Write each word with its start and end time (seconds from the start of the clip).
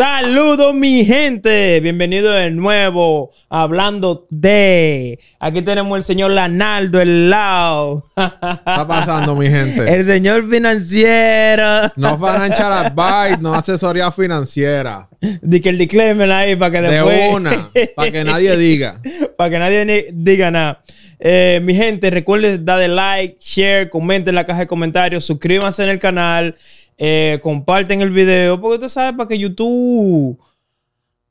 Saludos 0.00 0.74
mi 0.74 1.04
gente, 1.04 1.78
bienvenido 1.80 2.32
de 2.32 2.50
nuevo 2.50 3.28
hablando 3.50 4.24
de... 4.30 5.18
Aquí 5.38 5.60
tenemos 5.60 5.98
el 5.98 6.04
señor 6.04 6.30
Lanaldo, 6.30 7.02
el 7.02 7.28
lado. 7.28 8.06
está 8.16 8.86
pasando 8.88 9.36
mi 9.36 9.50
gente? 9.50 9.94
El 9.94 10.06
señor 10.06 10.48
financiero. 10.48 11.92
No 11.96 12.16
financial 12.16 12.72
advice, 12.72 13.42
no 13.42 13.52
asesoría 13.52 14.10
financiera. 14.10 15.06
Di 15.42 15.60
que 15.60 15.68
el 15.68 15.76
disclaimer 15.76 16.32
ahí 16.32 16.56
para 16.56 16.70
que 16.70 16.80
después... 16.80 17.18
De 17.18 17.28
una, 17.34 17.70
para 17.94 18.10
que 18.10 18.24
nadie 18.24 18.56
diga. 18.56 18.98
para 19.36 19.50
que 19.50 19.58
nadie 19.58 20.08
diga 20.14 20.50
nada. 20.50 20.80
Eh, 21.22 21.60
mi 21.62 21.74
gente, 21.74 22.10
recuerden 22.10 22.64
darle 22.64 22.88
like, 22.88 23.36
share, 23.38 23.90
comenten 23.90 24.30
en 24.30 24.36
la 24.36 24.46
caja 24.46 24.60
de 24.60 24.66
comentarios, 24.66 25.26
suscríbanse 25.26 25.82
en 25.82 25.90
el 25.90 25.98
canal, 25.98 26.56
eh, 27.02 27.38
comparten 27.42 28.02
el 28.02 28.10
video, 28.10 28.60
porque 28.60 28.74
usted 28.74 28.88
sabe 28.88 29.16
para 29.16 29.26
que 29.26 29.38
YouTube 29.38 30.38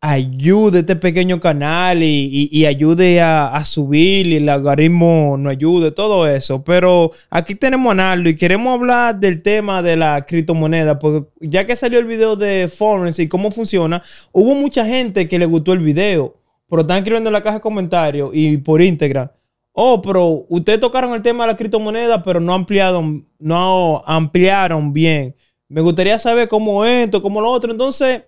ayude 0.01 0.79
este 0.79 0.95
pequeño 0.95 1.39
canal 1.39 2.01
y, 2.01 2.65
ayude 2.65 3.21
a, 3.21 3.63
subir 3.65 4.25
y 4.25 4.37
el 4.37 4.49
algoritmo 4.49 5.35
no 5.37 5.47
ayude, 5.47 5.91
todo 5.91 6.27
eso. 6.27 6.63
Pero 6.63 7.11
aquí 7.29 7.53
tenemos 7.53 7.91
a 7.91 7.95
Naldo 7.95 8.29
y 8.29 8.35
queremos 8.35 8.73
hablar 8.73 9.19
del 9.19 9.43
tema 9.43 9.83
de 9.83 9.95
la 9.95 10.25
criptomoneda, 10.25 10.97
porque 10.97 11.29
ya 11.39 11.67
que 11.67 11.75
salió 11.75 11.99
el 11.99 12.05
video 12.05 12.35
de 12.35 12.67
Forex 12.67 13.20
y 13.20 13.27
cómo 13.27 13.51
funciona, 13.51 14.01
hubo 14.31 14.55
mucha 14.55 14.83
gente 14.85 15.27
que 15.27 15.37
le 15.37 15.45
gustó 15.45 15.73
el 15.73 15.79
video, 15.79 16.35
pero 16.67 16.81
están 16.81 16.97
escribiendo 16.97 17.29
en 17.29 17.33
la 17.33 17.43
caja 17.43 17.57
de 17.57 17.61
comentarios 17.61 18.31
y 18.33 18.57
por 18.57 18.81
íntegra 18.81 19.35
oh, 19.81 20.01
pero 20.01 20.45
ustedes 20.49 20.79
tocaron 20.79 21.13
el 21.13 21.21
tema 21.21 21.45
de 21.45 21.54
la 21.54 21.57
criptomoneda, 21.57 22.21
pero 22.21 22.41
no 22.41 22.54
ampliaron, 22.54 23.26
no 23.39 24.04
ampliaron 24.05 24.91
bien. 24.91 25.35
Me 25.70 25.81
gustaría 25.81 26.17
saber 26.20 26.49
cómo 26.49 26.84
esto, 26.84 27.21
cómo 27.21 27.39
lo 27.39 27.49
otro. 27.51 27.71
Entonces, 27.71 28.23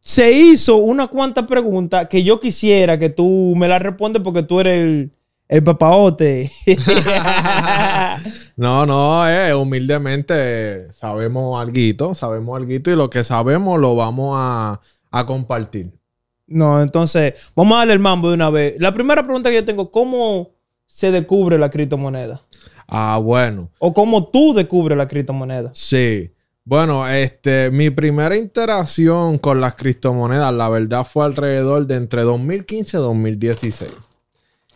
se 0.00 0.32
hizo 0.32 0.76
una 0.76 1.06
cuanta 1.06 1.46
preguntas 1.46 2.08
que 2.08 2.22
yo 2.22 2.40
quisiera 2.40 2.98
que 2.98 3.10
tú 3.10 3.54
me 3.56 3.68
las 3.68 3.80
respondes 3.80 4.22
porque 4.22 4.42
tú 4.42 4.60
eres 4.60 4.74
el, 4.80 5.12
el 5.48 5.64
papaote. 5.64 6.50
no, 8.56 8.84
no, 8.86 9.28
eh, 9.28 9.54
humildemente 9.54 10.92
sabemos 10.92 11.60
algo, 11.60 12.14
sabemos 12.14 12.56
algo 12.56 12.72
y 12.72 12.80
lo 12.96 13.08
que 13.08 13.24
sabemos 13.24 13.80
lo 13.80 13.94
vamos 13.94 14.34
a, 14.36 14.80
a 15.10 15.26
compartir. 15.26 15.92
No, 16.46 16.80
entonces, 16.80 17.50
vamos 17.56 17.74
a 17.74 17.78
darle 17.78 17.94
el 17.94 17.98
mambo 17.98 18.28
de 18.28 18.34
una 18.34 18.50
vez. 18.50 18.76
La 18.78 18.92
primera 18.92 19.22
pregunta 19.22 19.50
que 19.50 19.56
yo 19.56 19.64
tengo, 19.64 19.90
¿cómo 19.90 20.50
se 20.86 21.10
descubre 21.10 21.58
la 21.58 21.70
criptomoneda? 21.70 22.42
Ah, 22.88 23.18
bueno. 23.22 23.70
¿O 23.78 23.92
cómo 23.92 24.28
tú 24.28 24.54
descubres 24.54 24.96
la 24.96 25.08
criptomoneda? 25.08 25.70
Sí. 25.74 26.30
Bueno, 26.64 27.06
este, 27.08 27.70
mi 27.70 27.90
primera 27.90 28.36
interacción 28.36 29.38
con 29.38 29.60
las 29.60 29.74
criptomonedas, 29.74 30.52
la 30.52 30.68
verdad, 30.68 31.04
fue 31.04 31.24
alrededor 31.24 31.86
de 31.86 31.96
entre 31.96 32.22
2015 32.22 32.96
y 32.96 33.00
2016. 33.00 33.92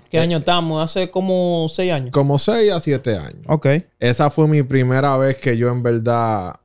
¿Qué 0.09 0.19
año 0.19 0.39
estamos? 0.39 0.83
Hace 0.83 1.11
como 1.11 1.69
seis 1.69 1.93
años. 1.93 2.11
Como 2.11 2.39
seis 2.39 2.73
a 2.73 2.81
siete 2.81 3.17
años. 3.17 3.45
Ok. 3.47 3.67
Esa 3.99 4.31
fue 4.31 4.49
mi 4.49 4.63
primera 4.63 5.17
vez 5.17 5.37
que 5.37 5.57
yo 5.57 5.69
en 5.71 5.83
verdad 5.83 6.61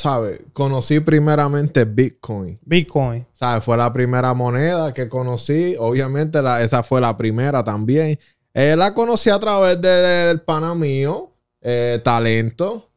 ¿sabes? 0.00 0.40
Conocí 0.52 0.98
primeramente 1.00 1.84
Bitcoin. 1.84 2.58
Bitcoin. 2.64 3.26
¿Sabes? 3.32 3.64
Fue 3.64 3.76
la 3.76 3.92
primera 3.92 4.34
moneda 4.34 4.92
que 4.92 5.08
conocí. 5.08 5.76
Obviamente 5.78 6.40
la, 6.42 6.62
esa 6.62 6.82
fue 6.82 7.00
la 7.00 7.16
primera 7.16 7.62
también. 7.62 8.18
Eh, 8.52 8.74
la 8.76 8.94
conocí 8.94 9.30
a 9.30 9.38
través 9.38 9.80
del 9.80 10.40
pana 10.40 10.74
mío, 10.74 11.30
eh, 11.60 12.00
Talento. 12.02 12.90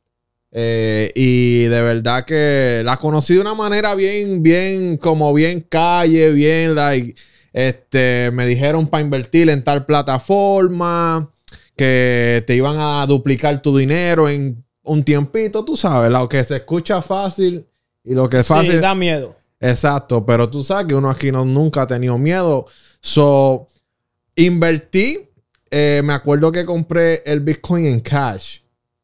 Eh, 0.56 1.12
y 1.16 1.64
de 1.64 1.82
verdad 1.82 2.26
que 2.26 2.84
la 2.86 2.98
conocí 2.98 3.34
de 3.34 3.40
una 3.40 3.56
manera 3.56 3.96
bien, 3.96 4.44
bien, 4.44 4.98
como 4.98 5.34
bien 5.34 5.62
calle, 5.62 6.32
bien, 6.32 6.76
like, 6.76 7.16
este, 7.52 8.30
me 8.32 8.46
dijeron 8.46 8.88
para 8.88 9.04
invertir 9.04 9.50
en 9.50 9.64
tal 9.64 9.86
plataforma, 9.88 11.32
que 11.76 12.44
te 12.46 12.56
iban 12.56 12.78
a 12.78 13.04
duplicar 13.08 13.64
tu 13.64 13.76
dinero 13.76 14.30
en 14.30 14.64
un 14.84 15.04
tiempito, 15.04 15.66
tú 15.66 15.76
sabes, 15.76 16.12
lo 16.12 16.30
que 16.30 16.44
se 16.44 16.58
escucha 16.58 17.02
fácil 17.02 17.66
y 18.04 18.14
lo 18.14 18.30
que 18.30 18.40
es 18.40 18.48
fácil. 18.48 18.74
Sí, 18.74 18.78
da 18.78 18.94
miedo. 18.94 19.36
Exacto, 19.60 20.24
pero 20.24 20.50
tú 20.50 20.64
sabes 20.64 20.88
que 20.88 20.94
uno 20.94 21.10
aquí 21.10 21.32
no, 21.32 21.46
nunca 21.46 21.84
ha 21.84 21.88
tenido 21.88 22.18
miedo. 22.18 22.66
So, 23.00 23.68
invertí. 24.36 25.30
Eh, 25.76 26.04
me 26.04 26.14
acuerdo 26.14 26.52
que 26.52 26.66
compré 26.66 27.24
el 27.26 27.40
Bitcoin 27.40 27.88
en 27.88 28.00
cash. 28.00 28.60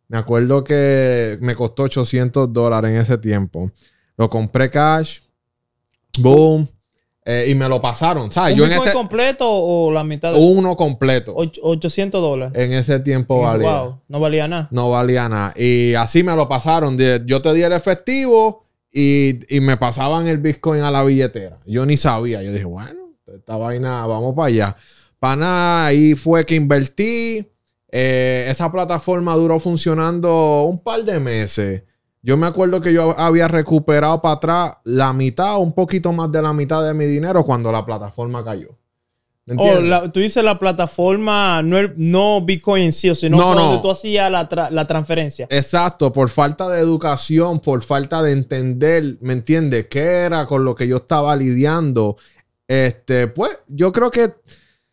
Me 0.07 0.19
acuerdo 0.19 0.63
que 0.63 1.39
me 1.41 1.55
costó 1.55 1.83
800 1.83 2.53
dólares 2.53 2.91
en 2.91 2.97
ese 2.97 3.17
tiempo. 3.17 3.71
Lo 4.15 4.29
compré 4.29 4.69
cash. 4.69 5.21
Boom. 6.19 6.67
Eh, 7.25 7.47
y 7.49 7.55
me 7.55 7.67
lo 7.67 7.81
pasaron, 7.81 8.31
¿sabes? 8.31 8.59
¿Un 8.59 8.69
Yo 8.69 8.93
completo 8.93 9.47
o 9.49 9.91
la 9.91 10.03
mitad? 10.03 10.35
Uno 10.35 10.75
completo. 10.75 11.33
800 11.35 12.21
dólares. 12.21 12.53
En 12.55 12.73
ese 12.73 12.99
tiempo 12.99 13.41
valía. 13.41 13.81
Wow, 13.81 14.01
no 14.07 14.19
valía 14.19 14.47
nada. 14.47 14.67
No 14.69 14.91
valía 14.91 15.27
nada. 15.27 15.53
Y 15.57 15.95
así 15.95 16.21
me 16.21 16.35
lo 16.35 16.47
pasaron. 16.47 16.99
Yo 17.25 17.41
te 17.41 17.51
di 17.55 17.63
el 17.63 17.73
efectivo 17.73 18.63
y, 18.91 19.39
me 19.59 19.75
pasaban 19.77 20.27
el 20.27 20.37
Bitcoin 20.37 20.83
a 20.83 20.91
la 20.91 21.03
billetera. 21.03 21.57
Yo 21.65 21.83
ni 21.87 21.97
sabía. 21.97 22.43
Yo 22.43 22.51
dije, 22.51 22.65
bueno, 22.65 23.09
esta 23.25 23.57
vaina, 23.57 24.05
vamos 24.05 24.35
para 24.35 24.49
allá. 24.49 24.75
Para 25.19 25.35
nada, 25.35 25.85
ahí 25.87 26.15
fue 26.15 26.45
que 26.45 26.55
invertí. 26.55 27.47
Eh, 27.91 28.47
esa 28.49 28.71
plataforma 28.71 29.33
duró 29.35 29.59
funcionando 29.59 30.63
un 30.63 30.79
par 30.79 31.03
de 31.03 31.19
meses. 31.19 31.83
Yo 32.21 32.37
me 32.37 32.47
acuerdo 32.47 32.81
que 32.81 32.93
yo 32.93 33.17
había 33.17 33.47
recuperado 33.47 34.21
para 34.21 34.35
atrás 34.35 34.73
la 34.83 35.13
mitad, 35.13 35.57
un 35.57 35.73
poquito 35.73 36.11
más 36.11 36.31
de 36.31 36.41
la 36.41 36.53
mitad 36.53 36.83
de 36.83 36.93
mi 36.93 37.05
dinero 37.05 37.43
cuando 37.43 37.71
la 37.71 37.85
plataforma 37.85 38.43
cayó. 38.43 38.77
Oh, 39.57 40.09
tú 40.11 40.19
dices 40.19 40.43
la 40.43 40.59
plataforma, 40.59 41.63
no, 41.63 41.77
no 41.95 42.41
Bitcoin 42.41 42.93
sí, 42.93 43.13
sino 43.15 43.37
no, 43.37 43.55
donde 43.55 43.81
tú 43.81 43.89
hacías 43.89 44.29
la, 44.29 44.47
la, 44.69 44.85
transferencia. 44.85 45.47
Exacto, 45.49 46.11
por 46.11 46.29
falta 46.29 46.69
de 46.69 46.79
educación, 46.79 47.59
por 47.59 47.81
falta 47.81 48.21
de 48.21 48.33
entender, 48.33 49.17
¿me 49.21 49.33
entiendes? 49.33 49.87
¿Qué 49.89 50.01
era 50.01 50.45
con 50.45 50.63
lo 50.63 50.75
que 50.75 50.87
yo 50.87 50.97
estaba 50.97 51.35
lidiando? 51.35 52.17
Este, 52.67 53.27
pues 53.27 53.57
yo 53.67 53.91
creo 53.91 54.11
que, 54.11 54.33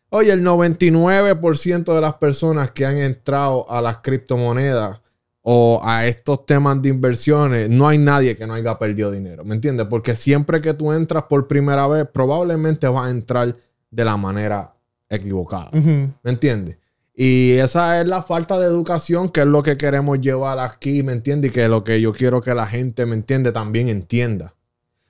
oye, 0.09 0.31
el 0.31 0.43
99% 0.43 1.93
de 1.93 2.01
las 2.01 2.15
personas 2.15 2.71
que 2.71 2.85
han 2.85 2.97
entrado 2.97 3.69
a 3.69 3.81
las 3.81 3.97
criptomonedas 3.99 4.99
o 5.41 5.81
a 5.83 6.05
estos 6.05 6.45
temas 6.45 6.81
de 6.81 6.89
inversiones, 6.89 7.69
no 7.69 7.87
hay 7.87 7.97
nadie 7.97 8.35
que 8.35 8.45
no 8.45 8.53
haya 8.53 8.77
perdido 8.77 9.11
dinero, 9.11 9.45
¿me 9.45 9.55
entiendes? 9.55 9.87
Porque 9.89 10.15
siempre 10.15 10.59
que 10.59 10.73
tú 10.73 10.91
entras 10.91 11.23
por 11.23 11.47
primera 11.47 11.87
vez, 11.87 12.07
probablemente 12.11 12.87
vas 12.87 13.07
a 13.07 13.11
entrar 13.11 13.55
de 13.89 14.05
la 14.05 14.17
manera 14.17 14.73
equivocada, 15.09 15.69
¿me 15.71 16.11
entiendes? 16.31 16.77
Y 17.19 17.53
esa 17.53 17.99
es 17.99 18.07
la 18.07 18.21
falta 18.21 18.59
de 18.59 18.67
educación 18.67 19.29
que 19.29 19.39
es 19.39 19.47
lo 19.47 19.63
que 19.63 19.77
queremos 19.77 20.21
llevar 20.21 20.59
aquí, 20.59 21.01
¿me 21.01 21.13
entiendes? 21.13 21.49
Y 21.49 21.53
que 21.53 21.63
es 21.63 21.69
lo 21.69 21.83
que 21.83 21.99
yo 21.99 22.13
quiero 22.13 22.41
que 22.41 22.53
la 22.53 22.67
gente, 22.67 23.05
¿me 23.07 23.15
entiende? 23.15 23.51
También 23.51 23.89
entienda. 23.89 24.53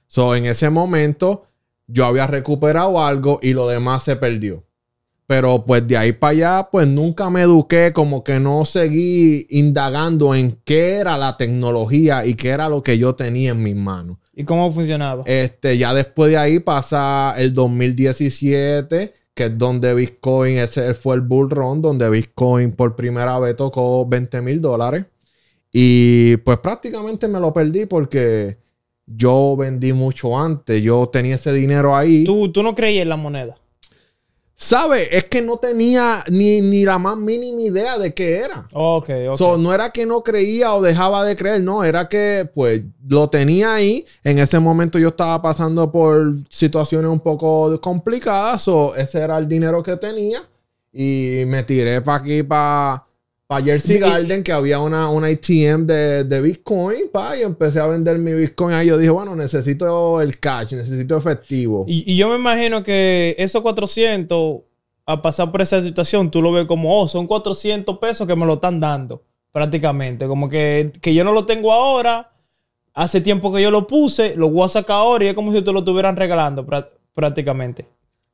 So, 0.06 0.34
en 0.35 0.46
ese 0.46 0.69
momento, 0.69 1.47
yo 1.85 2.06
había 2.06 2.28
recuperado 2.28 3.03
algo 3.03 3.40
y 3.41 3.53
lo 3.53 3.68
demás 3.68 4.03
se 4.03 4.16
perdió. 4.16 4.66
Pero 5.28 5.66
pues 5.66 5.86
de 5.86 5.98
ahí 5.98 6.14
para 6.14 6.32
allá, 6.32 6.70
pues 6.72 6.88
nunca 6.88 7.30
me 7.30 7.42
eduqué, 7.42 7.92
como 7.94 8.24
que 8.24 8.40
no 8.40 8.64
seguí 8.64 9.46
indagando 9.50 10.34
en 10.34 10.58
qué 10.64 10.94
era 10.94 11.18
la 11.18 11.36
tecnología 11.36 12.26
y 12.26 12.36
qué 12.36 12.50
era 12.50 12.70
lo 12.70 12.82
que 12.82 12.98
yo 12.98 13.14
tenía 13.14 13.52
en 13.52 13.62
mis 13.62 13.76
manos. 13.76 14.18
¿Y 14.34 14.46
cómo 14.46 14.72
funcionaba? 14.72 15.24
Este, 15.26 15.78
ya 15.78 15.94
después 15.94 16.32
de 16.32 16.38
ahí 16.38 16.60
pasa 16.60 17.36
el 17.38 17.54
2017, 17.54 19.14
que 19.34 19.46
es 19.46 19.58
donde 19.58 19.94
Bitcoin, 19.94 20.59
ese 20.59 20.94
fue 20.94 21.16
el 21.16 21.22
bull 21.22 21.50
run, 21.50 21.82
donde 21.82 22.09
Bitcoin 22.09 22.72
por 22.72 22.96
primera 22.96 23.38
vez 23.38 23.58
tocó 23.58 24.06
20 24.06 24.41
mil 24.41 24.62
dólares. 24.62 25.06
Y 25.73 26.38
pues 26.38 26.59
prácticamente 26.59 27.28
me 27.28 27.41
lo 27.41 27.52
perdí 27.52 27.85
porque 27.85 28.59
yo 29.06 29.58
vendí 29.58 29.91
mucho 29.91 30.40
antes, 30.40 30.82
yo 30.82 31.08
tenía 31.08 31.35
ese 31.35 31.52
dinero 31.52 31.97
ahí. 31.97 32.23
¿Tú, 32.23 32.50
tú 32.50 32.64
no 32.64 32.73
creías 32.73 33.03
en 33.03 33.09
la 33.09 33.18
moneda? 33.18 33.58
¿Sabe? 34.59 35.16
Es 35.16 35.26
que 35.26 35.40
no 35.40 35.58
tenía 35.58 36.26
ni, 36.30 36.84
la 36.84 36.98
más 36.98 37.16
mínima 37.16 37.62
idea 37.62 38.00
de 38.00 38.16
qué 38.16 38.38
era. 38.38 38.68
Ok, 38.74 39.08
ok. 39.30 39.58
no 39.59 39.72
era 39.72 39.92
que 39.92 40.08
no 40.08 40.24
creía 40.24 40.74
o 40.74 40.82
dejaba 40.82 41.24
de 41.24 41.36
creer, 41.36 41.62
no, 41.62 41.84
era 41.84 42.09
que 42.09 42.50
pues 42.56 42.82
lo 43.08 43.30
tenía 43.30 43.76
ahí. 43.76 44.04
En 44.24 44.40
ese 44.40 44.58
momento 44.58 44.98
yo 44.98 45.09
estaba 45.09 45.40
pasando 45.44 45.92
por 45.92 46.34
situaciones 46.50 47.12
un 47.12 47.20
poco 47.20 47.80
complicadas, 47.80 48.68
o 48.68 48.96
ese 48.96 49.20
era 49.20 49.38
el 49.38 49.48
dinero 49.48 49.84
que 49.84 49.96
tenía. 49.96 50.42
Y 50.92 51.44
me 51.46 51.62
tiré 51.62 52.02
para 52.02 52.18
aquí, 52.18 52.42
para 52.42 53.07
para 53.47 53.64
Jersey 53.64 53.97
Garden, 53.97 54.44
que 54.44 54.52
había 54.52 54.79
una, 54.79 55.09
una 55.09 55.28
ATM 55.28 55.88
de, 55.88 56.41
Bitcoin, 56.41 57.09
pa, 57.11 57.38
y 57.38 57.44
empecé 57.44 57.79
a 57.79 57.88
vender 57.88 58.17
mi 58.20 58.34
Bitcoin 58.34 58.76
ahí. 58.76 58.88
Yo 58.88 58.97
dije, 58.97 59.09
bueno, 59.09 59.38
necesito 59.38 60.22
el 60.22 60.38
cash, 60.38 60.73
necesito 60.73 61.16
efectivo. 61.16 61.85
Y, 61.88 62.17
yo 62.17 62.29
me 62.29 62.35
imagino 62.35 62.84
que 62.84 63.35
esos 63.40 63.61
400, 63.61 64.59
a 65.05 65.22
pasar 65.22 65.49
por 65.49 65.61
esa 65.61 65.82
situación, 65.82 66.29
tú 66.29 66.41
lo 66.41 66.52
ves 66.52 66.66
como, 66.66 66.99
oh, 66.99 67.08
son 67.08 67.26
400 67.26 67.97
pesos 67.99 68.28
que 68.28 68.35
me 68.35 68.46
lo 68.46 68.55
están 68.55 68.82
dando, 68.82 69.23
prácticamente. 69.53 70.28
Como 70.28 70.49
que, 70.49 70.91
que 71.02 71.14
yo 71.14 71.23
no 71.23 71.32
lo 71.32 71.46
tengo 71.46 71.72
ahora, 71.72 72.34
hace 72.94 73.22
tiempo 73.22 73.53
que 73.53 73.61
yo 73.61 73.72
lo 73.72 73.88
puse, 73.88 74.35
lo 74.35 74.49
voy 74.49 74.66
a 74.66 74.70
sacar 74.70 74.97
ahora 74.97 75.23
y 75.23 75.28
es 75.29 75.34
como 75.34 75.53
si 75.53 75.61
te 75.61 75.72
lo 75.72 75.79
estuvieran 75.79 76.17
regalando 76.17 76.66
prá- 76.66 76.90
prácticamente. 77.14 77.85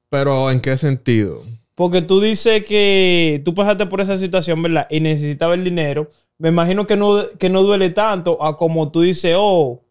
Pero 0.09 0.49
¿en 0.49 0.59
qué 0.59 0.75
sentido? 0.75 1.43
Porque 1.75 2.01
tú 2.01 2.21
dices 2.21 2.63
que 2.65 3.41
tú 3.43 3.53
pasaste 3.53 3.85
por 3.85 4.01
esa 4.01 4.17
situación, 4.17 4.61
¿verdad? 4.61 4.87
Y 4.89 4.99
necesitabas 4.99 5.57
el 5.57 5.63
dinero. 5.63 6.09
Me 6.37 6.49
imagino 6.49 6.85
que 6.85 6.95
no, 6.95 7.23
que 7.39 7.49
no 7.49 7.63
duele 7.63 7.89
tanto 7.89 8.43
a 8.43 8.57
como 8.57 8.91
tú 8.91 9.01
dices, 9.01 9.35
oh, 9.37 9.83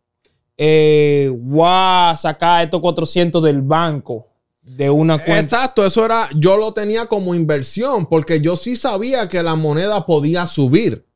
eh, 0.56 1.32
a 1.60 2.14
sacar 2.18 2.64
estos 2.64 2.80
400 2.80 3.42
del 3.42 3.62
banco 3.62 4.28
de 4.62 4.90
una 4.90 5.18
cuenta. 5.18 5.40
Exacto, 5.40 5.84
eso 5.84 6.04
era, 6.04 6.28
yo 6.36 6.56
lo 6.56 6.72
tenía 6.72 7.06
como 7.06 7.34
inversión 7.34 8.06
porque 8.06 8.40
yo 8.40 8.56
sí 8.56 8.76
sabía 8.76 9.28
que 9.28 9.42
la 9.42 9.56
moneda 9.56 10.06
podía 10.06 10.46
subir. 10.46 11.06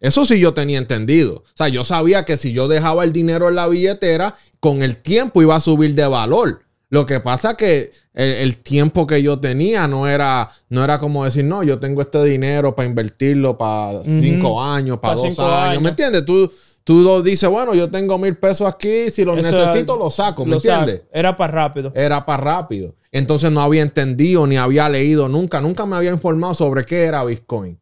Eso 0.00 0.24
sí 0.24 0.38
yo 0.38 0.54
tenía 0.54 0.78
entendido. 0.78 1.36
O 1.36 1.56
sea, 1.56 1.68
yo 1.68 1.84
sabía 1.84 2.24
que 2.24 2.36
si 2.36 2.52
yo 2.52 2.68
dejaba 2.68 3.04
el 3.04 3.12
dinero 3.12 3.48
en 3.48 3.54
la 3.54 3.68
billetera, 3.68 4.36
con 4.60 4.82
el 4.82 4.98
tiempo 4.98 5.40
iba 5.42 5.56
a 5.56 5.60
subir 5.60 5.94
de 5.94 6.06
valor. 6.06 6.63
Lo 6.94 7.06
que 7.06 7.18
pasa 7.18 7.56
que 7.56 7.90
el, 8.14 8.28
el 8.30 8.56
tiempo 8.58 9.04
que 9.06 9.20
yo 9.20 9.40
tenía 9.40 9.88
no 9.88 10.06
era, 10.06 10.48
no 10.68 10.84
era 10.84 10.98
como 11.00 11.24
decir, 11.24 11.44
no, 11.44 11.64
yo 11.64 11.80
tengo 11.80 12.00
este 12.02 12.22
dinero 12.24 12.74
para 12.76 12.88
invertirlo 12.88 13.58
para 13.58 14.04
cinco 14.04 14.62
años, 14.62 14.98
para 14.98 15.14
Pa' 15.16 15.20
dos 15.22 15.38
años. 15.40 15.52
años. 15.70 15.82
¿Me 15.82 15.88
entiendes? 15.88 16.24
Tú, 16.24 16.48
tú 16.84 17.00
lo 17.00 17.20
dices, 17.20 17.50
bueno, 17.50 17.74
yo 17.74 17.90
tengo 17.90 18.16
mil 18.16 18.36
pesos 18.36 18.68
aquí, 18.68 19.10
si 19.10 19.24
los 19.24 19.36
Eso 19.38 19.50
necesito, 19.50 19.94
era- 19.94 20.04
los 20.04 20.14
saco. 20.14 20.44
¿Me 20.44 20.52
lo 20.52 20.60
saco. 20.60 20.80
entiendes? 20.82 21.06
Era 21.12 21.36
para 21.36 21.52
rápido. 21.52 21.92
era 21.96 22.24
para 22.24 22.42
rápido. 22.44 22.94
Entonces 23.10 23.50
no 23.50 23.60
había 23.60 23.82
entendido 23.82 24.46
ni 24.46 24.56
había 24.56 24.88
leído 24.88 25.28
nunca, 25.28 25.60
nunca 25.60 25.84
me 25.86 25.96
había 25.96 26.10
informado 26.12 26.54
sobre 26.54 26.84
qué 26.84 27.04
era 27.04 27.24
Bitcoin. 27.24 27.78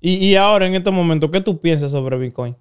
Y, 0.00 0.14
y 0.26 0.36
ahora, 0.36 0.66
en 0.66 0.74
este 0.74 0.90
momento, 0.90 1.30
¿qué 1.30 1.40
tú 1.40 1.58
piensas 1.60 1.90
sobre 1.92 2.16
Bitcoin? 2.16 2.56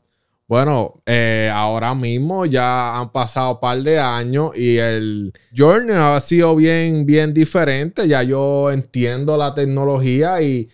Bueno, 0.48 1.02
eh, 1.06 1.52
ahora 1.54 1.94
mismo 1.94 2.46
ya 2.46 2.98
han 2.98 3.12
pasado 3.12 3.56
un 3.56 3.60
par 3.60 3.80
de 3.80 4.00
años 4.00 4.56
y 4.56 4.78
el 4.78 5.34
journey 5.56 5.94
ha 5.98 6.18
sido 6.22 6.56
bien, 6.56 7.06
bien 7.06 7.34
diferente. 7.34 8.08
Ya 8.08 8.24
yo 8.24 8.72
entiendo 8.72 9.36
la 9.36 9.54
tecnología 9.54 10.42
y 10.42 10.70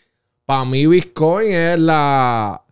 para 0.45 0.65
mí 0.65 0.85
Bitcoin 0.85 1.51
es 1.51 1.79
la, 1.79 2.63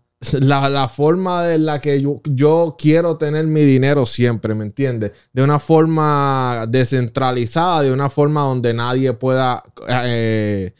la, 0.42 0.69
la 0.69 0.88
forma 0.88 1.51
en 1.51 1.65
la 1.65 1.81
que 1.81 2.00
yo, 2.00 2.21
yo 2.24 2.75
quiero 2.77 3.18
tener 3.18 3.48
mi 3.48 3.62
dinero 3.62 4.06
siempre, 4.06 4.53
¿me 4.53 4.65
entiendes? 4.65 5.12
De 5.33 5.42
una 5.42 5.57
forma 5.57 6.65
descentralizada, 6.69 7.81
de 7.81 7.92
una 7.92 8.12
forma 8.12 8.42
donde 8.42 8.75
nadie 8.75 9.12
pueda 9.13 9.63
eh, 9.89 10.71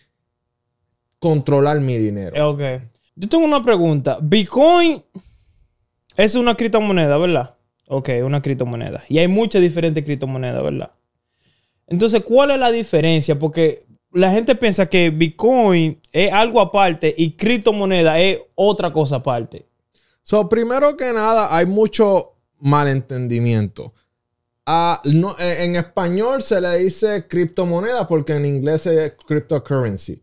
controlar 1.18 1.80
mi 1.80 1.98
dinero. 1.98 2.52
Ok. 2.52 2.62
Yo 3.16 3.28
tengo 3.28 3.46
una 3.46 3.64
pregunta. 3.64 4.20
Bitcoin 4.22 5.02
es 6.26 6.36
una 6.36 6.56
criptomoneda, 6.56 7.18
¿verdad? 7.18 7.56
Ok, 7.88 8.10
una 8.24 8.42
criptomoneda. 8.42 9.04
Y 9.10 9.18
hay 9.18 9.28
muchas 9.28 9.62
diferentes 9.62 10.04
criptomonedas, 10.04 10.64
¿verdad? 10.64 10.92
Entonces, 11.88 12.22
¿cuál 12.24 12.52
es 12.52 12.60
la 12.60 12.72
diferencia? 12.72 13.38
Porque 13.38 13.84
la 14.12 14.32
gente 14.32 14.56
piensa 14.56 14.88
que 14.88 15.10
Bitcoin 15.10 16.00
es 16.12 16.32
algo 16.32 16.62
aparte 16.62 17.14
y 17.18 17.32
criptomoneda 17.32 18.20
es 18.20 18.40
otra 18.56 18.94
cosa 18.94 19.18
aparte. 19.18 19.66
So, 20.22 20.48
primero 20.48 20.96
que 20.96 21.12
nada, 21.12 21.56
hay 21.56 21.66
mucho 21.66 22.36
malentendimiento. 22.60 23.94
Ah, 24.66 25.02
no, 25.06 25.36
eh, 25.40 25.66
en 25.66 25.76
español 25.76 26.44
se 26.44 26.62
le 26.62 26.78
dice 26.78 27.28
criptomoneda 27.28 28.08
porque 28.08 28.36
en 28.36 28.46
inglés 28.46 28.86
es 28.86 29.14
cryptocurrency. 29.26 30.22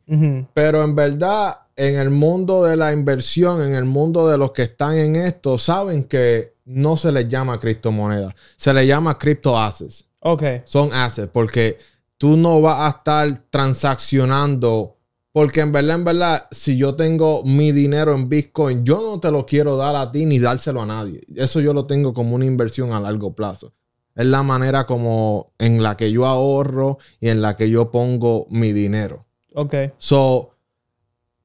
Pero 0.54 0.84
en 0.84 0.94
verdad, 0.94 1.58
en 1.78 1.96
el 1.96 2.10
mundo 2.10 2.64
de 2.64 2.76
la 2.76 2.92
inversión, 2.92 3.62
en 3.62 3.74
el 3.76 3.84
mundo 3.84 4.28
de 4.28 4.36
los 4.36 4.50
que 4.50 4.62
están 4.62 4.98
en 4.98 5.14
esto, 5.16 5.58
saben 5.58 6.04
que 6.04 6.54
no 6.64 6.96
se 6.96 7.12
les 7.12 7.28
llama 7.28 7.58
criptomoneda. 7.60 8.34
Se 8.56 8.74
le 8.74 8.86
llama 8.86 9.16
crypto 9.16 9.56
assets 9.58 10.04
Ok. 10.20 10.42
son 10.64 10.92
assets 10.92 11.30
porque 11.32 11.78
tú 12.18 12.36
no 12.36 12.60
vas 12.60 12.80
a 12.80 12.98
estar 12.98 13.44
transaccionando 13.48 14.96
porque 15.32 15.60
en 15.60 15.70
verdad, 15.70 15.96
en 15.96 16.04
verdad, 16.04 16.46
si 16.50 16.76
yo 16.76 16.96
tengo 16.96 17.44
mi 17.44 17.70
dinero 17.70 18.12
en 18.12 18.28
Bitcoin, 18.28 18.84
yo 18.84 19.00
no 19.00 19.20
te 19.20 19.30
lo 19.30 19.46
quiero 19.46 19.76
dar 19.76 19.94
a 19.94 20.10
ti 20.10 20.26
ni 20.26 20.40
dárselo 20.40 20.82
a 20.82 20.86
nadie. 20.86 21.20
Eso 21.36 21.60
yo 21.60 21.72
lo 21.72 21.86
tengo 21.86 22.12
como 22.12 22.34
una 22.34 22.44
inversión 22.44 22.92
a 22.92 22.98
largo 22.98 23.34
plazo. 23.36 23.72
Es 24.16 24.26
la 24.26 24.42
manera 24.42 24.84
como 24.84 25.52
en 25.58 25.80
la 25.80 25.96
que 25.96 26.10
yo 26.10 26.26
ahorro 26.26 26.98
y 27.20 27.28
en 27.28 27.40
la 27.40 27.54
que 27.54 27.70
yo 27.70 27.92
pongo 27.92 28.46
mi 28.50 28.72
dinero. 28.72 29.26
Ok. 29.54 29.74
So, 29.98 30.56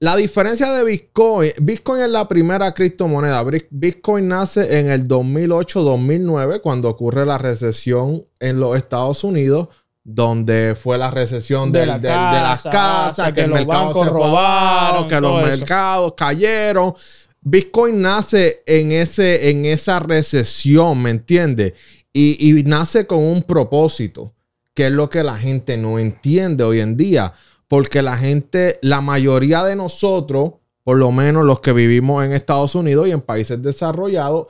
la 0.04 0.18
diferencia 0.18 0.70
de 0.74 0.84
Bitcoin, 0.84 1.52
Bitcoin 1.62 2.02
es 2.02 2.10
la 2.10 2.28
primera 2.28 2.74
criptomoneda. 2.74 3.42
Bitcoin 3.70 4.28
nace 4.28 4.80
en 4.80 4.92
el 4.92 5.08
2008-2009 5.08 6.60
cuando 6.62 6.90
ocurre 6.90 7.26
la 7.26 7.38
recesión 7.38 8.22
en 8.42 8.60
los 8.60 8.76
Estados 8.76 9.24
Unidos, 9.24 9.70
donde 10.04 10.76
fue 10.82 10.98
la 10.98 11.10
recesión 11.10 11.72
De 11.72 11.80
del- 11.80 11.88
la 11.88 11.94
del- 12.00 12.12
de, 12.12 12.42
las 12.42 12.64
casa, 12.64 12.70
casas, 12.72 13.28
que 13.30 13.34
que, 13.36 13.42
el 13.44 13.50
los 13.52 13.60
mercado 13.60 13.86
bancos 13.86 14.04
se 14.04 14.10
robaron, 14.10 15.08
que 15.08 15.22
los 15.22 15.48
eso. 15.48 15.58
mercados 15.60 16.14
cayeron. 16.18 16.94
Bitcoin 17.40 18.02
nace 18.02 18.62
en, 18.66 18.92
ese, 18.92 19.50
en 19.52 19.66
esa 19.66 20.00
recesión, 20.00 21.02
¿me 21.02 21.12
entiendes? 21.12 21.74
Y, 22.12 22.50
y 22.60 22.64
nace 22.64 23.08
con 23.08 23.20
un 23.20 23.44
propósito, 23.44 24.34
que 24.74 24.88
es 24.88 24.92
lo 24.92 25.10
que 25.10 25.24
la 25.24 25.38
gente 25.38 25.78
no 25.78 25.98
entiende 25.98 26.64
hoy 26.66 26.82
en 26.82 26.98
día. 26.98 27.32
Porque 27.74 28.04
la 28.04 28.16
gente, 28.18 28.78
la 28.84 29.02
mayoría 29.02 29.64
de 29.64 29.76
nosotros, 29.76 30.52
por 30.84 30.96
lo 30.96 31.12
menos 31.12 31.44
los 31.44 31.60
que 31.60 31.74
vivimos 31.74 32.24
en 32.24 32.32
Estados 32.32 32.76
Unidos 32.76 33.08
y 33.08 33.12
en 33.12 33.22
países 33.22 33.64
desarrollados, 33.64 34.46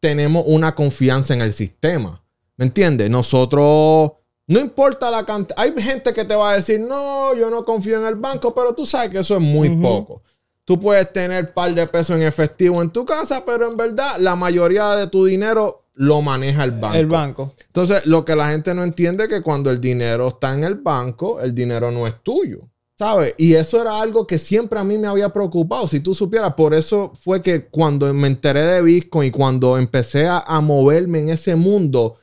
tenemos 0.00 0.42
una 0.44 0.74
confianza 0.74 1.34
en 1.34 1.40
el 1.40 1.52
sistema. 1.52 2.20
¿Me 2.56 2.64
entiendes? 2.64 3.08
Nosotros, 3.10 4.10
no 4.48 4.58
importa 4.58 5.08
la 5.08 5.24
cantidad, 5.24 5.56
hay 5.56 5.72
gente 5.80 6.12
que 6.12 6.24
te 6.24 6.34
va 6.34 6.50
a 6.50 6.56
decir, 6.56 6.80
no, 6.80 7.32
yo 7.36 7.48
no 7.48 7.64
confío 7.64 7.96
en 8.00 8.06
el 8.06 8.16
banco, 8.16 8.52
pero 8.52 8.74
tú 8.74 8.84
sabes 8.84 9.10
que 9.10 9.20
eso 9.20 9.36
es 9.36 9.40
muy 9.40 9.70
poco. 9.76 10.24
Tú 10.64 10.80
puedes 10.80 11.12
tener 11.12 11.44
un 11.44 11.54
par 11.54 11.72
de 11.72 11.86
pesos 11.86 12.16
en 12.16 12.24
efectivo 12.24 12.82
en 12.82 12.90
tu 12.90 13.04
casa, 13.04 13.44
pero 13.46 13.70
en 13.70 13.76
verdad 13.76 14.16
la 14.18 14.34
mayoría 14.34 14.96
de 14.96 15.06
tu 15.06 15.26
dinero 15.26 15.83
lo 15.94 16.22
maneja 16.22 16.64
el 16.64 16.72
banco. 16.72 16.96
El 16.96 17.06
banco. 17.06 17.52
Entonces, 17.66 18.06
lo 18.06 18.24
que 18.24 18.36
la 18.36 18.50
gente 18.50 18.74
no 18.74 18.82
entiende 18.82 19.24
es 19.24 19.30
que 19.30 19.42
cuando 19.42 19.70
el 19.70 19.80
dinero 19.80 20.28
está 20.28 20.52
en 20.52 20.64
el 20.64 20.76
banco, 20.76 21.40
el 21.40 21.54
dinero 21.54 21.90
no 21.90 22.06
es 22.06 22.22
tuyo. 22.22 22.60
¿Sabes? 22.96 23.34
Y 23.38 23.54
eso 23.54 23.80
era 23.80 24.00
algo 24.00 24.24
que 24.24 24.38
siempre 24.38 24.78
a 24.78 24.84
mí 24.84 24.96
me 24.98 25.08
había 25.08 25.28
preocupado. 25.30 25.88
Si 25.88 25.98
tú 25.98 26.14
supieras, 26.14 26.54
por 26.54 26.74
eso 26.74 27.12
fue 27.20 27.42
que 27.42 27.66
cuando 27.66 28.12
me 28.14 28.28
enteré 28.28 28.62
de 28.62 28.82
Bitcoin 28.82 29.28
y 29.28 29.30
cuando 29.32 29.76
empecé 29.78 30.28
a, 30.28 30.38
a 30.38 30.60
moverme 30.60 31.18
en 31.18 31.30
ese 31.30 31.56
mundo, 31.56 32.18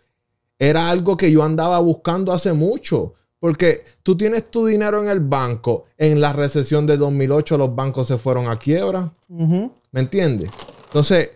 era 0.58 0.90
algo 0.90 1.18
que 1.18 1.30
yo 1.30 1.44
andaba 1.44 1.80
buscando 1.80 2.32
hace 2.32 2.54
mucho. 2.54 3.16
Porque 3.42 3.84
tú 4.04 4.16
tienes 4.16 4.50
tu 4.50 4.66
dinero 4.66 5.02
en 5.02 5.10
el 5.10 5.20
banco. 5.20 5.86
En 5.98 6.22
la 6.22 6.32
recesión 6.32 6.86
de 6.86 6.96
2008 6.96 7.58
los 7.58 7.76
bancos 7.76 8.08
se 8.08 8.18
fueron 8.18 8.48
a 8.48 8.58
quiebra. 8.58 9.12
Ujú. 9.28 9.72
¿Me 9.92 10.00
entiendes? 10.00 10.52
Entonces, 10.86 11.32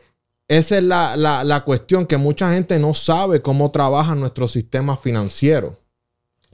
esa 0.48 0.78
es 0.78 0.84
la, 0.84 1.16
la- 1.18 1.44
la 1.44 1.64
cuestión 1.64 2.06
que 2.06 2.18
mucha 2.18 2.52
gente 2.54 2.78
no 2.80 2.94
sabe 2.94 3.42
cómo 3.42 3.72
trabaja 3.72 4.16
nuestro 4.16 4.48
sistema 4.48 4.96
financiero. 4.98 5.78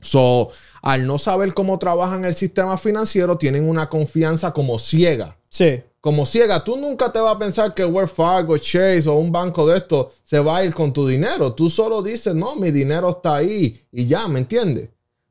So, 0.01 0.49
al 0.81 1.05
no 1.05 1.17
saber 1.19 1.53
cómo 1.53 1.77
trabajan 1.77 2.25
el 2.25 2.33
sistema 2.33 2.77
financiero, 2.77 3.37
tienen 3.37 3.69
una 3.69 3.87
confianza 3.89 4.51
como 4.51 4.79
ciega. 4.79 5.37
Sí. 5.49 5.81
Como 5.99 6.25
ciega, 6.25 6.63
tú 6.63 6.77
nunca 6.77 7.11
te 7.11 7.19
vas 7.19 7.35
a 7.35 7.39
pensar 7.39 7.75
que 7.75 7.85
Wells 7.85 8.11
Fargo, 8.11 8.57
Chase 8.57 9.07
o 9.07 9.13
un 9.13 9.31
banco 9.31 9.67
de 9.67 9.77
esto 9.77 10.11
se 10.23 10.39
va 10.39 10.57
a 10.57 10.63
ir 10.63 10.73
con 10.73 10.91
tu 10.91 11.05
dinero. 11.07 11.53
Tú 11.53 11.69
solo 11.69 12.01
dices, 12.01 12.33
no, 12.33 12.55
mi 12.55 12.71
dinero 12.71 13.09
está 13.11 13.35
ahí 13.35 13.79
y 13.91 14.07
ya, 14.07 14.27
¿me 14.27 14.39
entiendes? 14.39 14.89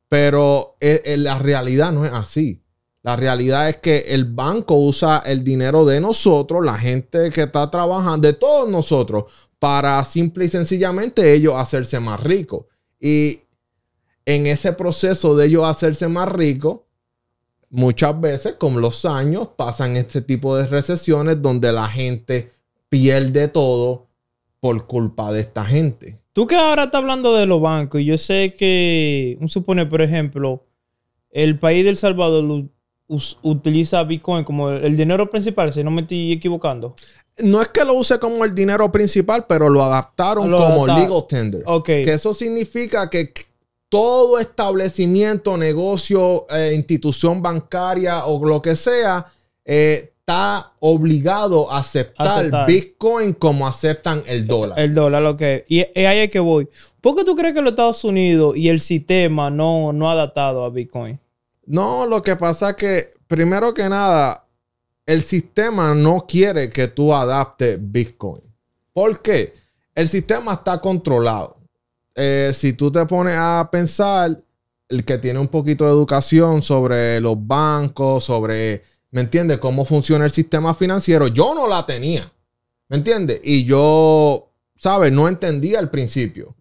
Pero 0.09 0.77
eh, 0.81 1.03
eh, 1.05 1.17
la 1.17 1.39
realidad 1.39 1.91
no 1.91 2.05
es 2.07 2.13
así. 2.13 2.60
La 3.03 3.17
realidad 3.17 3.69
es 3.69 3.79
que 3.79 3.99
el 4.09 4.27
banco 4.27 4.77
usa 4.77 5.23
el 5.25 5.43
dinero 5.43 5.85
de 5.85 6.01
nosotros, 6.01 6.65
la 6.65 6.77
gente 6.77 7.31
que 7.31 7.43
está 7.43 7.71
trabajando, 7.71 8.29
de 8.29 8.35
todos 8.35 8.69
nosotros, 8.69 9.25
para 9.59 10.05
simple 10.05 10.45
y 10.45 10.49
sencillamente 10.49 11.33
ellos 11.33 11.55
hacerse 11.57 11.99
más 11.99 12.21
ricos. 12.21 12.67
Y 13.01 13.41
en 14.27 14.47
ese 14.47 14.73
proceso 14.73 15.35
de 15.35 15.47
ellos 15.47 15.65
hacerse 15.65 16.09
más 16.09 16.29
ricos, 16.29 16.81
muchas 17.71 18.21
veces 18.21 18.55
con 18.55 18.81
los 18.81 19.05
años 19.05 19.49
pasan 19.57 19.97
este 19.97 20.21
tipo 20.21 20.57
de 20.57 20.67
recesiones 20.67 21.41
donde 21.41 21.73
la 21.73 21.89
gente 21.89 22.51
pierde 22.89 23.49
todo 23.49 24.09
por 24.61 24.87
culpa 24.87 25.33
de 25.33 25.41
esta 25.41 25.65
gente. 25.65 26.21
Tú 26.33 26.47
que 26.47 26.57
ahora 26.57 26.85
estás 26.85 27.01
hablando 27.01 27.35
de 27.35 27.47
los 27.47 27.61
bancos, 27.61 28.03
yo 28.03 28.19
sé 28.19 28.55
que, 28.57 29.39
supone, 29.49 29.87
por 29.87 30.03
ejemplo, 30.03 30.65
el 31.31 31.59
país 31.59 31.85
del 31.85 31.97
Salvador 31.97 32.69
utiliza 33.43 34.03
Bitcoin 34.05 34.45
como 34.45 34.71
el, 34.71 34.97
dinero 34.97 35.29
principal, 35.31 35.73
si 35.73 35.83
no 35.83 35.91
me 35.91 36.03
estoy 36.03 36.33
equivocando. 36.33 36.95
No 37.43 37.63
es 37.63 37.69
que 37.69 37.85
lo 37.85 37.95
use 37.95 38.19
como 38.19 38.45
el 38.45 38.55
dinero 38.55 38.91
principal, 38.93 39.47
pero 39.49 39.69
lo 39.69 39.83
adaptaron 39.83 40.51
Lo 40.51 40.59
como 40.59 40.87
adapta- 40.87 41.01
legal 41.05 41.27
tender. 41.29 41.63
Ok. 41.67 41.87
Que 41.87 42.13
eso 42.13 42.35
significa 42.35 43.09
que 43.09 43.33
todo 43.89 44.39
establecimiento, 44.39 45.57
negocio, 45.57 46.47
eh, 46.51 46.73
institución 46.75 47.43
bancaria 47.43 48.25
o 48.27 48.45
lo 48.45 48.63
que 48.63 48.77
sea, 48.77 49.27
eh, 49.65 50.13
está 50.21 50.73
obligado 50.79 51.71
a 51.73 51.79
aceptar, 51.79 52.29
Aceptar. 52.29 52.67
Bitcoin 52.67 53.33
como 53.33 53.67
aceptan 53.67 54.23
el 54.27 54.47
dólar. 54.47 54.79
El 54.79 54.95
dólar, 54.95 55.23
lo 55.23 55.37
que 55.37 55.65
Y, 55.69 55.81
y 55.81 56.05
ahí 56.05 56.21
es 56.21 56.31
que 56.31 56.39
voy. 56.39 56.69
¿Por 57.01 57.17
qué 57.17 57.25
tú 57.25 57.35
crees 57.35 57.55
que 57.55 57.63
los 57.63 57.71
Estados 57.71 58.05
Unidos 58.05 58.57
y 58.57 58.69
el 58.69 58.81
sistema 58.81 59.51
no, 59.51 59.93
no 59.93 60.09
ha 60.09 60.13
adaptado 60.13 60.65
a 60.65 60.71
Bitcoin? 60.71 61.19
No, 61.71 62.05
lo 62.05 62.21
que 62.21 62.35
pasa 62.35 62.71
es 62.71 62.77
que, 62.77 63.13
primero 63.29 63.73
que 63.73 63.89
nada, 63.89 64.45
el 65.07 65.23
sistema 65.23 65.95
no 65.95 66.27
quiere 66.27 66.69
que 66.69 66.89
tú 66.89 67.15
adaptes 67.15 67.79
Bitcoin. 67.81 68.43
¿Por 68.93 69.23
qué? 69.23 69.55
El 69.95 70.09
sistema 70.09 70.55
está 70.55 70.81
controlado. 70.81 71.59
Eh, 72.17 72.51
si 72.55 72.73
tú 72.73 72.91
te 72.91 73.07
pones 73.07 73.37
a 73.39 73.69
pensar, 73.71 74.37
el 74.89 75.05
que 75.05 75.19
tiene 75.19 75.39
un 75.39 75.47
poquito 75.47 75.85
de 75.85 75.93
educación 75.93 76.61
sobre 76.61 77.21
los 77.21 77.37
bancos, 77.39 78.25
sobre, 78.25 78.83
¿me 79.13 79.21
entiendes? 79.21 79.59
Cómo 79.59 79.85
funciona 79.85 80.25
el 80.25 80.33
sistema 80.33 80.75
financiero, 80.75 81.29
yo 81.29 81.55
no 81.55 81.69
la 81.69 81.87
tenía. 81.87 82.33
¿Me 82.89 82.97
entiendes? 82.97 83.41
Y 83.45 83.63
yo, 83.63 84.51
¿sabes? 84.75 85.13
No 85.13 85.29
entendía 85.29 85.79
al 85.79 85.89
principio. 85.89 86.57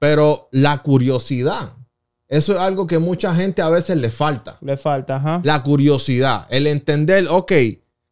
Pero 0.00 0.48
la 0.50 0.82
curiosidad, 0.82 1.77
eso 2.28 2.52
es 2.52 2.58
algo 2.58 2.86
que 2.86 2.98
mucha 2.98 3.34
gente 3.34 3.62
a 3.62 3.70
veces 3.70 3.96
le 3.96 4.10
falta. 4.10 4.58
Le 4.60 4.76
falta, 4.76 5.16
ajá. 5.16 5.40
La 5.44 5.62
curiosidad, 5.62 6.46
el 6.50 6.66
entender, 6.66 7.26
ok, 7.28 7.52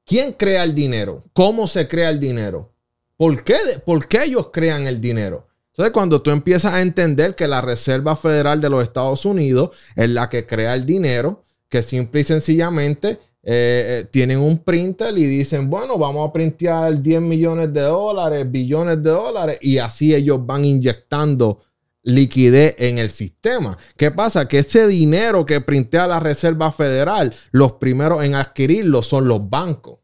¿quién 0.05 0.33
crea 0.33 0.65
el 0.65 0.75
dinero? 0.75 1.23
¿Cómo 1.35 1.67
se 1.67 1.87
crea 1.87 2.09
el 2.09 2.19
dinero? 2.19 2.73
¿Por 3.17 3.45
qué, 3.45 3.57
¿Por 3.85 4.09
qué 4.09 4.25
ellos 4.25 4.49
crean 4.53 4.87
el 4.87 5.01
dinero? 5.01 5.47
Entonces, 5.73 5.93
cuando 5.93 6.23
tú 6.23 6.31
empiezas 6.31 6.73
a 6.73 6.81
entender 6.81 7.35
que 7.35 7.47
la 7.47 7.61
Reserva 7.61 8.17
Federal 8.17 8.63
de 8.63 8.71
los 8.71 8.83
Estados 8.83 9.27
Unidos 9.27 9.77
es 9.95 10.09
la 10.09 10.31
que 10.31 10.47
crea 10.47 10.75
el 10.75 10.87
dinero, 10.87 11.45
que 11.69 11.83
simple 11.83 12.23
y 12.23 12.25
sencillamente 12.25 13.19
eh, 13.43 14.01
eh, 14.01 14.09
tienen 14.11 14.39
un 14.39 14.59
printer 14.59 15.17
y 15.19 15.25
dicen, 15.25 15.69
bueno, 15.69 15.99
vamos 15.99 16.29
a 16.29 16.33
printear 16.33 17.01
10 17.01 17.21
millones 17.21 17.73
de 17.75 17.83
dólares, 17.83 18.51
billones 18.51 19.03
de 19.03 19.11
dólares, 19.11 19.59
y 19.61 19.77
así 19.77 20.15
ellos 20.15 20.45
van 20.45 20.65
inyectando 20.65 21.61
liquidez 22.07 22.77
en 22.79 22.99
el 22.99 23.11
sistema. 23.11 23.77
¿Qué 23.97 24.11
pasa? 24.11 24.47
Que 24.47 24.61
ese 24.61 24.87
dinero 24.87 25.45
que 25.45 25.61
printea 25.61 26.07
la 26.07 26.21
Reserva 26.21 26.71
Federal, 26.73 27.35
los 27.51 27.73
primeros 27.73 28.25
en 28.25 28.37
adquirirlo 28.37 29.03
son 29.03 29.29
los 29.29 29.51
bancos. 29.51 29.99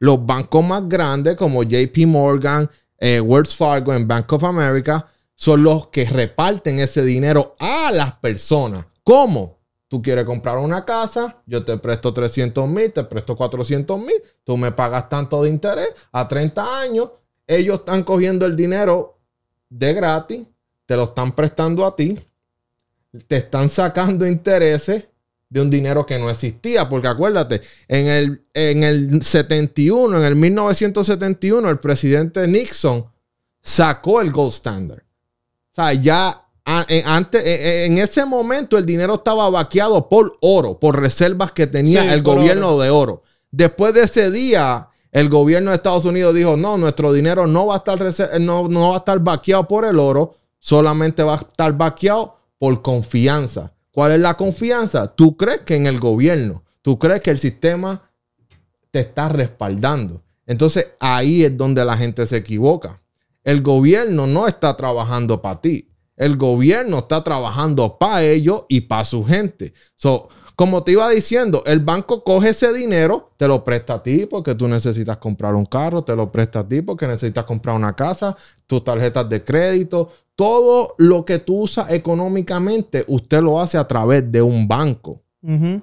Los 0.00 0.26
bancos 0.26 0.64
más 0.64 0.88
grandes 0.88 1.36
como 1.36 1.62
JP 1.62 2.06
Morgan, 2.06 2.68
eh, 2.98 3.20
Wells 3.20 3.54
Fargo 3.54 3.94
en 3.94 4.06
Bank 4.06 4.32
of 4.32 4.42
America 4.42 5.06
son 5.34 5.62
los 5.62 5.86
que 5.88 6.04
reparten 6.04 6.80
ese 6.80 7.04
dinero 7.04 7.54
a 7.60 7.92
las 7.92 8.14
personas. 8.16 8.86
¿Cómo? 9.04 9.60
Tú 9.86 10.02
quieres 10.02 10.24
comprar 10.24 10.58
una 10.58 10.84
casa, 10.84 11.42
yo 11.46 11.64
te 11.64 11.76
presto 11.78 12.12
300 12.12 12.68
mil, 12.68 12.92
te 12.92 13.04
presto 13.04 13.36
400 13.36 14.00
mil, 14.00 14.14
tú 14.42 14.56
me 14.56 14.72
pagas 14.72 15.08
tanto 15.08 15.42
de 15.42 15.50
interés 15.50 15.94
a 16.10 16.26
30 16.26 16.80
años, 16.80 17.10
ellos 17.46 17.80
están 17.80 18.02
cogiendo 18.02 18.46
el 18.46 18.56
dinero 18.56 19.20
de 19.68 19.92
gratis, 19.92 20.46
te 20.86 20.96
lo 20.96 21.04
están 21.04 21.32
prestando 21.32 21.84
a 21.86 21.94
ti, 21.96 22.18
te 23.26 23.36
están 23.38 23.68
sacando 23.68 24.26
intereses 24.26 25.04
de 25.48 25.60
un 25.60 25.68
dinero 25.68 26.06
que 26.06 26.18
no 26.18 26.30
existía, 26.30 26.88
porque 26.88 27.08
acuérdate, 27.08 27.60
en 27.86 28.06
el, 28.08 28.42
en 28.54 28.82
el 28.84 29.22
71, 29.22 30.16
en 30.18 30.24
el 30.24 30.34
1971, 30.36 31.68
el 31.68 31.78
presidente 31.78 32.46
Nixon 32.48 33.04
sacó 33.60 34.20
el 34.22 34.32
gold 34.32 34.52
standard. 34.52 35.00
O 35.02 35.74
sea, 35.74 35.92
ya 35.92 36.46
en- 36.88 37.06
antes, 37.06 37.44
en, 37.44 37.92
en 37.92 37.98
ese 37.98 38.24
momento 38.24 38.78
el 38.78 38.86
dinero 38.86 39.14
estaba 39.16 39.50
vaqueado 39.50 40.08
por 40.08 40.38
oro, 40.40 40.78
por 40.80 40.98
reservas 40.98 41.52
que 41.52 41.66
tenía 41.66 42.02
Sí, 42.02 42.08
el 42.08 42.22
gobierno 42.22 42.78
de 42.78 42.88
oro. 42.90 43.22
Después 43.50 43.92
de 43.92 44.02
ese 44.04 44.30
día, 44.30 44.88
el 45.10 45.28
gobierno 45.28 45.70
de 45.70 45.76
Estados 45.76 46.06
Unidos 46.06 46.34
dijo, 46.34 46.56
no, 46.56 46.78
nuestro 46.78 47.12
dinero 47.12 47.46
no 47.46 47.66
va 47.66 47.74
a 47.74 47.78
estar, 47.78 48.40
no, 48.40 48.68
no 48.68 48.88
va 48.90 48.94
a 48.94 48.98
estar 48.98 49.18
vaqueado 49.18 49.68
por 49.68 49.84
el 49.84 49.98
oro, 49.98 50.34
solamente 50.62 51.24
va 51.24 51.34
a 51.34 51.38
estar 51.38 51.76
vaqueado 51.76 52.38
por 52.56 52.82
confianza. 52.82 53.74
¿Cuál 53.90 54.12
es 54.12 54.20
la 54.20 54.36
confianza? 54.36 55.08
Tú 55.08 55.36
crees 55.36 55.62
que 55.62 55.74
en 55.74 55.86
el 55.86 55.98
gobierno, 55.98 56.62
tú 56.82 57.00
crees 57.00 57.20
que 57.20 57.30
el 57.30 57.38
sistema 57.38 58.08
te 58.92 59.00
está 59.00 59.28
respaldando. 59.28 60.22
Entonces 60.46 60.86
ahí 61.00 61.42
es 61.42 61.56
donde 61.56 61.84
la 61.84 61.96
gente 61.96 62.24
se 62.26 62.36
equivoca. 62.36 63.02
El 63.42 63.60
gobierno 63.60 64.28
no 64.28 64.46
está 64.46 64.76
trabajando 64.76 65.42
para 65.42 65.60
ti. 65.60 65.88
El 66.16 66.36
gobierno 66.36 67.00
está 67.00 67.24
trabajando 67.24 67.98
para 67.98 68.22
ellos 68.22 68.62
y 68.68 68.82
para 68.82 69.04
su 69.04 69.24
gente. 69.24 69.74
Como 70.56 70.82
te 70.82 70.92
iba 70.92 71.08
diciendo, 71.08 71.62
el 71.66 71.80
banco 71.80 72.24
coge 72.24 72.50
ese 72.50 72.72
dinero, 72.72 73.30
te 73.36 73.48
lo 73.48 73.64
presta 73.64 73.94
a 73.94 74.02
ti 74.02 74.26
porque 74.26 74.54
tú 74.54 74.68
necesitas 74.68 75.16
comprar 75.16 75.54
un 75.54 75.66
carro, 75.66 76.02
te 76.04 76.14
lo 76.14 76.30
presta 76.30 76.60
a 76.60 76.68
ti 76.68 76.82
porque 76.82 77.06
necesitas 77.06 77.44
comprar 77.44 77.76
una 77.76 77.94
casa, 77.94 78.36
tus 78.66 78.84
tarjetas 78.84 79.28
de 79.28 79.42
crédito, 79.42 80.10
todo 80.34 80.94
lo 80.98 81.24
que 81.24 81.38
tú 81.38 81.62
usas 81.62 81.90
económicamente, 81.90 83.04
usted 83.08 83.42
lo 83.42 83.60
hace 83.60 83.78
a 83.78 83.86
través 83.86 84.30
de 84.30 84.42
un 84.42 84.66
banco. 84.68 85.22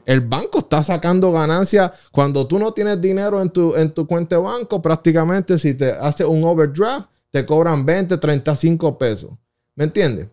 El 0.05 0.21
banco 0.21 0.59
está 0.59 0.81
sacando 0.83 1.33
ganancias. 1.33 1.91
Cuando 2.13 2.47
tú 2.47 2.57
no 2.57 2.71
tienes 2.71 3.01
dinero 3.01 3.41
en 3.41 3.49
tu, 3.49 3.75
en 3.75 3.89
tu 3.89 4.07
cuenta 4.07 4.37
de 4.37 4.41
banco, 4.41 4.81
prácticamente 4.81 5.59
si 5.59 5.73
te 5.73 5.91
hace 5.91 6.23
un 6.23 6.43
overdraft, 6.45 7.09
te 7.29 7.45
cobran 7.45 7.85
20, 7.85 8.17
35 8.17 8.97
pesos. 8.97 9.31
¿Me 9.75 9.83
entiendes? 9.83 10.27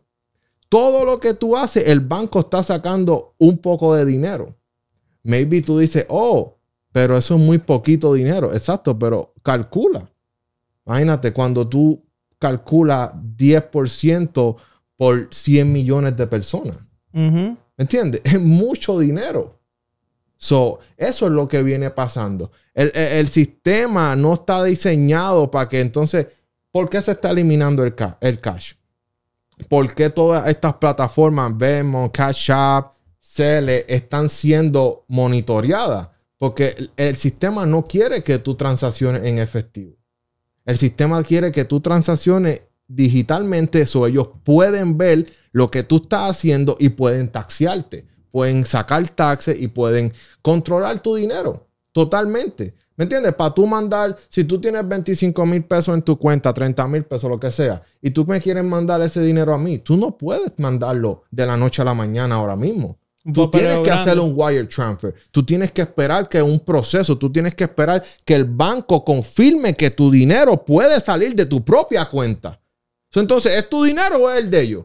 Todo 0.69 1.05
lo 1.05 1.21
que 1.21 1.35
tú 1.35 1.57
haces, 1.57 1.85
el 1.87 2.01
banco 2.01 2.41
está 2.41 2.63
sacando 2.63 3.35
un 3.39 3.59
poco 3.59 3.95
de 3.95 4.05
dinero. 4.05 4.55
Maybe 5.23 5.63
tú 5.63 5.79
dices, 5.79 6.07
oh, 6.09 6.57
pero 6.93 7.17
eso 7.17 7.35
es 7.37 7.41
muy 7.41 7.59
poquito 7.59 8.13
dinero. 8.15 8.53
Exacto, 8.53 8.99
pero 8.99 9.33
calcula. 9.43 10.11
Imagínate, 10.87 11.33
cuando 11.33 11.69
tú 11.69 12.03
calculas 12.39 13.13
10% 13.37 14.57
por 14.97 15.29
100 15.31 15.73
millones 15.73 16.17
de 16.17 16.27
personas. 16.27 16.77
Ujú. 17.13 17.57
¿Me 17.77 17.83
entiendes? 17.83 18.21
Es 18.25 18.41
mucho 18.41 18.99
dinero. 18.99 19.59
So, 20.37 20.81
eso 20.97 21.27
es 21.27 21.33
lo 21.33 21.49
que 21.49 21.63
viene 21.63 21.91
pasando. 21.91 22.51
El, 22.75 22.93
el- 22.95 23.13
el 23.19 23.29
sistema 23.29 24.15
no 24.17 24.35
está 24.35 24.63
diseñado 24.65 25.51
para 25.51 25.69
que 25.69 25.81
entonces, 25.81 26.27
¿por 26.71 26.89
qué 26.91 27.01
se 27.01 27.13
está 27.13 27.31
eliminando 27.31 27.85
el, 27.85 27.95
ca- 27.95 28.19
el 28.21 28.39
cash? 28.41 28.75
¿Por 29.69 29.95
qué 29.95 30.11
todas 30.11 30.47
estas 30.49 30.75
plataformas, 30.75 31.57
Venmo, 31.57 32.13
Cash 32.13 32.51
App, 32.53 32.95
Cele, 33.19 33.87
están 33.89 34.29
siendo 34.29 35.05
monitoreadas? 35.09 36.09
Porque 36.39 36.91
el, 36.97 37.17
sistema 37.17 37.65
no 37.65 37.87
quiere 37.87 38.23
que 38.23 38.39
tú 38.39 38.55
transacciones 38.55 39.25
en 39.25 39.39
efectivo. 39.39 39.97
El 40.65 40.77
sistema 40.77 41.23
quiere 41.25 41.51
que 41.51 41.65
tú 41.65 41.81
transacciones 41.81 42.63
digitalmente, 42.87 43.81
eso 43.83 44.07
ellos 44.07 44.29
pueden 44.45 44.99
ver 44.99 45.27
lo 45.53 45.71
que 45.71 45.83
tú 45.83 45.97
estás 45.97 46.31
haciendo 46.31 46.77
y 46.79 46.91
pueden 46.91 47.29
taxiarte, 47.29 48.07
pueden 48.31 48.67
sacar 48.67 49.09
taxes 49.09 49.57
y 49.59 49.69
pueden 49.69 50.13
controlar 50.43 51.01
tu 51.01 51.15
dinero 51.15 51.66
totalmente. 51.97 52.75
¿Me 52.95 53.05
entiendes? 53.05 53.35
Para 53.35 53.55
tú 53.55 53.67
mandar, 53.67 54.15
si 54.29 54.45
tú 54.45 54.61
tienes 54.61 54.87
25 54.87 55.47
mil 55.47 55.65
pesos 55.65 55.95
en 55.95 56.03
tu 56.03 56.19
cuenta, 56.19 56.53
30 56.53 56.87
mil 56.88 57.05
pesos, 57.05 57.31
lo 57.31 57.41
que 57.41 57.50
sea, 57.50 57.81
y 58.03 58.11
tú 58.11 58.26
me 58.26 58.38
quieres 58.38 58.65
mandar 58.65 59.00
ese 59.00 59.23
dinero 59.23 59.55
a 59.55 59.57
mí, 59.57 59.79
tú 59.79 59.97
no 59.97 60.19
puedes 60.19 60.53
mandarlo 60.59 61.23
de 61.31 61.47
la 61.47 61.57
noche 61.57 61.81
a 61.81 61.87
la 61.87 61.95
mañana 61.95 62.35
ahora 62.35 62.55
mismo. 62.55 62.99
Tú 63.33 63.50
tienes 63.50 63.79
que 63.79 63.91
hacer 63.91 64.21
un 64.21 64.35
wire 64.37 64.67
transfer. 64.67 65.15
Tú 65.31 65.43
tienes 65.43 65.73
que 65.73 65.81
esperar 65.81 66.29
que 66.29 66.43
un 66.43 66.61
proceso, 66.61 67.17
tú 67.17 67.33
tienes 67.33 67.55
que 67.55 67.65
esperar 67.65 68.05
que 68.26 68.35
el 68.35 68.45
banco 68.45 69.03
confirme 69.03 69.75
que 69.75 69.91
tu 69.91 70.11
dinero 70.11 70.62
puede 70.67 71.00
salir 71.00 71.35
de 71.35 71.47
tu 71.47 71.65
propia 71.65 72.11
cuenta. 72.11 72.61
Entonces, 73.15 73.57
¿es 73.57 73.71
tu 73.71 73.83
dinero 73.83 74.17
o 74.19 74.31
es 74.31 74.45
el 74.45 74.50
de 74.50 74.61
ellos? 74.61 74.85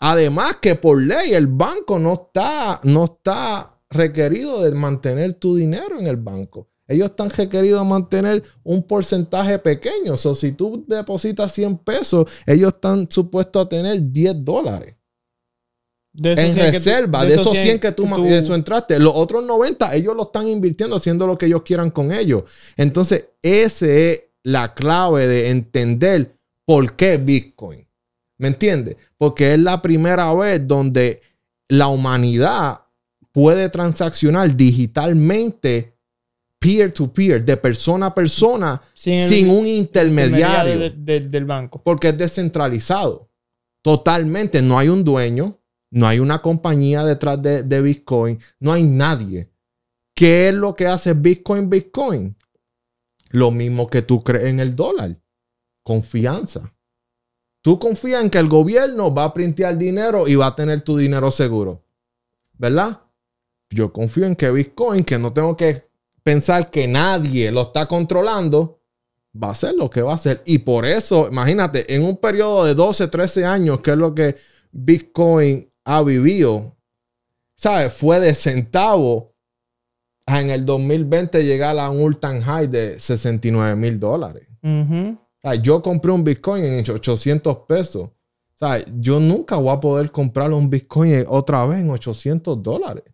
Además 0.00 0.58
que 0.60 0.74
por 0.74 1.00
ley 1.00 1.32
el 1.32 1.46
banco 1.46 1.98
no 1.98 2.12
está, 2.12 2.78
no 2.82 3.04
está 3.04 3.69
requerido 3.90 4.62
de 4.62 4.70
mantener 4.72 5.34
tu 5.34 5.56
dinero 5.56 5.98
en 5.98 6.06
el 6.06 6.16
banco. 6.16 6.68
Ellos 6.86 7.10
están 7.10 7.30
requeridos 7.30 7.82
de 7.82 7.88
mantener 7.88 8.42
un 8.64 8.82
porcentaje 8.82 9.58
pequeño. 9.58 10.14
O 10.14 10.16
sea, 10.16 10.34
si 10.34 10.52
tú 10.52 10.84
depositas 10.88 11.52
100 11.52 11.78
pesos, 11.78 12.26
ellos 12.46 12.72
están 12.74 13.08
supuestos 13.10 13.64
a 13.64 13.68
tener 13.68 14.10
10 14.10 14.44
dólares 14.44 14.96
De 16.12 16.32
en 16.32 16.36
100 16.54 16.54
que 16.56 16.62
tú- 16.64 16.72
reserva, 16.72 17.24
de 17.24 17.34
esos 17.34 17.56
100 17.56 17.78
que 17.78 17.92
tú, 17.92 18.06
ma- 18.06 18.28
eso 18.28 18.54
entraste. 18.56 18.98
Los 18.98 19.12
otros 19.14 19.44
90, 19.44 19.94
ellos 19.94 20.16
lo 20.16 20.24
están 20.24 20.48
invirtiendo, 20.48 20.96
haciendo 20.96 21.26
lo 21.28 21.38
que 21.38 21.46
ellos 21.46 21.62
quieran 21.62 21.90
con 21.90 22.10
ellos. 22.10 22.44
Entonces, 22.76 23.26
esa 23.42 23.86
es 23.86 24.20
la 24.42 24.74
clave 24.74 25.28
de 25.28 25.50
entender 25.50 26.36
por 26.66 26.94
qué 26.94 27.18
Bitcoin. 27.18 27.86
¿Me 28.38 28.48
entiendes? 28.48 28.96
Porque 29.16 29.54
es 29.54 29.60
la 29.60 29.80
primera 29.82 30.32
vez 30.34 30.66
donde 30.66 31.20
la 31.68 31.86
humanidad 31.88 32.80
puede 33.32 33.68
transaccionar 33.68 34.54
digitalmente 34.56 35.96
peer 36.58 36.92
to 36.92 37.12
peer, 37.12 37.42
de 37.44 37.56
persona 37.56 38.06
a 38.06 38.14
persona, 38.14 38.82
Sin 38.92 39.48
un 39.48 39.66
intermediario 39.66 40.78
de- 40.78 40.90
de- 40.90 41.20
del 41.28 41.44
banco. 41.46 41.80
porque 41.82 42.08
es 42.10 42.18
descentralizado. 42.18 43.30
Totalmente. 43.82 44.60
No 44.60 44.78
hay 44.78 44.88
un 44.88 45.02
dueño, 45.02 45.58
no 45.90 46.06
hay 46.06 46.18
una 46.18 46.42
compañía 46.42 47.02
detrás 47.04 47.40
de, 47.40 47.62
de 47.62 47.80
Bitcoin, 47.80 48.38
no 48.58 48.72
hay 48.72 48.82
nadie 48.84 49.48
¿Qué 50.14 50.50
es 50.50 50.54
lo 50.54 50.74
que 50.74 50.86
hace 50.86 51.14
Bitcoin 51.14 51.70
Bitcoin? 51.70 52.36
Lo 53.30 53.50
mismo 53.50 53.86
que 53.88 54.02
tú 54.02 54.22
crees 54.22 54.44
en 54.48 54.60
el 54.60 54.76
dólar. 54.76 55.16
Confianza. 55.82 56.74
Tú 57.62 57.78
confías 57.78 58.22
en 58.22 58.28
que 58.28 58.36
el 58.36 58.48
gobierno 58.48 59.14
va 59.14 59.24
a 59.24 59.32
printear 59.32 59.78
dinero 59.78 60.28
y 60.28 60.34
va 60.34 60.48
a 60.48 60.54
tener 60.54 60.82
tu 60.82 60.98
dinero 60.98 61.30
seguro. 61.30 61.86
¿Verdad? 62.58 63.00
Yo 63.70 63.92
confío 63.92 64.26
en 64.26 64.36
que 64.36 64.50
Bitcoin, 64.50 65.04
que 65.04 65.18
no 65.18 65.32
tengo 65.32 65.56
que 65.56 65.88
pensar 66.22 66.70
que 66.70 66.86
nadie 66.86 67.50
lo 67.50 67.62
está 67.62 67.86
controlando, 67.86 68.80
va 69.40 69.50
a 69.50 69.54
ser 69.54 69.74
lo 69.74 69.88
que 69.88 70.02
va 70.02 70.12
a 70.12 70.16
hacer. 70.16 70.42
Y 70.44 70.58
por 70.58 70.84
eso, 70.84 71.28
imagínate, 71.28 71.94
en 71.94 72.04
un 72.04 72.16
periodo 72.16 72.64
de 72.64 72.74
12, 72.74 73.08
13 73.08 73.44
años, 73.44 73.80
que 73.80 73.92
es 73.92 73.96
lo 73.96 74.14
que 74.14 74.36
Bitcoin 74.72 75.70
ha 75.84 76.02
vivido, 76.02 76.76
¿sabes? 77.54 77.92
Fue 77.92 78.20
de 78.20 78.34
centavo 78.34 79.34
a 80.26 80.40
en 80.40 80.50
el 80.50 80.64
2020 80.64 81.44
llegar 81.44 81.78
a 81.78 81.90
un 81.90 82.02
all-time 82.02 82.42
high 82.42 82.68
de 82.68 82.98
69 83.00 83.76
mil 83.76 83.98
dólares. 83.98 84.46
yo 85.62 85.82
compré 85.82 86.12
un 86.12 86.24
Bitcoin 86.24 86.64
en 86.64 86.90
800 86.90 87.58
pesos. 87.68 88.10
¿Sabes? 88.54 88.84
Yo 88.98 89.20
nunca 89.20 89.56
voy 89.56 89.74
a 89.74 89.80
poder 89.80 90.10
comprar 90.10 90.52
un 90.52 90.68
Bitcoin 90.68 91.24
otra 91.28 91.64
vez 91.64 91.80
en 91.80 91.88
800 91.88 92.62
dólares. 92.62 93.04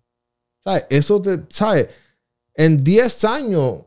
¿Sabes? 0.67 0.85
Eso 0.91 1.23
te, 1.23 1.43
¿sabes? 1.49 1.89
En 2.55 2.83
10 2.83 3.25
años, 3.25 3.85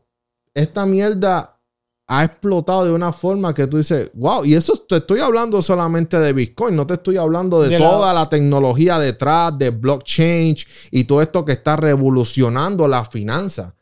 esta 0.54 0.86
mierda 0.86 1.58
ha 2.06 2.24
explotado 2.24 2.86
de 2.86 2.92
una 2.92 3.12
forma 3.12 3.52
que 3.54 3.66
tú 3.66 3.76
dices, 3.76 4.10
wow, 4.14 4.46
y 4.46 4.54
eso 4.54 4.76
te 4.88 4.96
estoy 4.96 5.20
hablando 5.20 5.60
solamente 5.60 6.18
de 6.18 6.32
Bitcoin, 6.32 6.74
no 6.74 6.86
te 6.86 6.94
estoy 6.94 7.18
hablando 7.18 7.60
de, 7.60 7.76
toda 7.76 8.14
la... 8.14 8.30
tecnología 8.30 8.98
detrás, 8.98 9.56
de 9.58 9.68
blockchain 9.68 10.56
y 10.90 11.04
todo 11.04 11.20
esto 11.20 11.44
que 11.44 11.52
está 11.52 11.76
revolucionando 11.76 12.88
la 12.88 13.04
finanza. 13.04 13.74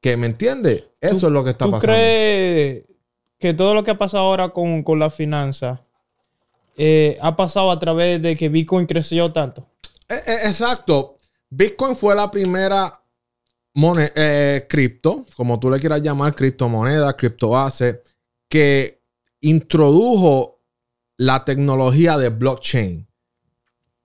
Que 0.00 0.16
me 0.16 0.26
entiendes, 0.26 0.84
eso 0.98 1.26
es 1.26 1.32
lo 1.32 1.44
que 1.44 1.50
está 1.50 1.66
¿tú 1.66 1.72
pasando. 1.72 1.92
crees 1.92 2.84
que 3.38 3.52
todo 3.52 3.74
lo 3.74 3.84
que 3.84 3.90
ha 3.90 3.98
pasado 3.98 4.24
ahora 4.24 4.48
con, 4.48 4.82
con 4.82 4.98
la 4.98 5.10
finanza 5.10 5.82
eh, 6.78 7.18
ha 7.20 7.36
pasado 7.36 7.70
a 7.70 7.78
través 7.78 8.22
de 8.22 8.34
que 8.34 8.48
Bitcoin 8.48 8.86
creció 8.86 9.30
tanto? 9.30 9.68
Eh, 10.08 10.14
eh, 10.26 10.38
exacto. 10.46 11.18
Bitcoin 11.50 11.96
fue 11.96 12.14
la 12.14 12.30
primera 12.30 13.02
eh, 14.14 14.66
cripto, 14.68 15.26
como 15.36 15.58
tú 15.58 15.70
le 15.70 15.78
quieras 15.78 16.02
llamar, 16.02 16.34
criptomoneda, 16.34 17.16
criptobase, 17.16 18.02
que 18.48 19.02
introdujo 19.40 20.62
la 21.16 21.44
tecnología 21.44 22.16
de 22.16 22.30
blockchain. 22.30 23.06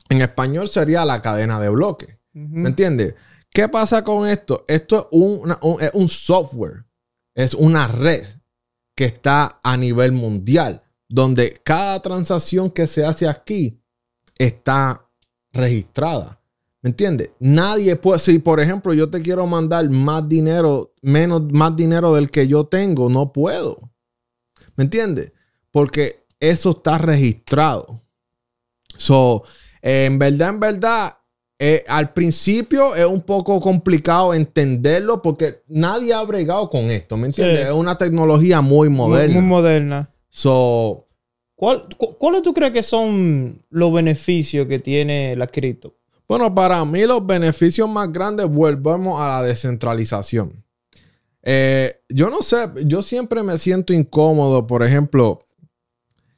En 0.09 0.21
español 0.21 0.67
sería 0.67 1.05
la 1.05 1.21
cadena 1.21 1.59
de 1.59 1.69
bloques. 1.69 2.17
¿Me 2.33 2.69
entiendes? 2.69 3.15
¿Qué 3.49 3.69
pasa 3.69 4.03
con 4.03 4.27
esto? 4.27 4.65
Esto 4.67 5.09
es, 5.11 5.93
un, 5.93 6.09
software, 6.09 6.85
es 7.33 7.53
una 7.53 7.87
red 7.87 8.25
que 8.93 9.05
está 9.05 9.59
a 9.63 9.77
nivel 9.77 10.11
mundial, 10.11 10.83
donde 11.07 11.61
cada 11.63 12.01
transacción 12.01 12.69
que 12.69 12.85
se 12.87 13.05
hace 13.05 13.27
aquí 13.27 13.81
está 14.37 15.09
registrada. 15.53 16.41
¿Me 16.85 16.89
entiendes? 16.89 17.31
Nadie 17.39 17.95
puede, 17.95 18.19
si 18.19 18.37
por 18.37 18.59
ejemplo 18.59 18.93
yo 18.93 19.09
te 19.09 19.19
quiero 19.19 19.47
mandar 19.47 19.89
más 19.89 20.29
dinero, 20.29 20.93
menos, 21.01 21.51
más 21.51 21.75
dinero 21.75 22.13
del 22.13 22.29
que 22.29 22.47
yo 22.47 22.67
tengo, 22.67 23.09
no 23.09 23.33
puedo. 23.33 23.75
¿Me 24.75 24.83
entiendes? 24.83 25.31
Porque 25.71 26.27
eso 26.39 26.69
está 26.69 26.99
registrado. 26.99 27.99
So, 28.97 29.45
en 29.81 30.19
verdad, 30.19 30.49
en 30.49 30.59
verdad, 30.59 31.17
eh, 31.57 31.83
al 31.87 32.13
principio 32.13 32.93
es 32.93 33.07
un 33.07 33.21
poco 33.21 33.59
complicado 33.59 34.35
entenderlo 34.35 35.23
porque 35.23 35.63
nadie 35.67 36.13
ha 36.13 36.21
bregado 36.21 36.69
con 36.69 36.91
esto, 36.91 37.17
¿me 37.17 37.25
entiendes? 37.25 37.65
Es 37.65 37.73
una 37.73 37.97
tecnología 37.97 38.61
muy 38.61 38.89
moderna. 38.89 39.33
Muy, 39.33 39.43
moderna. 39.43 40.11
So, 40.29 41.07
¿Cuáles 41.55 42.43
tú 42.43 42.53
crees 42.53 42.73
que 42.73 42.83
son 42.83 43.63
los 43.71 43.91
beneficios 43.91 44.67
que 44.67 44.77
tiene 44.77 45.35
la 45.35 45.47
cripto? 45.47 45.94
Bueno, 46.27 46.53
para 46.53 46.83
mí 46.85 47.05
los 47.05 47.25
beneficios 47.25 47.87
más 47.87 48.11
grandes 48.11 48.47
volvemos 48.47 49.21
a 49.21 49.27
la 49.27 49.43
descentralización. 49.43 50.63
Eh, 51.43 52.01
yo 52.09 52.31
no 52.31 52.41
sé, 52.41 52.67
yo 52.85 53.03
siempre 53.03 53.43
me 53.43 53.59
siento 53.59 53.93
incómodo, 53.93 54.65
por 54.65 54.81
ejemplo, 54.81 55.45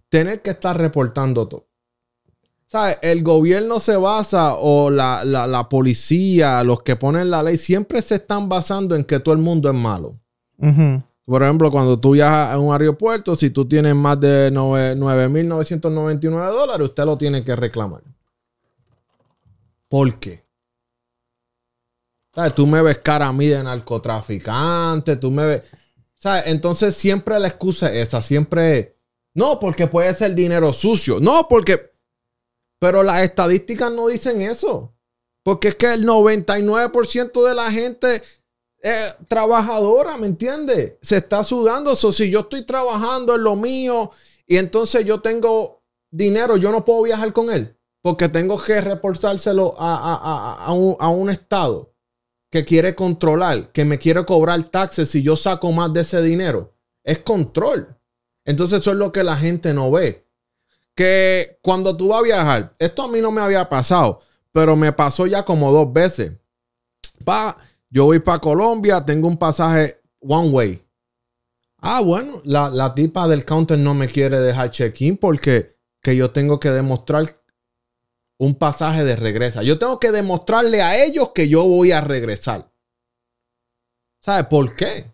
tener 0.09 0.41
que 0.41 0.51
estar 0.51 0.77
reportando 0.77 1.47
todo. 1.47 1.67
¿Sabes? 2.67 2.97
El 3.01 3.23
gobierno 3.23 3.79
se 3.79 3.95
basa 3.95 4.55
o 4.55 4.89
la, 4.89 5.67
policía, 5.69 6.61
los 6.65 6.83
que 6.83 6.97
ponen 6.97 7.31
la 7.31 7.41
ley, 7.41 7.55
siempre 7.55 8.01
se 8.01 8.15
están 8.15 8.49
basando 8.49 8.93
en 8.93 9.05
que 9.05 9.21
todo 9.21 9.33
el 9.33 9.39
mundo 9.39 9.69
es 9.69 9.75
malo. 9.75 10.19
Por 11.25 11.43
ejemplo, 11.43 11.71
cuando 11.71 11.97
tú 11.97 12.11
viajas 12.11 12.53
a 12.53 12.59
un 12.59 12.73
aeropuerto, 12.73 13.35
si 13.35 13.51
tú 13.51 13.65
tienes 13.65 13.95
más 13.95 14.19
de 14.19 14.51
9.999 14.51 16.51
dólares, 16.51 16.89
usted 16.89 17.05
lo 17.05 17.17
tiene 17.17 17.45
que 17.45 17.55
reclamar. 17.55 18.01
¿Por 19.89 20.19
qué? 20.19 20.45
¿Sabes? 22.33 22.53
Tú 22.53 22.67
me 22.67 22.81
ves 22.81 22.99
cara 22.99 23.27
a 23.27 23.33
mí 23.33 23.47
de 23.47 23.63
narcotraficante, 23.63 25.15
tú 25.15 25.31
me 25.31 25.45
ves... 25.45 25.63
¿Sabes? 26.15 26.43
Entonces 26.47 26.95
siempre 26.95 27.39
la 27.39 27.47
excusa 27.47 27.91
es 27.93 28.07
esa, 28.07 28.21
siempre... 28.21 28.97
No, 29.33 29.59
porque 29.59 29.87
puede 29.87 30.13
ser 30.13 30.33
dinero 30.35 30.73
sucio. 30.73 31.19
No, 31.19 31.47
porque... 31.47 31.91
Pero 32.79 33.01
las 33.03 33.21
estadísticas 33.21 33.91
no 33.91 34.07
dicen 34.07 34.41
eso. 34.41 34.95
Porque 35.43 35.69
es 35.69 35.75
que 35.75 35.93
el 35.93 36.05
99% 36.05 37.47
de 37.47 37.55
la 37.55 37.71
gente 37.71 38.21
es 38.81 39.15
trabajadora, 39.27 40.17
¿me 40.17 40.27
entiendes? 40.27 40.93
Se 41.01 41.17
está 41.17 41.43
sudando. 41.43 41.93
eso. 41.93 42.11
si 42.11 42.29
yo 42.29 42.41
estoy 42.41 42.65
trabajando 42.65 43.35
en 43.35 43.43
lo 43.43 43.55
mío 43.55 44.11
y 44.45 44.57
entonces 44.57 45.05
yo 45.05 45.21
tengo 45.21 45.81
dinero, 46.11 46.57
yo 46.57 46.71
no 46.71 46.83
puedo 46.83 47.03
viajar 47.03 47.33
con 47.33 47.51
él 47.51 47.76
porque 48.07 48.29
tengo 48.29 48.57
que 48.57 48.79
reportárselo 48.79 49.75
a, 49.77 50.71
un, 50.71 51.29
estado 51.29 51.93
que 52.49 52.63
quiere 52.63 52.95
controlar, 52.95 53.73
que 53.73 53.83
me 53.83 53.99
quiere 53.99 54.23
cobrar 54.23 54.63
taxes 54.69 55.09
si 55.09 55.21
yo 55.21 55.35
saco 55.35 55.73
más 55.73 55.91
de 55.91 55.99
ese 55.99 56.21
dinero. 56.21 56.73
Es 57.03 57.19
control. 57.19 57.97
Entonces 58.45 58.79
eso 58.79 58.91
es 58.91 58.97
lo 58.97 59.11
que 59.11 59.25
la 59.25 59.35
gente 59.35 59.73
no 59.73 59.91
ve. 59.91 60.25
Que 60.95 61.59
cuando 61.61 61.97
tú 61.97 62.07
vas 62.07 62.19
a 62.19 62.23
viajar, 62.23 62.75
esto 62.79 63.03
a 63.03 63.07
mí 63.09 63.19
no 63.19 63.29
me 63.29 63.41
había 63.41 63.67
pasado, 63.67 64.21
pero 64.53 64.77
me 64.77 64.93
pasó 64.93 65.27
ya 65.27 65.43
como 65.43 65.69
dos 65.73 65.91
veces. 65.91 66.31
Pa, 67.25 67.57
yo 67.89 68.05
voy 68.05 68.19
para 68.19 68.39
Colombia, 68.39 69.03
tengo 69.03 69.27
un 69.27 69.35
pasaje 69.35 69.99
one 70.21 70.49
way. 70.51 70.85
Ah, 71.79 71.99
bueno, 71.99 72.41
la, 72.45 72.69
la 72.69 72.95
tipa 72.95 73.27
del 73.27 73.43
counter 73.43 73.77
no 73.77 73.93
me 73.93 74.07
quiere 74.07 74.39
dejar 74.39 74.71
check-in 74.71 75.17
porque 75.17 75.75
que 76.01 76.15
yo 76.15 76.31
tengo 76.31 76.57
que 76.57 76.71
demostrar 76.71 77.35
un 78.37 78.55
pasaje 78.55 79.03
de 79.03 79.15
regresa. 79.15 79.63
Yo 79.63 79.79
tengo 79.79 79.99
que 79.99 80.11
demostrarle 80.11 80.81
a 80.81 81.03
ellos 81.03 81.31
que 81.33 81.49
yo 81.49 81.63
voy 81.63 81.91
a 81.91 82.01
regresar. 82.01 82.71
¿Sabe 84.21 84.43
por 84.45 84.75
qué? 84.75 85.11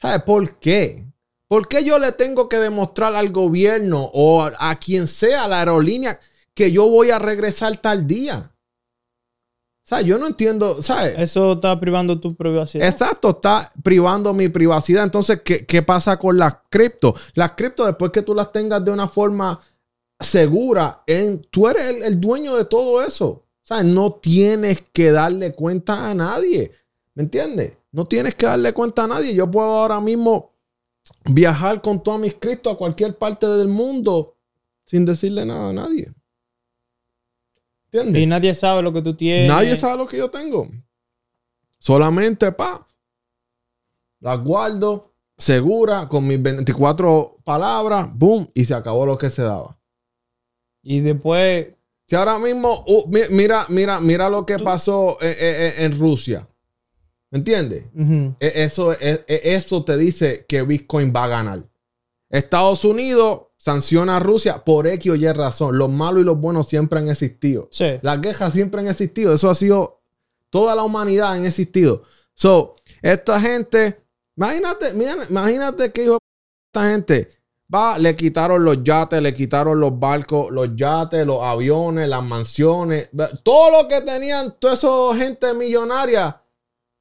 ¿Sabe 0.00 0.20
por 0.20 0.58
qué? 0.58 1.04
¿Por 1.48 1.66
qué 1.66 1.82
yo 1.82 1.98
le 1.98 2.12
tengo 2.12 2.48
que 2.48 2.58
demostrar 2.58 3.14
al 3.16 3.30
gobierno 3.30 4.10
o 4.12 4.42
a, 4.42 4.74
quien 4.76 5.06
sea, 5.06 5.44
a 5.44 5.48
la 5.48 5.60
aerolínea, 5.60 6.20
que 6.54 6.70
yo 6.70 6.88
voy 6.88 7.10
a 7.10 7.18
regresar 7.18 7.78
tal 7.78 8.06
día? 8.06 8.54
¿Sabes? 9.82 10.04
Yo 10.04 10.18
no 10.18 10.26
entiendo, 10.26 10.82
¿sabes? 10.82 11.14
Eso 11.16 11.54
está 11.54 11.80
privando 11.80 12.20
tu 12.20 12.36
privacidad. 12.36 12.86
Exacto, 12.86 13.30
está 13.30 13.72
privando 13.82 14.34
mi 14.34 14.48
privacidad. 14.48 15.02
Entonces, 15.02 15.40
¿qué, 15.42 15.64
qué 15.64 15.82
pasa 15.82 16.18
con 16.18 16.36
las 16.36 16.56
cripto? 16.68 17.14
Las 17.32 17.52
cripto, 17.52 17.86
después 17.86 18.12
que 18.12 18.20
tú 18.20 18.34
las 18.34 18.52
tengas 18.52 18.84
de 18.84 18.90
una 18.90 19.08
forma 19.08 19.58
segura 20.20 21.02
en, 21.06 21.42
tú 21.50 21.68
eres 21.68 22.02
el, 22.02 22.20
dueño 22.20 22.56
de 22.56 22.64
todo 22.64 23.02
eso. 23.02 23.26
O 23.28 23.44
sea, 23.62 23.82
no 23.82 24.14
tienes 24.14 24.82
que 24.92 25.12
darle 25.12 25.52
cuenta 25.52 26.10
a 26.10 26.14
nadie. 26.14 26.72
¿Me 27.14 27.24
entiendes? 27.24 27.72
No 27.92 28.06
tienes 28.06 28.34
que 28.34 28.46
darle 28.46 28.72
cuenta 28.72 29.04
a 29.04 29.08
nadie. 29.08 29.34
Yo 29.34 29.50
puedo 29.50 29.66
ahora 29.66 30.00
mismo 30.00 30.52
viajar 31.24 31.80
con 31.82 32.02
todos 32.02 32.20
mis 32.20 32.34
Cristos 32.34 32.74
a 32.74 32.76
cualquier 32.76 33.16
parte 33.16 33.46
del 33.46 33.68
mundo 33.68 34.36
sin 34.86 35.04
decirle 35.04 35.44
nada 35.44 35.70
a 35.70 35.72
nadie. 35.72 36.12
¿Entiendes? 37.90 38.22
Y 38.22 38.26
nadie 38.26 38.54
sabe 38.54 38.82
lo 38.82 38.92
que 38.92 39.02
tú 39.02 39.14
tienes. 39.14 39.48
Nadie 39.48 39.76
sabe 39.76 39.96
lo 39.98 40.06
que 40.06 40.16
yo 40.16 40.30
tengo. 40.30 40.68
Solamente, 41.78 42.52
pa, 42.52 42.86
las 44.20 44.42
guardo 44.42 45.14
segura 45.36 46.08
con 46.08 46.26
mis 46.26 46.42
24 46.42 47.38
palabras, 47.44 48.16
boom, 48.16 48.48
y 48.52 48.64
se 48.64 48.74
acabó 48.74 49.06
lo 49.06 49.16
que 49.16 49.30
se 49.30 49.42
daba. 49.42 49.77
Y 50.88 51.00
después. 51.00 51.66
Si 52.06 52.16
ahora 52.16 52.38
mismo, 52.38 52.82
uh, 52.86 53.04
mira, 53.28 53.66
mira, 53.68 54.00
mira 54.00 54.30
lo 54.30 54.46
que 54.46 54.58
pasó 54.58 55.18
eh, 55.20 55.28
eh, 55.28 55.36
eh, 55.38 55.84
en, 55.84 55.98
Rusia. 55.98 56.48
¿Me 57.30 57.40
entiendes? 57.40 57.84
E, 58.40 58.64
eso, 58.64 58.94
e, 58.94 59.22
e, 59.28 59.54
eso 59.54 59.84
te 59.84 59.98
dice 59.98 60.46
que 60.48 60.62
Bitcoin 60.62 61.12
va 61.14 61.24
a 61.24 61.28
ganar. 61.28 61.64
Estados 62.30 62.86
Unidos 62.86 63.48
sanciona 63.58 64.16
a 64.16 64.20
Rusia 64.20 64.64
por 64.64 64.86
X 64.86 65.12
o 65.12 65.14
Y 65.16 65.30
razón. 65.30 65.76
Los 65.76 65.90
malos 65.90 66.22
y 66.22 66.24
los 66.24 66.40
buenos 66.40 66.66
siempre 66.66 66.98
han 66.98 67.10
existido. 67.10 67.68
Las 68.00 68.20
quejas 68.20 68.54
siempre 68.54 68.80
han 68.80 68.88
existido. 68.88 69.34
Eso 69.34 69.50
ha 69.50 69.54
sido 69.54 69.98
Toda 70.50 70.74
la 70.74 70.82
humanidad 70.82 71.32
han 71.32 71.44
existido. 71.44 72.04
So, 72.32 72.76
esta 73.02 73.38
gente, 73.38 74.00
imagínate, 74.36 74.94
imagínate 75.28 75.92
que 75.92 76.04
esta 76.04 76.90
gente 76.90 77.37
va, 77.72 77.98
le 77.98 78.16
quitaron 78.16 78.64
los 78.64 78.82
yates, 78.82 79.20
le 79.20 79.34
quitaron 79.34 79.78
los 79.78 79.98
barcos, 79.98 80.50
los 80.50 80.74
yates, 80.74 81.26
los 81.26 81.42
aviones, 81.42 82.08
las 82.08 82.22
mansiones, 82.22 83.10
todo 83.42 83.82
lo 83.82 83.88
que 83.88 84.00
tenían 84.02 84.58
toda 84.58 84.74
esa 84.74 85.16
gente 85.16 85.54
millonaria. 85.54 86.42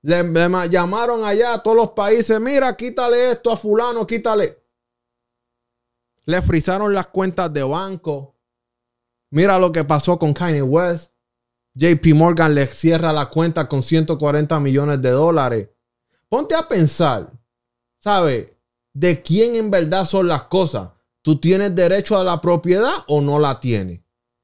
Le, 0.01 0.23
le, 0.23 0.69
llamaron 0.69 1.23
allá 1.23 1.53
a 1.53 1.63
todos 1.63 1.77
los 1.77 1.89
países, 1.91 2.39
mira, 2.39 2.75
quítale 2.75 3.32
esto 3.32 3.51
a 3.51 3.58
fulano, 3.58 4.06
quítale. 4.06 4.63
Le 6.25 6.41
frizaron 6.41 6.93
las 6.93 7.08
cuentas 7.08 7.51
de 7.53 7.63
banco. 7.63 8.36
Mira 9.32 9.58
lo 9.60 9.71
que 9.71 9.84
pasó 9.84 10.19
con 10.19 10.34
Kanye 10.34 10.62
West. 10.62 11.12
JP 11.73 12.15
Morgan 12.15 12.56
le 12.56 12.67
cierra 12.67 13.13
la 13.13 13.30
cuenta 13.30 13.67
con 13.67 13.84
140 13.84 14.60
millones 14.60 15.01
de 15.01 15.12
dólares. 15.12 15.69
Ponte 16.27 16.56
a 16.56 16.67
pensar, 16.67 17.32
¿sabes? 17.99 18.57
De 18.97 19.21
quién 19.21 19.55
en 19.55 19.69
verdad 19.69 20.05
son 20.05 20.27
las 20.27 20.43
cosas. 20.43 20.89
¿Tú 21.21 21.39
tienes 21.39 21.75
derecho 21.75 22.17
a 22.17 22.23
la 22.23 22.41
propiedad 22.41 22.93
o 23.07 23.21
no 23.21 23.38
la 23.38 23.60
tienes? 23.60 24.01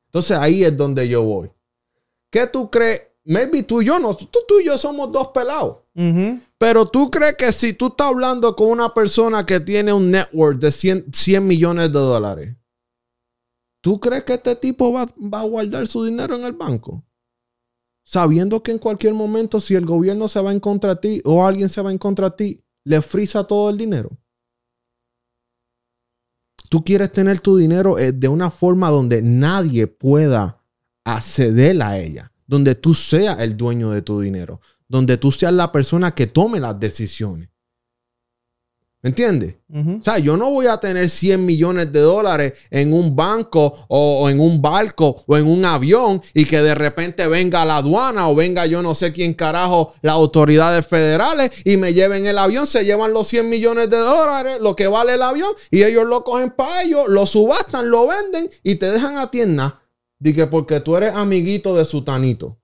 Entonces 0.08 0.38
ahí 0.38 0.64
es 0.64 0.76
donde 0.78 1.08
yo 1.08 1.24
voy. 1.24 1.50
¿Qué 2.30 2.46
tú 2.48 2.70
crees? 2.70 3.02
Maybe 3.26 3.64
tú 3.64 3.82
y 3.82 3.86
yo 3.86 4.00
no. 4.00 4.16
Tú, 4.16 4.28
tú 4.48 4.60
y 4.60 4.66
yo 4.66 4.78
somos 4.78 5.12
dos 5.12 5.30
pelados. 5.30 5.80
Pero 6.58 6.86
tú 6.88 7.10
crees 7.10 7.36
que 7.36 7.52
si 7.52 7.74
tú 7.74 7.88
estás 7.88 8.08
hablando 8.08 8.56
con 8.56 8.68
una 8.68 8.94
persona 8.94 9.46
que 9.46 9.60
tiene 9.60 9.94
un 9.94 10.12
network 10.12 10.60
de 10.60 10.72
100, 10.72 11.06
100 11.14 11.48
millones 11.48 11.92
de 11.92 12.00
dólares, 12.00 12.56
¿tú 13.82 14.00
crees 14.00 14.24
que 14.24 14.34
este 14.34 14.56
tipo 14.56 14.92
va, 14.92 15.08
va 15.18 15.40
a 15.40 15.46
guardar 15.46 15.88
su 15.88 16.04
dinero 16.04 16.36
en 16.36 16.44
el 16.44 16.54
banco? 16.54 17.04
sabiendo 18.04 18.62
que 18.62 18.72
en 18.72 18.80
cualquier 18.80 19.14
momento 19.14 19.60
si 19.62 19.76
el 19.76 19.86
gobierno 19.86 20.28
se 20.28 20.42
va 20.42 20.52
en 20.52 20.60
contra 20.60 20.96
de 20.96 21.02
ti 21.02 21.22
o 21.24 21.46
alguien 21.46 21.70
se 21.70 21.82
va 21.82 21.92
en 21.92 21.98
contra 21.98 22.30
de 22.30 22.36
ti, 22.36 22.64
le 22.84 23.02
frisa 23.02 23.46
todo 23.46 23.70
el 23.70 23.78
dinero. 23.78 24.12
Tú 26.74 26.84
quieres 26.84 27.12
tener 27.12 27.40
tu 27.40 27.56
dinero 27.56 28.00
eh, 28.00 28.12
de 28.12 28.28
una 28.28 28.50
forma 28.50 28.90
donde 28.90 29.22
nadie 29.22 29.86
pueda 29.86 30.60
acceder 31.06 31.80
a 31.84 32.00
ella, 32.00 32.32
donde 32.48 32.74
tú 32.74 32.96
seas 32.96 33.40
el 33.42 33.56
dueño 33.56 33.92
de 33.92 34.02
tu 34.02 34.20
dinero, 34.20 34.60
donde 34.88 35.18
tú 35.18 35.32
seas 35.32 35.54
la 35.54 35.72
persona 35.72 36.16
que 36.16 36.26
tome 36.26 36.60
las 36.60 36.80
decisiones. 36.80 37.50
¿Me 39.04 39.10
entiendes? 39.10 39.56
O 39.70 40.02
sea, 40.02 40.18
yo 40.18 40.38
no 40.38 40.50
voy 40.50 40.68
a 40.68 40.78
tener 40.78 41.10
100 41.10 41.46
millones 41.46 41.92
de 41.92 42.00
dólares 42.00 42.54
en 42.70 42.94
un 42.94 43.14
banco 43.14 43.86
o, 43.90 44.30
en 44.30 44.40
un 44.40 44.62
barco 44.62 45.26
o 45.28 45.38
en 45.38 45.46
un 45.46 45.66
avión 45.66 46.22
y 46.34 46.46
que 46.46 46.62
de 46.62 46.74
repente 46.74 47.28
venga 47.28 47.66
la 47.66 47.78
aduana 47.78 48.30
o 48.30 48.36
venga 48.36 48.66
yo 48.66 48.82
no 48.82 48.96
sé 48.96 49.12
quién 49.12 49.34
carajo, 49.34 49.94
las 50.02 50.14
autoridades 50.14 50.88
federales 50.88 51.52
y 51.66 51.76
me 51.76 51.94
lleven 51.94 52.26
el 52.26 52.38
avión, 52.38 52.66
se 52.66 52.86
llevan 52.86 53.12
los 53.12 53.28
100 53.28 53.50
millones 53.50 53.90
de 53.90 53.98
dólares, 53.98 54.62
lo 54.62 54.74
que 54.74 54.88
vale 54.88 55.16
el 55.16 55.22
avión 55.22 55.52
y 55.70 55.84
ellos 55.84 56.06
lo 56.06 56.24
cogen 56.24 56.52
para 56.52 56.84
ellos, 56.84 57.10
lo 57.10 57.26
subastan, 57.26 57.90
lo 57.90 58.08
venden 58.08 58.50
y 58.64 58.76
te 58.76 58.90
dejan 58.90 59.18
a 59.18 59.30
tienda. 59.30 59.82
Dije, 60.18 60.48
porque 60.48 60.80
tú 60.80 60.96
eres 60.96 61.14
amiguito 61.14 61.76
de 61.76 61.84
su 61.84 62.06
tanito. 62.06 62.58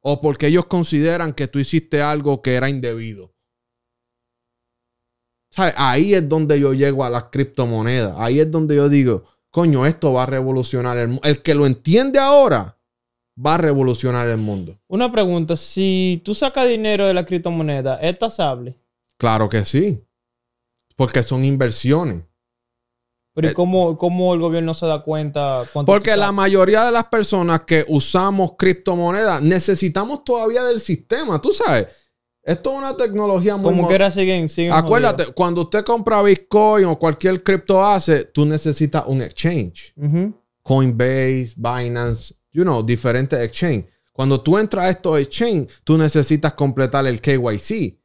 O 0.00 0.22
porque 0.22 0.46
ellos 0.46 0.64
consideran 0.64 1.34
que 1.34 1.46
tú 1.46 1.58
hiciste 1.58 2.00
algo 2.00 2.40
que 2.40 2.54
era 2.54 2.70
indebido. 2.70 3.34
Ahí 5.76 6.14
es 6.14 6.28
donde 6.28 6.60
yo 6.60 6.72
llego 6.72 7.04
a 7.04 7.10
las 7.10 7.24
criptomonedas. 7.24 8.14
Ahí 8.18 8.40
es 8.40 8.50
donde 8.50 8.76
yo 8.76 8.88
digo, 8.88 9.24
coño, 9.50 9.86
esto 9.86 10.12
va 10.12 10.24
a 10.24 10.26
revolucionar 10.26 10.98
el 10.98 11.08
mundo. 11.08 11.22
El 11.24 11.42
que 11.42 11.54
lo 11.54 11.66
entiende 11.66 12.18
ahora 12.18 12.78
va 13.44 13.54
a 13.54 13.58
revolucionar 13.58 14.28
el 14.28 14.38
mundo. 14.38 14.76
Una 14.88 15.10
pregunta, 15.10 15.56
si 15.56 16.20
tú 16.24 16.34
sacas 16.34 16.68
dinero 16.68 17.06
de 17.06 17.14
la 17.14 17.24
criptomoneda, 17.24 17.96
¿es 18.00 18.18
tasable? 18.18 18.76
Claro 19.16 19.48
que 19.48 19.64
sí. 19.64 20.02
Porque 20.96 21.22
son 21.22 21.44
inversiones. 21.44 22.22
Pero 23.34 23.48
¿y 23.48 23.50
eh, 23.52 23.54
cómo, 23.54 24.34
el 24.34 24.40
gobierno 24.40 24.74
se 24.74 24.86
da 24.86 25.00
cuenta? 25.00 25.62
Porque 25.86 26.16
la 26.16 26.32
mayoría 26.32 26.84
de 26.84 26.90
las 26.90 27.04
personas 27.04 27.62
que 27.62 27.84
usamos 27.88 28.54
criptomonedas 28.58 29.40
necesitamos 29.42 30.24
todavía 30.24 30.64
del 30.64 30.80
sistema, 30.80 31.40
tú 31.40 31.52
sabes. 31.52 31.86
Esto 32.48 32.72
es 32.72 32.78
una 32.78 32.96
tecnología 32.96 33.58
muy... 33.58 33.74
Como 33.74 33.86
quiera 33.86 34.10
siguen, 34.10 34.48
siguen 34.48 34.72
Acuérdate, 34.72 35.26
cuando 35.34 35.60
usted 35.60 35.84
compra 35.84 36.22
Bitcoin 36.22 36.86
o 36.86 36.98
cualquier 36.98 37.42
cripto 37.42 37.84
hace, 37.84 38.24
tú 38.24 38.46
necesitas 38.46 39.04
un 39.06 39.20
exchange. 39.20 39.92
Coinbase, 40.62 41.52
Binance, 41.56 42.34
you 42.50 42.62
know, 42.62 42.82
diferentes 42.82 43.38
exchange. 43.38 43.84
Cuando 44.14 44.40
tú 44.40 44.56
entras 44.56 44.86
a 44.86 44.88
estos 44.88 45.20
exchange, 45.20 45.68
tú 45.84 45.98
necesitas 45.98 46.54
completar 46.54 47.06
el 47.06 47.20
KYC, 47.20 47.98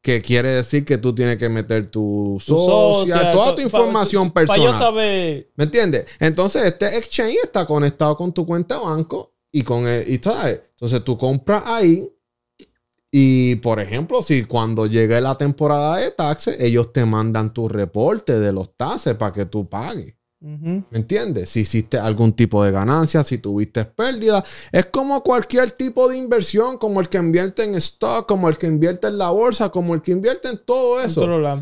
que 0.00 0.22
quiere 0.22 0.48
decir 0.52 0.86
que 0.86 0.96
tú 0.96 1.14
tienes 1.14 1.36
que 1.36 1.50
meter 1.50 1.84
tu, 1.84 2.38
social, 2.40 3.30
toda 3.30 3.54
tu 3.54 3.60
información 3.60 4.30
personal. 4.30 4.58
Para 4.58 4.72
yo 4.72 4.78
saber. 4.78 5.50
¿Me 5.54 5.64
entiendes? 5.64 6.06
Entonces, 6.18 6.64
este 6.64 6.96
exchange 6.96 7.36
está 7.44 7.66
conectado 7.66 8.16
con 8.16 8.32
tu 8.32 8.46
cuenta 8.46 8.78
de 8.78 8.84
banco 8.86 9.34
y 9.52 9.62
con 9.62 9.86
el, 9.86 10.08
y 10.08 10.14
Entonces, 10.14 11.04
tú 11.04 11.18
compras 11.18 11.64
ahí 11.66 12.08
y 13.14 13.56
por 13.56 13.78
ejemplo, 13.78 14.22
si 14.22 14.44
cuando 14.44 14.86
llegue 14.86 15.20
la 15.20 15.36
temporada 15.36 15.98
de 15.98 16.10
taxes, 16.12 16.56
ellos 16.58 16.94
te 16.94 17.04
mandan 17.04 17.52
tu 17.52 17.68
reporte 17.68 18.40
de 18.40 18.52
los 18.52 18.74
taxes 18.74 19.14
para 19.16 19.34
que 19.34 19.44
tú 19.44 19.68
pagues. 19.68 20.14
¿Me 20.40 20.98
entiendes? 20.98 21.50
Si 21.50 21.60
hiciste 21.60 21.98
algún 21.98 22.32
tipo 22.32 22.64
de 22.64 22.72
ganancia, 22.72 23.22
si 23.22 23.38
tuviste 23.38 23.84
pérdida, 23.84 24.42
es 24.72 24.86
como 24.86 25.22
cualquier 25.22 25.70
tipo 25.70 26.08
de 26.08 26.16
inversión, 26.16 26.78
como 26.78 27.00
el 27.00 27.08
que 27.08 27.18
invierte 27.18 27.62
en 27.62 27.76
stock, 27.76 28.26
como 28.26 28.48
el 28.48 28.58
que 28.58 28.66
invierte 28.66 29.06
en 29.06 29.18
la 29.18 29.30
bolsa, 29.30 29.68
como 29.68 29.94
el 29.94 30.02
que 30.02 30.10
invierte 30.10 30.48
en 30.48 30.58
todo 30.58 31.00
eso. 31.00 31.20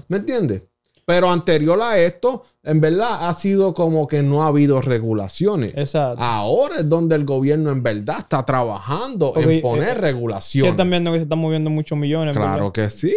¿Me 0.09 0.17
entiendes? 0.19 0.63
Pero 1.11 1.29
anterior 1.29 1.83
a 1.83 1.99
esto, 1.99 2.45
en 2.63 2.81
verdad 2.81 3.29
ha 3.29 3.35
sido 3.35 3.75
como 3.75 4.07
que 4.07 4.23
no 4.23 4.45
ha 4.45 4.47
habido 4.47 4.81
regulaciones. 4.81 5.77
Exacto. 5.77 6.23
Ahora 6.23 6.77
es 6.77 6.89
donde 6.89 7.17
el 7.17 7.25
gobierno 7.25 7.73
en 7.73 7.83
verdad 7.83 8.21
está 8.21 8.45
trabajando 8.45 9.33
en 9.37 9.61
poner 9.61 9.89
eh, 9.89 9.95
regulaciones. 9.95 10.71
Están 10.71 10.89
viendo 10.89 11.11
que 11.11 11.19
se 11.19 11.25
están 11.25 11.41
moviendo 11.41 11.69
muchos 11.69 11.99
millones. 11.99 12.37
Claro 12.37 12.73
que 12.73 12.89
sí. 12.91 13.17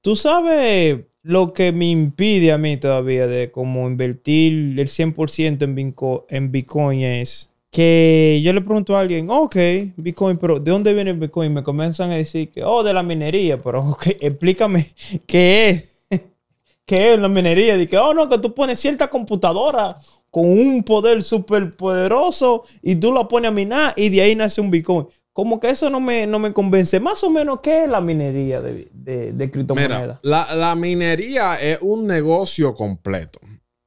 Tú 0.00 0.16
sabes 0.16 0.98
lo 1.22 1.52
que 1.52 1.70
me 1.70 1.90
impide 1.90 2.50
a 2.50 2.58
mí 2.58 2.76
todavía 2.76 3.28
de 3.28 3.52
como 3.52 3.86
invertir 3.86 4.80
el 4.80 4.88
100% 4.88 5.62
en 5.62 5.74
Bitcoin, 5.76 6.22
en 6.28 6.50
Bitcoin 6.50 7.02
es 7.02 7.50
que 7.70 8.40
yo 8.42 8.52
le 8.52 8.62
pregunto 8.62 8.96
a 8.96 9.00
alguien, 9.00 9.28
ok, 9.30 9.56
Bitcoin, 9.96 10.38
pero 10.38 10.58
¿de 10.58 10.72
dónde 10.72 10.92
viene 10.92 11.10
el 11.10 11.18
Bitcoin? 11.18 11.54
Me 11.54 11.62
comienzan 11.62 12.10
a 12.10 12.16
decir 12.16 12.50
que, 12.50 12.64
oh, 12.64 12.82
de 12.82 12.92
la 12.92 13.04
minería, 13.04 13.62
pero 13.62 13.80
ok, 13.90 14.06
explícame 14.20 14.92
qué 15.24 15.68
es 15.70 15.95
que 16.86 17.14
es 17.14 17.18
la 17.18 17.28
minería, 17.28 17.76
de 17.76 17.88
que, 17.88 17.98
oh 17.98 18.14
no, 18.14 18.28
que 18.28 18.38
tú 18.38 18.54
pones 18.54 18.78
cierta 18.78 19.08
computadora 19.08 19.98
con 20.30 20.46
un 20.46 20.84
poder 20.84 21.24
súper 21.24 21.72
poderoso 21.72 22.64
y 22.80 22.94
tú 22.94 23.12
la 23.12 23.26
pones 23.26 23.48
a 23.48 23.52
minar 23.52 23.92
y 23.96 24.08
de 24.08 24.22
ahí 24.22 24.34
nace 24.36 24.60
un 24.60 24.70
Bitcoin. 24.70 25.08
Como 25.32 25.60
que 25.60 25.68
eso 25.68 25.90
no 25.90 26.00
me, 26.00 26.26
no 26.26 26.38
me 26.38 26.52
convence. 26.52 26.98
Más 27.00 27.22
o 27.24 27.28
menos, 27.28 27.60
¿qué 27.60 27.84
es 27.84 27.90
la 27.90 28.00
minería 28.00 28.60
de, 28.60 28.88
de, 28.92 29.50
criptomonedas? 29.50 30.20
la, 30.22 30.54
la 30.54 30.74
minería 30.74 31.60
es 31.60 31.78
un 31.82 32.06
negocio 32.06 32.74
completo. 32.74 33.40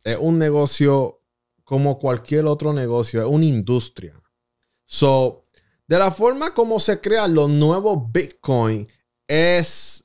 Es 0.03 0.17
un 0.19 0.37
negocio 0.37 1.21
como 1.63 1.97
cualquier 1.97 2.45
otro 2.45 2.73
negocio. 2.73 3.21
Es 3.21 3.27
una 3.27 3.45
industria. 3.45 4.13
So, 4.85 5.45
de 5.87 5.97
la 5.97 6.11
forma 6.11 6.53
como 6.53 6.79
se 6.79 6.99
crean 6.99 7.33
los 7.33 7.49
nuevos 7.49 8.11
Bitcoin 8.11 8.85
es 9.27 10.03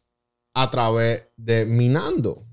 a 0.54 0.70
través 0.70 1.24
de 1.36 1.66
minando. 1.66 2.46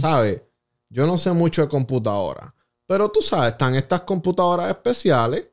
¿Sabes? 0.00 0.42
Yo 0.88 1.06
no 1.06 1.18
sé 1.18 1.32
mucho 1.32 1.62
de 1.62 1.68
computadora. 1.68 2.54
Pero 2.86 3.10
tú 3.10 3.20
sabes, 3.20 3.52
están 3.52 3.74
estas 3.74 4.02
computadoras 4.02 4.70
especiales 4.70 5.46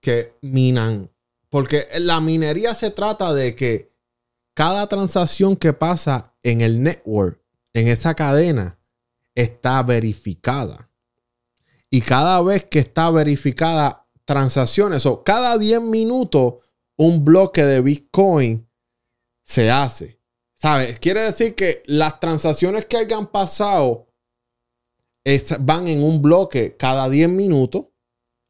que 0.00 0.36
minan. 0.42 1.10
Porque 1.48 1.88
la 1.98 2.20
minería 2.20 2.74
se 2.74 2.90
trata 2.90 3.34
de 3.34 3.54
que 3.56 3.92
cada 4.54 4.86
transacción 4.88 5.56
que 5.56 5.72
pasa 5.72 6.34
en 6.42 6.60
el 6.60 6.82
network, 6.82 7.40
en 7.72 7.88
esa 7.88 8.14
cadena, 8.14 8.78
está 9.34 9.82
verificada. 9.82 10.90
Y 11.90 12.00
cada 12.02 12.40
vez 12.42 12.64
que 12.64 12.78
está 12.78 13.10
verificada 13.10 14.06
transacciones, 14.24 15.04
o 15.04 15.24
cada 15.24 15.58
10 15.58 15.82
minutos, 15.82 16.54
un 16.96 17.24
bloque 17.24 17.64
de 17.64 17.80
Bitcoin 17.80 18.68
se 19.44 19.70
hace. 19.70 20.21
¿Sabes? 20.62 21.00
Quiere 21.00 21.22
decir 21.22 21.56
que 21.56 21.82
las 21.86 22.20
transacciones 22.20 22.86
que 22.86 22.96
hayan 22.96 23.26
pasado 23.26 24.06
van 25.58 25.88
en 25.88 26.04
un 26.04 26.22
bloque 26.22 26.76
cada 26.76 27.10
10 27.10 27.30
minutos 27.30 27.86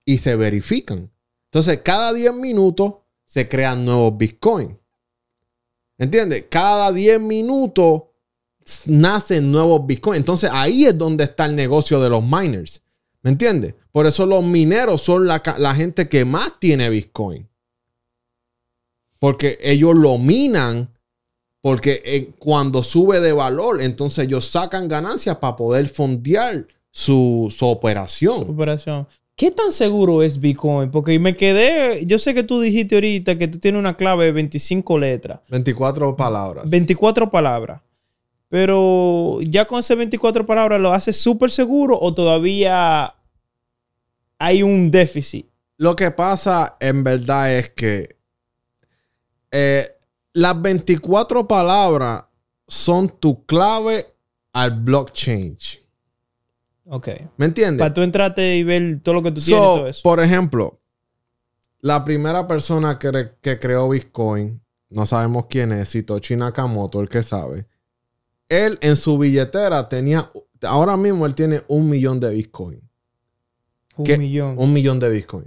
y 0.05 0.18
se 0.18 0.37
verifican. 0.37 1.11
Entonces, 1.46 1.81
cada 1.83 2.12
10 2.12 2.35
minutos 2.35 2.96
se 3.25 3.48
crean 3.48 3.87
nuevos 3.87 4.14
Bitcoin. 4.18 4.79
¿Entiendes? 5.96 6.44
Cada 6.51 6.92
10 6.92 7.18
minutos 7.18 8.03
nacen 8.85 9.51
nuevos 9.51 9.87
Bitcoin. 9.87 10.18
Entonces, 10.18 10.51
ahí 10.53 10.85
es 10.85 10.98
donde 10.98 11.25
está 11.25 11.46
el 11.46 11.57
negocio 11.57 11.98
de 11.98 12.11
los 12.11 12.22
miners. 12.22 12.83
¿Me 13.22 13.31
entiendes? 13.31 13.75
Por 13.90 14.07
eso 14.07 14.27
los 14.27 14.44
mineros 14.44 15.01
son 15.01 15.27
la, 15.27 15.42
la 15.57 15.75
gente 15.75 16.11
que 16.11 16.27
más 16.27 16.61
tiene 16.61 16.90
Bitcoin. 16.90 17.48
Porque 19.18 19.59
ellos 19.62 19.94
lo 19.94 20.18
minan. 20.18 20.91
Porque 21.62 22.03
eh, 22.05 22.33
cuando 22.38 22.83
sube 22.83 23.20
de 23.20 23.33
valor, 23.33 23.81
entonces 23.81 24.27
ellos 24.27 24.46
sacan 24.46 24.88
ganancias 24.88 25.37
para 25.37 25.57
poder 25.57 25.88
fondear 25.88 26.66
su, 26.90 27.55
su 27.57 27.66
operación. 27.66 28.44
Su 28.44 28.53
operación. 28.53 29.07
¿Qué 29.37 29.51
tan 29.51 29.72
seguro 29.72 30.22
es 30.22 30.40
Bitcoin? 30.40 30.90
Porque 30.90 31.18
me 31.18 31.37
quedé. 31.37 32.05
Yo 32.05 32.18
sé 32.18 32.35
que 32.35 32.42
tú 32.42 32.61
dijiste 32.61 32.96
ahorita 32.96 33.38
que 33.38 33.48
tú 33.48 33.59
tienes 33.59 33.79
una 33.79 33.96
clave 33.96 34.27
de 34.27 34.33
25 34.33 34.98
letras. 34.98 35.40
24 35.48 36.14
palabras. 36.16 36.68
24 36.68 37.31
palabras. 37.31 37.81
Pero 38.48 39.38
ya 39.40 39.64
con 39.64 39.79
esas 39.79 39.96
24 39.96 40.44
palabras, 40.44 40.81
¿lo 40.81 40.92
haces 40.92 41.16
súper 41.16 41.51
seguro 41.51 41.98
o 41.98 42.12
todavía 42.12 43.14
hay 44.38 44.62
un 44.62 44.90
déficit? 44.90 45.46
Lo 45.79 45.96
que 45.96 46.11
pasa 46.11 46.77
en 46.79 47.03
verdad 47.03 47.57
es 47.57 47.70
que 47.70 48.16
eh, 49.51 49.92
las 50.35 50.61
24 50.61 51.47
palabras 51.47 52.25
son 52.66 53.09
tu 53.09 53.45
clave 53.47 54.07
al 54.53 54.71
blockchain. 54.83 55.57
Ok. 56.87 57.09
¿Me 57.37 57.47
entiendes? 57.47 57.79
Para 57.79 57.95
tú 57.95 58.03
entrarte 58.03 58.57
y 58.57 58.64
ver 58.64 59.01
todo 59.03 59.14
lo 59.16 59.23
que 59.23 59.31
tú 59.33 59.40
So, 59.40 59.47
tienes 59.47 59.62
y 59.62 59.77
todo 59.79 59.87
eso. 59.88 60.01
Por 60.03 60.21
ejemplo, 60.21 60.81
la 61.81 62.05
primera 62.05 62.47
persona 62.47 62.99
que, 62.99 63.11
re- 63.11 63.35
que 63.40 63.59
creó 63.59 63.88
Bitcoin, 63.88 64.61
no 64.90 65.07
sabemos 65.07 65.47
quién 65.49 65.73
es, 65.73 65.90
Satoshi 65.90 66.37
Nakamoto, 66.37 67.01
el 67.01 67.09
que 67.09 67.23
sabe. 67.23 67.66
Él 68.49 68.79
en 68.83 68.97
su 68.97 69.16
billetera 69.18 69.88
tenía, 69.88 70.31
ahora 70.62 70.97
mismo 70.97 71.25
él 71.27 71.35
tiene 71.35 71.62
un 71.68 71.88
millón 71.88 72.21
de 72.21 72.31
Bitcoin. 72.31 72.81
Un 73.97 74.05
que- 74.05 74.18
millón. 74.18 74.55
Un 74.59 74.73
millón 74.73 74.99
de 75.01 75.09
Bitcoin. 75.09 75.47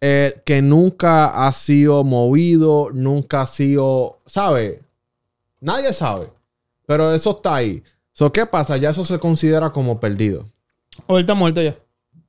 Eh, 0.00 0.42
que 0.44 0.62
nunca 0.62 1.46
ha 1.46 1.52
sido 1.52 2.04
movido, 2.04 2.90
nunca 2.92 3.42
ha 3.42 3.46
sido, 3.46 4.20
¿sabe? 4.26 4.82
Nadie 5.60 5.92
sabe. 5.92 6.28
Pero 6.86 7.12
eso 7.12 7.30
está 7.36 7.56
ahí. 7.56 7.82
So, 8.12 8.32
¿Qué 8.32 8.46
pasa? 8.46 8.76
Ya 8.76 8.90
eso 8.90 9.04
se 9.04 9.18
considera 9.18 9.70
como 9.70 9.98
perdido. 10.00 10.46
O 11.06 11.16
él 11.16 11.22
está 11.22 11.34
muerto 11.34 11.62
ya. 11.62 11.76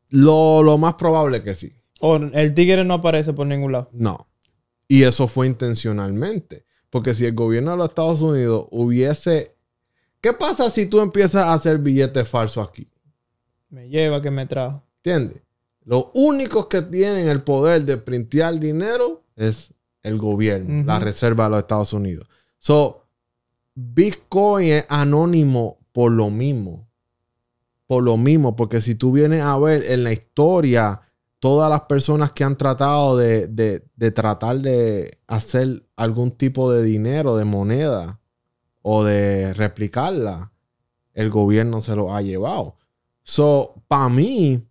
Lo, 0.09 0.63
lo 0.63 0.77
más 0.77 0.95
probable 0.95 1.43
que 1.43 1.55
sí. 1.55 1.71
O 1.99 2.15
el 2.15 2.53
tigre 2.53 2.83
no 2.83 2.95
aparece 2.95 3.33
por 3.33 3.45
ningún 3.45 3.71
lado. 3.71 3.89
No. 3.91 4.27
Y 4.87 5.03
eso 5.03 5.27
fue 5.27 5.47
intencionalmente. 5.47 6.65
Porque 6.89 7.13
si 7.13 7.25
el 7.25 7.35
gobierno 7.35 7.71
de 7.71 7.77
los 7.77 7.89
Estados 7.89 8.21
Unidos 8.21 8.67
hubiese... 8.71 9.55
¿Qué 10.21 10.33
pasa 10.33 10.69
si 10.69 10.87
tú 10.87 10.99
empiezas 10.99 11.45
a 11.45 11.53
hacer 11.53 11.77
billetes 11.77 12.27
falsos 12.27 12.67
aquí? 12.67 12.89
Me 13.69 13.87
lleva 13.87 14.21
que 14.21 14.31
me 14.31 14.45
trajo. 14.47 14.83
¿Entiendes? 14.97 15.41
Los 15.89 16.05
únicos 16.13 16.67
que 16.67 16.83
tienen 16.83 17.27
el 17.29 17.41
poder 17.41 17.83
de 17.83 17.97
printear 17.97 18.59
dinero 18.59 19.23
es 19.35 19.73
el 20.03 20.19
gobierno, 20.19 20.83
la 20.85 20.99
Reserva 20.99 21.45
de 21.45 21.49
los 21.49 21.59
Estados 21.59 21.93
Unidos. 21.93 22.27
So, 22.59 23.05
Bitcoin 23.73 24.67
es 24.73 24.85
anónimo 24.89 25.79
por 25.91 26.11
lo 26.11 26.29
mismo. 26.29 26.87
Por 27.87 28.03
lo 28.03 28.17
mismo, 28.17 28.55
porque 28.55 28.81
si 28.81 28.93
tú 28.93 29.11
vienes 29.13 29.41
a 29.41 29.57
ver 29.57 29.83
en 29.91 30.03
la 30.03 30.11
historia, 30.13 31.01
todas 31.39 31.69
las 31.71 31.81
personas 31.81 32.33
que 32.33 32.43
han 32.43 32.55
tratado 32.55 33.17
de, 33.17 33.47
de- 33.47 33.83
de 33.95 34.11
tratar 34.11 34.59
de 34.59 35.17
hacer 35.25 35.87
algún 35.95 36.31
tipo 36.31 36.71
de 36.71 36.83
dinero, 36.83 37.35
de 37.35 37.45
moneda, 37.45 38.19
o 38.83 39.03
de 39.03 39.53
replicarla, 39.55 40.51
el 41.13 41.29
gobierno 41.31 41.81
se 41.81 41.95
lo 41.95 42.13
ha 42.15 42.21
llevado. 42.21 42.75
So, 43.23 43.73
para 43.87 44.07
mí, 44.09 44.63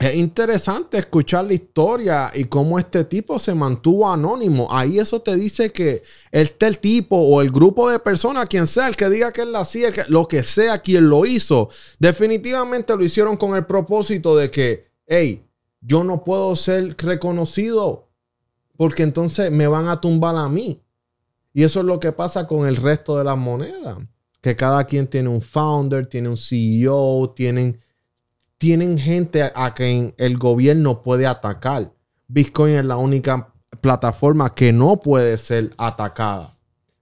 es 0.00 0.16
interesante 0.16 0.96
escuchar 0.96 1.44
la 1.44 1.52
historia 1.52 2.30
y 2.34 2.44
cómo 2.44 2.78
este 2.78 3.04
tipo 3.04 3.38
se 3.38 3.54
mantuvo 3.54 4.10
anónimo. 4.10 4.66
Ahí 4.70 4.98
eso 4.98 5.20
te 5.20 5.36
dice 5.36 5.72
que 5.72 6.02
este 6.32 6.66
el 6.66 6.78
tipo 6.78 7.16
o 7.16 7.42
el 7.42 7.50
grupo 7.50 7.90
de 7.90 7.98
personas, 7.98 8.46
quien 8.46 8.66
sea, 8.66 8.88
el 8.88 8.96
que 8.96 9.10
diga 9.10 9.30
que 9.30 9.42
él 9.42 9.52
la 9.52 9.60
hacía, 9.60 9.90
lo 10.08 10.26
que 10.26 10.42
sea, 10.42 10.80
quien 10.80 11.10
lo 11.10 11.26
hizo, 11.26 11.68
definitivamente 11.98 12.96
lo 12.96 13.04
hicieron 13.04 13.36
con 13.36 13.54
el 13.54 13.66
propósito 13.66 14.34
de 14.36 14.50
que, 14.50 14.86
hey, 15.06 15.44
yo 15.82 16.02
no 16.02 16.24
puedo 16.24 16.56
ser 16.56 16.96
reconocido 16.96 18.08
porque 18.78 19.02
entonces 19.02 19.52
me 19.52 19.66
van 19.66 19.88
a 19.88 20.00
tumbar 20.00 20.34
a 20.36 20.48
mí. 20.48 20.82
Y 21.52 21.64
eso 21.64 21.80
es 21.80 21.84
lo 21.84 22.00
que 22.00 22.12
pasa 22.12 22.46
con 22.46 22.66
el 22.66 22.76
resto 22.76 23.18
de 23.18 23.24
las 23.24 23.36
monedas. 23.36 23.98
Que 24.40 24.56
cada 24.56 24.84
quien 24.84 25.06
tiene 25.08 25.28
un 25.28 25.42
founder, 25.42 26.06
tiene 26.06 26.30
un 26.30 26.38
CEO, 26.38 27.34
tienen, 27.36 27.78
tienen 28.60 28.98
gente 28.98 29.42
a, 29.54 29.72
quien 29.72 30.12
el 30.18 30.36
gobierno 30.36 31.00
puede 31.00 31.26
atacar. 31.26 31.94
Bitcoin 32.28 32.74
es 32.74 32.84
la 32.84 32.98
única 32.98 33.54
plataforma 33.80 34.52
que 34.52 34.70
no 34.70 35.00
puede 35.00 35.38
ser 35.38 35.70
atacada. 35.78 36.52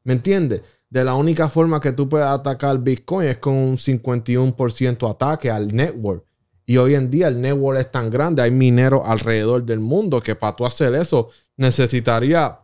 ¿Me 0.04 0.12
entiendes? 0.12 0.62
De 0.88 1.02
la 1.02 1.16
única 1.16 1.48
forma 1.48 1.80
que 1.80 1.90
tú 1.90 2.08
puedes 2.08 2.28
atacar 2.28 2.78
Bitcoin 2.78 3.26
es 3.26 3.38
con 3.38 3.54
un 3.54 3.76
51% 3.76 5.10
ataque 5.10 5.50
al 5.50 5.74
network. 5.74 6.24
Y 6.64 6.76
hoy 6.76 6.94
en 6.94 7.10
día 7.10 7.26
el 7.26 7.40
network 7.40 7.80
es 7.80 7.90
tan 7.90 8.08
grande, 8.08 8.40
hay 8.42 8.52
mineros 8.52 9.02
alrededor 9.04 9.64
del 9.64 9.80
mundo 9.80 10.22
que 10.22 10.36
para 10.36 10.54
tú 10.54 10.64
hacer 10.64 10.94
eso 10.94 11.28
necesitaría 11.56 12.56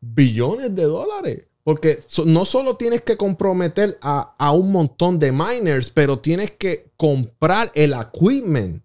billones 0.00 0.74
de 0.74 0.84
dólares. 0.84 1.48
Porque 1.64 2.02
no 2.26 2.44
solo 2.44 2.76
tienes 2.76 3.00
que 3.00 3.16
comprometer 3.16 3.98
a, 4.02 4.34
a 4.38 4.52
un 4.52 4.70
montón 4.70 5.18
de 5.18 5.32
miners, 5.32 5.88
pero 5.90 6.18
tienes 6.18 6.50
que 6.50 6.90
comprar 6.98 7.72
el 7.74 7.94
equipment 7.94 8.82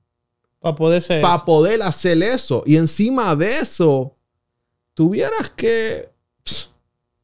Para 0.62 0.76
poder 0.76 1.02
ser. 1.02 1.22
para 1.22 1.44
poder 1.44 1.82
hacer 1.84 2.24
eso. 2.24 2.64
Y 2.66 2.78
encima 2.78 3.36
de 3.36 3.60
eso, 3.60 4.16
tuvieras 4.94 5.50
que... 5.58 6.10
pss, 6.44 6.72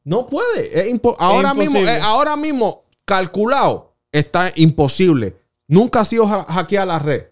No 0.04 0.26
puede. 0.26 0.78
Es 0.78 0.92
impo- 0.92 1.16
ahora, 1.18 1.54
mismo, 1.54 1.78
eh, 1.78 2.00
ahora 2.02 2.36
mismo, 2.36 2.84
calculado, 3.06 3.94
está 4.12 4.52
imposible. 4.56 5.36
Nunca 5.68 6.00
ha 6.00 6.04
sido 6.04 6.24
ha- 6.26 6.44
hackeada 6.44 6.84
la 6.86 6.98
red. 6.98 7.24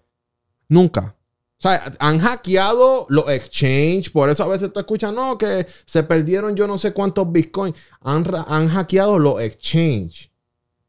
Nunca. 0.68 1.14
O 1.58 1.62
sea, 1.62 1.92
han 1.98 2.18
hackeado 2.18 3.06
los 3.08 3.28
exchange. 3.28 4.10
Por 4.12 4.28
eso 4.28 4.44
a 4.44 4.48
veces 4.48 4.72
tú 4.72 4.80
escuchas, 4.80 5.12
no, 5.14 5.38
que 5.38 5.66
se 5.86 6.02
perdieron 6.02 6.56
yo 6.56 6.66
no 6.66 6.78
sé 6.78 6.92
cuántos 6.92 7.30
bitcoins. 7.30 7.76
Han, 8.00 8.24
han 8.48 8.68
hackeado 8.68 9.18
los 9.18 9.40
exchange. 9.40 10.30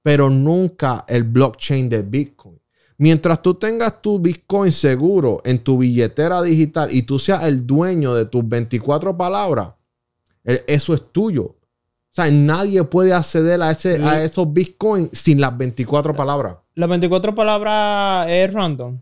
Pero 0.01 0.29
nunca 0.29 1.05
el 1.07 1.23
blockchain 1.23 1.89
de 1.89 2.03
Bitcoin. 2.03 2.59
Mientras 2.97 3.41
tú 3.41 3.55
tengas 3.55 4.01
tu 4.01 4.19
Bitcoin 4.19 4.71
seguro 4.71 5.41
en 5.43 5.59
tu 5.59 5.77
billetera 5.77 6.41
digital 6.41 6.93
y 6.93 7.01
tú 7.01 7.19
seas 7.19 7.43
el 7.43 7.67
dueño 7.67 8.13
de 8.13 8.25
tus 8.25 8.47
24 8.47 9.17
palabras, 9.17 9.69
eh, 10.45 10.63
eso 10.67 10.93
es 10.93 11.11
tuyo. 11.11 11.43
O 11.43 12.15
sea, 12.15 12.31
nadie 12.31 12.81
puede 12.85 13.13
acceder 13.13 13.61
a, 13.61 13.71
ese, 13.71 13.97
a 13.97 14.23
esos 14.23 14.51
Bitcoin 14.53 15.09
sin 15.11 15.41
las 15.41 15.57
24 15.57 16.15
palabras. 16.15 16.57
Las 16.75 16.87
24 16.87 17.35
palabras 17.35 18.27
es 18.29 18.53
random. 18.53 19.01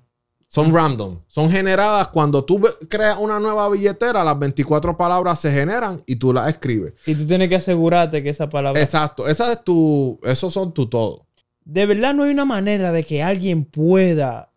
Son 0.54 0.72
random. 0.72 1.18
Son 1.26 1.50
generadas 1.50 2.10
cuando 2.10 2.46
tú 2.46 2.62
creas 2.88 3.18
una 3.18 3.40
nueva 3.40 3.68
billetera, 3.70 4.24
las 4.24 4.38
24 4.38 4.96
palabras 4.96 5.40
se 5.40 5.52
generan 5.52 6.04
y 6.06 6.18
tú 6.18 6.32
las 6.32 6.48
escribes. 6.48 6.94
Y 7.08 7.16
tú 7.16 7.26
tienes 7.26 7.50
que 7.50 7.56
asegurarte 7.56 8.22
que 8.22 8.30
esa 8.30 8.48
palabra. 8.50 8.80
Exacto. 8.80 9.28
Esa 9.28 9.52
es 9.52 9.64
tu, 9.64 10.20
esos 10.22 10.54
son 10.54 10.72
tu 10.72 10.86
todo. 10.88 11.26
De 11.66 11.88
verdad 11.88 12.14
no 12.14 12.22
hay 12.22 12.34
una 12.34 12.46
manera 12.46 12.92
de 12.92 13.04
que 13.04 13.24
alguien 13.24 13.66
pueda 13.66 14.52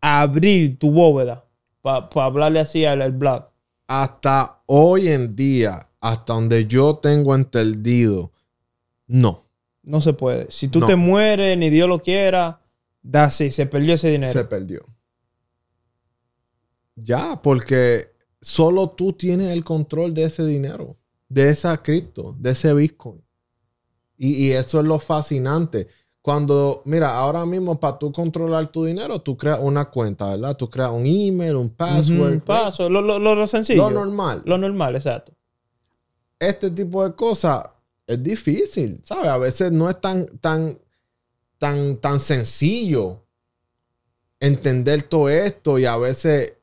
abrir 0.00 0.78
tu 0.78 0.92
bóveda 0.92 1.44
para 1.82 2.08
hablarle 2.24 2.60
así 2.60 2.84
al, 2.84 3.02
al 3.02 3.10
blog. 3.10 3.46
Hasta 3.88 4.60
hoy 4.66 5.08
en 5.08 5.34
día, 5.34 5.88
hasta 6.00 6.34
donde 6.34 6.66
yo 6.66 6.98
tengo 6.98 7.34
entendido, 7.34 8.30
no. 9.08 9.42
No 9.82 10.00
se 10.00 10.12
puede. 10.12 10.46
Si 10.50 10.68
tú 10.68 10.78
No. 10.78 10.86
te 10.86 10.94
mueres, 10.94 11.58
ni 11.58 11.68
Dios 11.68 11.88
lo 11.88 12.00
quiera, 12.00 12.60
da 13.02 13.24
así, 13.24 13.50
se 13.50 13.66
perdió 13.66 13.94
ese 13.94 14.08
dinero. 14.10 14.32
Se 14.32 14.44
perdió. 14.44 14.86
Ya, 16.96 17.40
porque 17.42 18.10
solo 18.40 18.90
tú 18.90 19.12
tienes 19.12 19.52
el 19.52 19.62
control 19.64 20.12
de 20.14 20.24
ese 20.24 20.44
dinero, 20.44 20.96
de 21.28 21.50
esa 21.50 21.80
cripto, 21.82 22.34
de 22.38 22.50
ese 22.50 22.72
Bitcoin. 22.74 23.22
Y, 24.18 24.46
y 24.46 24.52
eso 24.52 24.80
es 24.80 24.86
lo 24.86 24.98
fascinante. 24.98 25.86
Cuando, 26.22 26.82
mira, 26.86 27.16
ahora 27.16 27.46
mismo 27.46 27.78
para 27.78 27.98
tú 27.98 28.10
controlar 28.10 28.66
tu 28.72 28.84
dinero, 28.84 29.20
tú 29.20 29.36
creas 29.36 29.60
una 29.62 29.84
cuenta, 29.90 30.26
¿verdad? 30.30 30.56
Tú 30.56 30.68
creas 30.68 30.90
un 30.90 31.06
email, 31.06 31.54
un 31.54 31.70
password. 31.70 32.40
Paso, 32.40 32.88
lo, 32.88 33.00
lo- 33.00 33.18
lo- 33.20 33.34
lo 33.36 33.46
sencillo. 33.46 33.88
Lo 33.88 33.90
normal. 33.90 34.42
Lo 34.44 34.58
normal, 34.58 34.96
exacto. 34.96 35.32
este 36.40 36.70
tipo 36.70 37.04
de 37.08 37.14
cosas 37.14 37.64
es 38.06 38.22
difícil, 38.22 39.00
¿sabes? 39.04 39.28
A 39.28 39.38
veces 39.38 39.70
no 39.72 39.88
es 39.90 40.00
tan, 40.00 40.26
tan, 40.38 40.78
tan, 41.58 41.96
tan 41.98 42.20
sencillo 42.20 43.22
entender 44.40 45.02
todo 45.04 45.28
esto 45.28 45.78
y 45.78 45.84
a 45.86 45.96
veces 45.96 46.54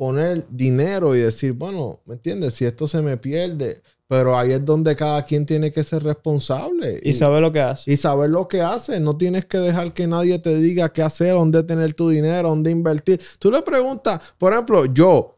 poner 0.00 0.46
dinero 0.48 1.14
y 1.14 1.18
decir, 1.20 1.52
bueno, 1.52 2.00
¿me 2.06 2.14
entiendes? 2.14 2.54
Si 2.54 2.64
esto 2.64 2.88
se 2.88 3.02
me 3.02 3.18
pierde, 3.18 3.82
pero 4.08 4.34
ahí 4.38 4.52
es 4.52 4.64
donde 4.64 4.96
cada 4.96 5.22
quien 5.24 5.44
tiene 5.44 5.70
que 5.70 5.84
ser 5.84 6.02
responsable 6.02 6.98
Y, 7.02 7.12
saber 7.12 7.42
lo 7.42 7.52
que 7.52 7.60
hace. 7.60 7.92
y 7.92 7.98
saber 7.98 8.30
lo 8.30 8.48
que 8.48 8.62
hace. 8.62 8.98
No 8.98 9.18
tienes 9.18 9.44
que 9.44 9.58
dejar 9.58 9.92
que 9.92 10.06
nadie 10.06 10.38
te 10.38 10.56
diga 10.56 10.90
qué 10.90 11.02
hacer, 11.02 11.34
dónde 11.34 11.62
tener 11.64 11.92
tu 11.92 12.08
dinero, 12.08 12.48
dónde 12.48 12.70
invertir. 12.70 13.20
Tú 13.38 13.50
le 13.50 13.60
preguntas, 13.60 14.22
por 14.38 14.54
ejemplo, 14.54 14.86
yo, 14.86 15.36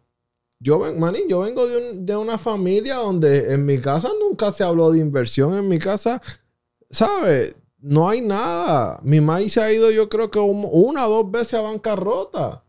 yo, 0.60 0.78
ven, 0.78 0.96
yo 1.28 1.40
vengo 1.40 1.66
de, 1.66 1.76
un- 1.78 2.06
de 2.06 2.14
una 2.16 2.38
familia 2.38 2.94
donde 2.98 3.52
en 3.54 3.66
mi 3.66 3.78
casa 3.78 4.10
nunca 4.20 4.52
se 4.52 4.62
habló 4.62 4.92
de 4.92 5.00
inversión. 5.00 5.54
En 5.54 5.68
mi 5.68 5.80
casa, 5.80 6.22
¿sabes? 6.88 7.56
No 7.80 8.08
hay 8.08 8.20
nada. 8.20 9.00
Mi 9.02 9.20
maíz 9.20 9.54
se 9.54 9.60
ha 9.60 9.72
ido, 9.72 9.90
yo 9.90 10.08
creo 10.08 10.30
que 10.30 10.38
un- 10.38 10.68
una 10.70 11.08
o 11.08 11.10
dos 11.24 11.32
veces 11.32 11.54
a 11.54 11.62
bancarrota. 11.62 12.61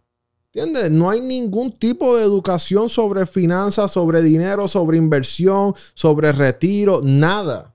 ¿Entiendes? 0.53 0.91
No 0.91 1.09
hay 1.09 1.19
ningún 1.19 1.71
tipo 1.71 2.15
de 2.15 2.23
educación 2.23 2.87
sobre 2.87 3.25
finanzas, 3.25 3.91
sobre 3.91 4.21
dinero, 4.21 4.67
sobre 4.67 4.97
inversión, 4.97 5.73
sobre 5.95 6.31
retiro, 6.31 7.01
nada. 7.03 7.73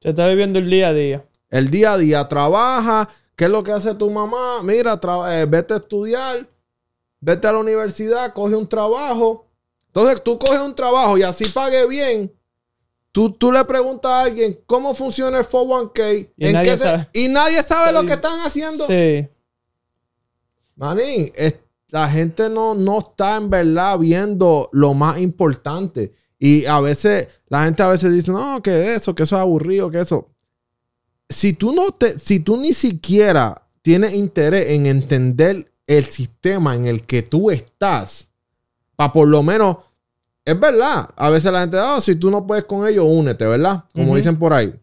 Se 0.00 0.08
está 0.10 0.26
viviendo 0.28 0.58
el 0.58 0.68
día 0.68 0.88
a 0.88 0.92
día. 0.92 1.24
El 1.50 1.70
día 1.70 1.92
a 1.92 1.96
día 1.98 2.28
trabaja. 2.28 3.08
¿Qué 3.36 3.44
es 3.44 3.50
lo 3.50 3.62
que 3.62 3.70
hace 3.70 3.94
tu 3.94 4.10
mamá? 4.10 4.62
Mira, 4.64 4.98
eh, 5.30 5.46
vete 5.48 5.74
a 5.74 5.76
estudiar, 5.76 6.48
vete 7.20 7.46
a 7.46 7.52
la 7.52 7.58
universidad, 7.58 8.32
coge 8.32 8.56
un 8.56 8.68
trabajo. 8.68 9.46
Entonces 9.86 10.22
tú 10.24 10.40
coges 10.40 10.58
un 10.60 10.74
trabajo 10.74 11.16
y 11.18 11.22
así 11.22 11.44
pague 11.50 11.86
bien. 11.86 12.32
Tú, 13.12 13.30
tú 13.30 13.52
le 13.52 13.64
preguntas 13.64 14.10
a 14.10 14.22
alguien 14.22 14.58
cómo 14.66 14.92
funciona 14.92 15.38
el 15.38 15.46
401k 15.48 16.30
Y 16.36 16.46
¿en 16.46 16.52
nadie 16.52 16.72
qué 16.72 16.78
se- 16.78 16.84
sabe. 16.84 17.08
y 17.12 17.28
nadie 17.28 17.62
sabe 17.62 17.92
lo 17.92 18.04
que 18.04 18.14
están 18.14 18.40
haciendo. 18.40 18.86
Sí. 18.88 19.28
Manín, 20.78 21.32
es- 21.34 21.56
la 21.90 22.08
gente 22.08 22.48
no, 22.48 22.74
no 22.74 22.98
está 23.00 23.36
en 23.36 23.48
verdad 23.50 23.98
viendo 23.98 24.68
lo 24.72 24.94
más 24.94 25.18
importante. 25.18 26.12
Y 26.38 26.66
a 26.66 26.80
veces, 26.80 27.28
la 27.48 27.64
gente 27.64 27.82
a 27.82 27.88
veces 27.88 28.12
dice, 28.12 28.30
no, 28.30 28.62
que 28.62 28.94
eso, 28.94 29.14
que 29.14 29.22
eso 29.24 29.36
es 29.36 29.40
aburrido, 29.42 29.90
que 29.90 30.00
eso. 30.00 30.28
Si 31.28 31.52
tú 31.54 31.72
no 31.72 31.90
te, 31.92 32.18
si 32.18 32.40
tú 32.40 32.56
ni 32.58 32.72
siquiera 32.72 33.62
tienes 33.82 34.14
interés 34.14 34.70
en 34.70 34.86
entender 34.86 35.72
el 35.86 36.04
sistema 36.04 36.74
en 36.74 36.86
el 36.86 37.04
que 37.04 37.22
tú 37.22 37.50
estás, 37.50 38.28
para 38.94 39.12
por 39.12 39.26
lo 39.28 39.42
menos, 39.42 39.78
es 40.44 40.58
verdad. 40.60 41.08
A 41.16 41.30
veces 41.30 41.50
la 41.52 41.60
gente, 41.60 41.78
oh, 41.78 42.00
si 42.00 42.14
tú 42.16 42.30
no 42.30 42.46
puedes 42.46 42.64
con 42.66 42.86
ellos, 42.86 43.06
únete, 43.08 43.46
¿verdad? 43.46 43.84
Como 43.94 44.14
dicen 44.16 44.38
por 44.38 44.52
ahí. 44.52 44.74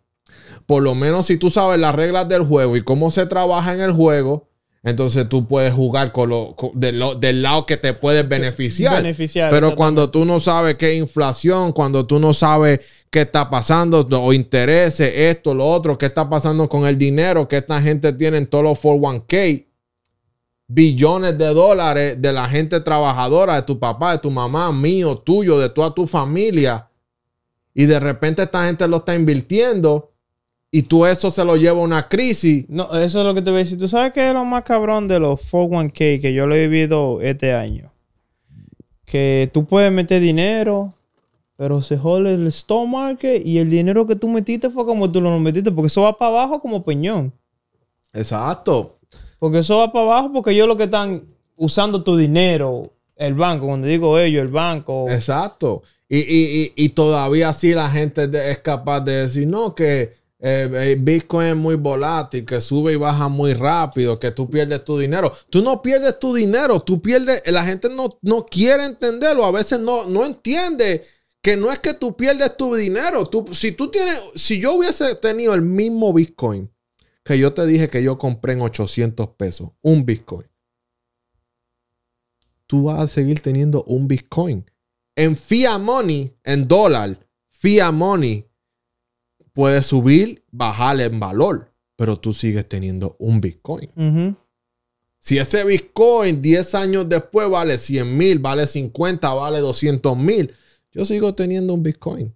Por 0.65 0.81
lo 0.81 0.95
menos 0.95 1.27
si 1.27 1.37
tú 1.37 1.49
sabes 1.51 1.79
las 1.79 1.93
reglas 1.93 2.27
del 2.27 2.43
juego 2.43 2.75
y 2.75 2.81
cómo 2.83 3.11
se 3.11 3.25
trabaja 3.27 3.73
en 3.73 3.81
el 3.81 3.91
juego, 3.91 4.47
entonces 4.85 5.27
tú 5.27 5.45
puedes 5.47 5.73
jugar 5.73 6.11
con 6.13 6.29
lo, 6.29 6.55
con- 6.55 6.71
del, 6.79 6.99
lo- 6.99 7.15
del 7.15 7.41
lado 7.41 7.65
que 7.65 7.75
te 7.75 7.93
puedes 7.93 8.25
beneficiar. 8.29 9.01
Beneficiar, 9.03 9.49
Pero 9.51 9.75
cuando 9.75 10.09
tú 10.11 10.23
no 10.23 10.39
sabes 10.39 10.75
qué 10.75 10.93
es 10.93 10.99
inflación, 10.99 11.73
cuando 11.73 12.05
tú 12.07 12.19
no 12.19 12.33
sabes 12.33 12.79
qué 13.09 13.21
está 13.21 13.49
pasando, 13.49 14.07
o 14.21 14.31
intereses, 14.31 15.11
esto, 15.13 15.53
lo 15.53 15.67
otro, 15.67 15.97
qué 15.97 16.05
está 16.05 16.29
pasando 16.29 16.69
con 16.69 16.85
el 16.85 16.97
dinero 16.97 17.47
que 17.47 17.57
esta 17.57 17.81
gente 17.81 18.13
tiene 18.13 18.37
en 18.37 18.47
todos 18.47 18.63
los 18.63 18.79
401k, 18.81 19.65
billones 20.67 21.37
de 21.37 21.47
dólares 21.47 22.21
de 22.21 22.33
la 22.33 22.47
gente 22.49 22.79
trabajadora, 22.79 23.55
de 23.55 23.61
tu 23.63 23.77
papá, 23.79 24.13
de 24.13 24.19
tu 24.19 24.31
mamá, 24.31 24.71
mío, 24.71 25.17
tuyo, 25.17 25.59
de 25.59 25.69
toda 25.69 25.93
tu 25.93 26.07
familia, 26.07 26.87
y 27.73 27.85
de 27.85 27.99
repente 27.99 28.41
esta 28.43 28.65
gente 28.65 28.87
lo 28.87 28.97
está 28.97 29.13
invirtiendo 29.15 30.11
y 30.77 30.83
tú 30.83 31.05
eso 31.05 31.29
se 31.31 31.43
lo 31.45 31.55
lleva 31.55 31.79
a 31.79 31.83
una 31.83 32.07
crisis. 32.09 32.65
No, 32.67 32.85
eso 32.97 33.19
es 33.19 33.25
lo 33.25 33.33
que 33.33 33.41
te 33.41 33.49
voy 33.51 33.61
a 33.61 33.63
decir. 33.63 33.77
¿Tú 33.77 33.87
sabes 33.87 34.11
qué 34.13 34.27
es 34.27 34.33
lo 34.33 34.43
más 34.45 34.63
cabrón 34.63 35.07
de 35.07 35.19
los 35.19 35.39
401k 35.51 36.19
que 36.21 36.33
yo 36.33 36.47
lo 36.47 36.55
he 36.55 36.67
vivido 36.67 37.21
este 37.21 37.53
año? 37.53 37.91
Que 39.05 39.49
tú 39.53 39.65
puedes 39.65 39.91
meter 39.91 40.21
dinero, 40.21 40.93
pero 41.57 41.81
se 41.81 41.97
jode 41.97 42.33
el 42.33 42.47
stock 42.47 42.87
market 42.87 43.45
y 43.45 43.59
el 43.59 43.69
dinero 43.69 44.05
que 44.07 44.15
tú 44.15 44.27
metiste 44.27 44.69
fue 44.69 44.85
como 44.85 45.11
tú 45.11 45.21
lo 45.21 45.37
metiste, 45.39 45.71
porque 45.71 45.87
eso 45.87 46.01
va 46.01 46.17
para 46.17 46.31
abajo 46.31 46.59
como 46.59 46.83
peñón. 46.83 47.31
Exacto. 48.13 48.97
Porque 49.39 49.59
eso 49.59 49.77
va 49.77 49.91
para 49.91 50.05
abajo 50.05 50.31
porque 50.33 50.51
ellos 50.51 50.67
lo 50.67 50.77
que 50.77 50.85
están 50.85 51.21
usando 51.55 52.03
tu 52.03 52.17
dinero, 52.17 52.91
el 53.15 53.33
banco, 53.35 53.67
cuando 53.67 53.87
digo 53.87 54.17
ellos, 54.19 54.41
el 54.41 54.49
banco. 54.49 55.05
Exacto. 55.09 55.83
Y, 56.09 56.17
y- 56.19 56.73
y- 56.75 56.85
y 56.85 56.89
todavía 56.89 57.49
así 57.49 57.73
la 57.73 57.89
gente 57.89 58.29
es 58.51 58.59
capaz 58.59 59.01
de 59.01 59.13
decir, 59.21 59.47
no, 59.47 59.73
que 59.75 60.13
eh, 60.39 60.69
eh, 60.71 60.97
Bitcoin 60.99 61.47
es 61.47 61.55
muy 61.55 61.75
volátil, 61.75 62.45
que 62.45 62.59
sube 62.59 62.93
y 62.93 62.97
baja 62.97 63.29
muy 63.29 63.53
rápido, 63.53 64.19
que 64.19 64.31
tú 64.31 64.49
pierdes 64.49 64.83
tu 64.83 64.97
dinero. 64.97 65.31
Tú 65.49 65.61
no 65.61 65.81
pierdes 65.81 66.19
tu 66.19 66.33
dinero, 66.33 66.81
tú 66.81 67.01
pierdes, 67.01 67.41
la 67.45 67.65
gente 67.65 67.89
no, 67.89 68.09
no 68.21 68.45
quiere 68.45 68.85
entenderlo, 68.85 69.45
a 69.45 69.51
veces 69.51 69.79
no, 69.79 70.05
no 70.05 70.25
entiende 70.25 71.05
que 71.41 71.55
no 71.55 71.71
es 71.71 71.79
que 71.79 71.93
tú 71.93 72.15
pierdes 72.17 72.57
tu 72.57 72.75
dinero. 72.75 73.27
Tú, 73.27 73.45
si 73.53 73.71
tú 73.71 73.89
tienes, 73.89 74.21
si 74.35 74.59
yo 74.59 74.73
hubiese 74.73 75.15
tenido 75.15 75.53
el 75.53 75.61
mismo 75.61 76.11
Bitcoin 76.11 76.71
que 77.23 77.39
yo 77.39 77.53
te 77.53 77.65
dije 77.65 77.89
que 77.89 78.03
yo 78.03 78.17
compré 78.17 78.53
en 78.53 78.61
800 78.61 79.29
pesos, 79.29 79.69
un 79.81 80.05
Bitcoin, 80.05 80.47
tú 82.67 82.85
vas 82.85 82.99
a 82.99 83.07
seguir 83.07 83.41
teniendo 83.41 83.83
un 83.85 84.07
Bitcoin 84.07 84.65
en 85.15 85.37
fiat 85.37 85.79
money, 85.79 86.35
en 86.43 86.67
dólar, 86.67 87.17
fiat 87.51 87.93
money 87.93 88.45
puede 89.55 89.81
subir, 89.81 90.43
bajar 90.51 90.99
en 90.99 91.19
valor, 91.19 91.71
pero 91.95 92.19
tú 92.19 92.33
sigues 92.33 92.67
teniendo 92.67 93.15
un 93.19 93.39
Bitcoin. 93.39 94.37
Si 95.17 95.39
ese 95.39 95.63
Bitcoin 95.63 96.41
10 96.41 96.75
años 96.75 97.09
después 97.09 97.49
vale 97.49 97.77
100 97.77 98.15
mil, 98.17 98.39
vale 98.39 98.67
50, 98.67 99.33
vale 99.33 99.59
200 99.59 100.15
mil, 100.17 100.53
yo 100.91 101.05
sigo 101.05 101.33
teniendo 101.33 101.73
un 101.73 101.81
Bitcoin. 101.81 102.35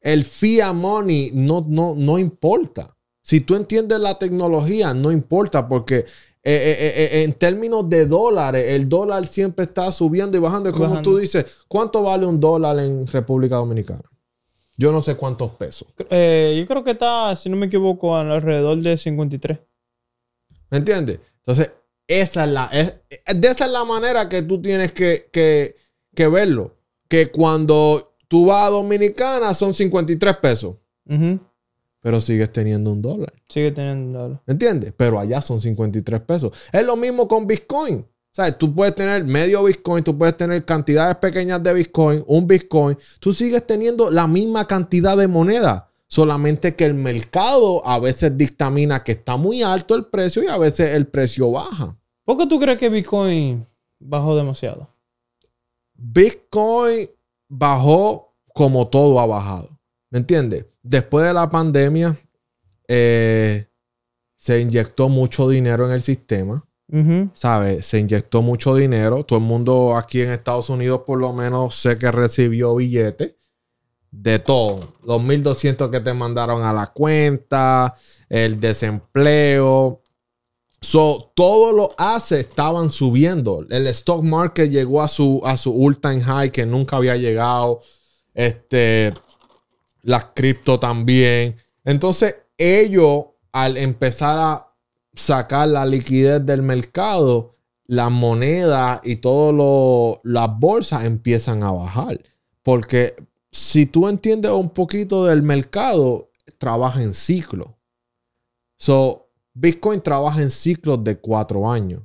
El 0.00 0.24
fiat 0.24 0.74
money 0.74 1.30
no, 1.34 1.64
no, 1.66 1.94
no 1.96 2.18
importa. 2.18 2.96
Si 3.22 3.40
tú 3.40 3.54
entiendes 3.54 3.98
la 3.98 4.18
tecnología, 4.18 4.92
no 4.94 5.10
importa 5.10 5.66
porque 5.68 5.96
eh, 5.96 6.04
eh, 6.44 6.76
eh, 6.80 6.92
eh, 6.96 7.22
en 7.24 7.32
términos 7.34 7.88
de 7.88 8.06
dólares, 8.06 8.64
el 8.68 8.88
dólar 8.88 9.26
siempre 9.26 9.64
está 9.64 9.90
subiendo 9.90 10.36
y 10.36 10.40
bajando. 10.40 10.68
Es 10.68 10.74
como 10.74 10.88
Bajando. 10.88 11.10
tú 11.10 11.16
dices, 11.18 11.44
¿cuánto 11.66 12.02
vale 12.02 12.26
un 12.26 12.40
dólar 12.40 12.78
en 12.78 13.06
República 13.06 13.56
Dominicana? 13.56 14.02
Yo 14.80 14.92
no 14.92 15.02
sé 15.02 15.14
cuántos 15.14 15.50
pesos. 15.56 15.86
Eh, 16.08 16.56
yo 16.58 16.66
creo 16.66 16.82
que 16.82 16.92
está, 16.92 17.36
si 17.36 17.50
no 17.50 17.56
me 17.56 17.66
equivoco, 17.66 18.16
alrededor 18.16 18.78
de 18.78 18.96
53. 18.96 19.58
¿Me 20.70 20.78
entiendes? 20.78 21.18
Entonces, 21.36 21.70
esa 22.08 22.44
es 22.44 22.50
la, 22.50 22.64
es- 22.72 22.94
de 23.36 23.48
esa 23.48 23.66
es 23.66 23.70
la 23.72 23.84
manera 23.84 24.26
que 24.28 24.40
tú 24.42 24.60
tienes 24.62 24.92
que, 24.92 25.28
que- 25.30 25.76
que 26.14 26.28
verlo. 26.28 26.76
Que 27.08 27.30
cuando 27.30 28.14
tú 28.26 28.46
vas 28.46 28.68
a 28.68 28.70
Dominicana 28.70 29.52
son 29.52 29.74
53 29.74 30.36
pesos, 30.38 30.76
pero 32.00 32.20
sigues 32.20 32.50
teniendo 32.52 32.90
un 32.92 33.02
dólar. 33.02 33.32
Sigue 33.48 33.72
teniendo 33.72 34.18
dólar. 34.18 34.42
¿Me 34.46 34.52
entiendes? 34.52 34.94
Pero 34.96 35.20
allá 35.20 35.42
son 35.42 35.60
53 35.60 36.20
pesos. 36.22 36.56
Es 36.72 36.86
lo 36.86 36.96
mismo 36.96 37.28
con 37.28 37.46
Bitcoin. 37.46 38.06
¿Sabes? 38.32 38.58
Tú 38.58 38.74
puedes 38.74 38.94
tener 38.94 39.24
medio 39.24 39.64
Bitcoin, 39.64 40.04
tú 40.04 40.16
puedes 40.16 40.36
tener 40.36 40.64
cantidades 40.64 41.16
pequeñas 41.16 41.62
de 41.62 41.74
Bitcoin, 41.74 42.22
un 42.26 42.46
Bitcoin. 42.46 42.96
Tú 43.18 43.32
sigues 43.32 43.66
teniendo 43.66 44.10
la 44.10 44.26
misma 44.26 44.66
cantidad 44.66 45.16
de 45.16 45.26
moneda. 45.26 45.88
Solamente 46.06 46.74
que 46.74 46.86
el 46.86 46.94
mercado 46.94 47.86
a 47.86 47.98
veces 47.98 48.36
dictamina 48.36 49.04
que 49.04 49.12
está 49.12 49.36
muy 49.36 49.62
alto 49.62 49.94
el 49.94 50.06
precio 50.06 50.42
y 50.42 50.48
a 50.48 50.58
veces 50.58 50.94
el 50.94 51.06
precio 51.06 51.52
baja. 51.52 51.96
¿Por 52.24 52.36
qué 52.36 52.46
tú 52.46 52.58
crees 52.58 52.78
que 52.78 52.88
Bitcoin 52.88 53.64
bajó 53.98 54.36
demasiado? 54.36 54.88
Bitcoin 55.94 57.08
bajó 57.48 58.34
como 58.54 58.88
todo 58.88 59.20
ha 59.20 59.26
bajado. 59.26 59.68
¿Me 60.10 60.18
entiendes? 60.18 60.66
Después 60.82 61.26
de 61.26 61.32
la 61.32 61.48
pandemia, 61.48 62.18
eh, 62.88 63.66
se 64.36 64.60
inyectó 64.60 65.08
mucho 65.08 65.48
dinero 65.48 65.86
en 65.86 65.92
el 65.92 66.02
sistema. 66.02 66.64
Ujú. 66.92 67.30
¿Sabes? 67.34 67.86
Se 67.86 67.98
inyectó 67.98 68.42
mucho 68.42 68.74
dinero. 68.74 69.24
Todo 69.24 69.38
el 69.38 69.44
mundo 69.44 69.96
aquí 69.96 70.22
en 70.22 70.32
Estados 70.32 70.70
Unidos, 70.70 71.02
por 71.06 71.18
lo 71.18 71.32
menos, 71.32 71.76
sé 71.76 71.98
que 71.98 72.10
recibió 72.10 72.74
billetes 72.74 73.34
de 74.10 74.38
todo. 74.38 74.94
Los 75.04 75.22
1200 75.22 75.90
que 75.90 76.00
te 76.00 76.12
mandaron 76.12 76.62
a 76.64 76.72
la 76.72 76.88
cuenta, 76.88 77.94
el 78.28 78.58
desempleo. 78.58 80.02
So, 80.80 81.32
todos 81.34 81.74
los 81.74 81.90
assets 81.96 82.48
estaban 82.48 82.90
subiendo. 82.90 83.64
El 83.68 83.86
stock 83.88 84.22
market 84.24 84.70
llegó 84.70 85.02
a 85.02 85.08
su, 85.08 85.40
a 85.44 85.56
su 85.56 85.72
all 85.84 85.98
time 85.98 86.22
high 86.22 86.50
que 86.50 86.66
nunca 86.66 86.96
había 86.96 87.16
llegado. 87.16 87.80
Este, 88.34 89.12
las 90.02 90.26
cripto 90.34 90.80
también. 90.80 91.56
Entonces, 91.84 92.34
ellos, 92.56 93.26
al 93.52 93.76
empezar 93.76 94.38
a 94.38 94.69
sacar 95.20 95.68
la 95.68 95.84
liquidez 95.84 96.44
del 96.44 96.62
mercado, 96.62 97.56
las 97.86 98.10
monedas 98.10 99.00
y 99.04 99.16
todas 99.16 100.18
las 100.24 100.58
bolsas 100.58 101.04
empiezan 101.04 101.62
a 101.62 101.70
bajar. 101.70 102.20
Porque 102.62 103.14
si 103.50 103.86
tú 103.86 104.08
entiendes 104.08 104.50
un 104.52 104.70
poquito 104.70 105.26
del 105.26 105.42
mercado, 105.42 106.30
trabaja 106.58 107.02
en 107.02 107.14
ciclo. 107.14 107.76
So, 108.78 109.28
Bitcoin 109.52 110.00
trabaja 110.00 110.40
en 110.40 110.50
ciclos 110.50 111.02
de 111.04 111.18
cuatro 111.18 111.70
años. 111.70 112.02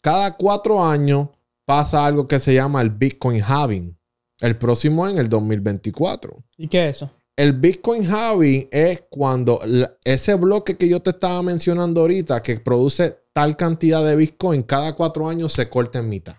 Cada 0.00 0.36
cuatro 0.36 0.84
años 0.84 1.28
pasa 1.64 2.04
algo 2.04 2.28
que 2.28 2.38
se 2.38 2.54
llama 2.54 2.82
el 2.82 2.90
Bitcoin 2.90 3.42
halving. 3.42 3.96
El 4.40 4.58
próximo 4.58 5.08
en 5.08 5.18
el 5.18 5.28
2024. 5.28 6.44
¿Y 6.56 6.68
qué 6.68 6.88
es 6.88 6.96
eso? 6.96 7.10
El 7.36 7.54
Bitcoin 7.54 8.06
halving 8.06 8.68
es 8.70 9.04
cuando 9.08 9.60
ese 10.04 10.34
bloque 10.34 10.76
que 10.76 10.88
yo 10.88 11.00
te 11.00 11.10
estaba 11.10 11.42
mencionando 11.42 12.02
ahorita, 12.02 12.42
que 12.42 12.60
produce 12.60 13.16
tal 13.32 13.56
cantidad 13.56 14.04
de 14.04 14.16
Bitcoin, 14.16 14.62
cada 14.62 14.94
cuatro 14.94 15.28
años 15.28 15.52
se 15.52 15.68
corta 15.70 16.00
en 16.00 16.08
mitad. 16.10 16.36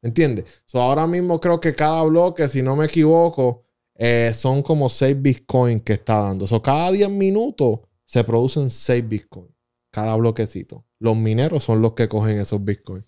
¿Entiendes? 0.00 0.62
So, 0.64 0.80
ahora 0.80 1.06
mismo 1.06 1.40
creo 1.40 1.60
que 1.60 1.74
cada 1.74 2.02
bloque, 2.04 2.48
si 2.48 2.62
no 2.62 2.76
me 2.76 2.86
equivoco, 2.86 3.64
eh, 3.94 4.32
son 4.32 4.62
como 4.62 4.88
6 4.88 5.20
Bitcoin 5.20 5.80
que 5.80 5.94
está 5.94 6.20
dando. 6.20 6.46
So, 6.46 6.62
cada 6.62 6.92
10 6.92 7.10
minutos 7.10 7.80
se 8.04 8.22
producen 8.24 8.70
6 8.70 9.08
Bitcoin. 9.08 9.54
Cada 9.90 10.14
bloquecito. 10.16 10.84
Los 11.00 11.16
mineros 11.16 11.64
son 11.64 11.82
los 11.82 11.92
que 11.94 12.08
cogen 12.08 12.38
esos 12.38 12.64
Bitcoin. 12.64 13.04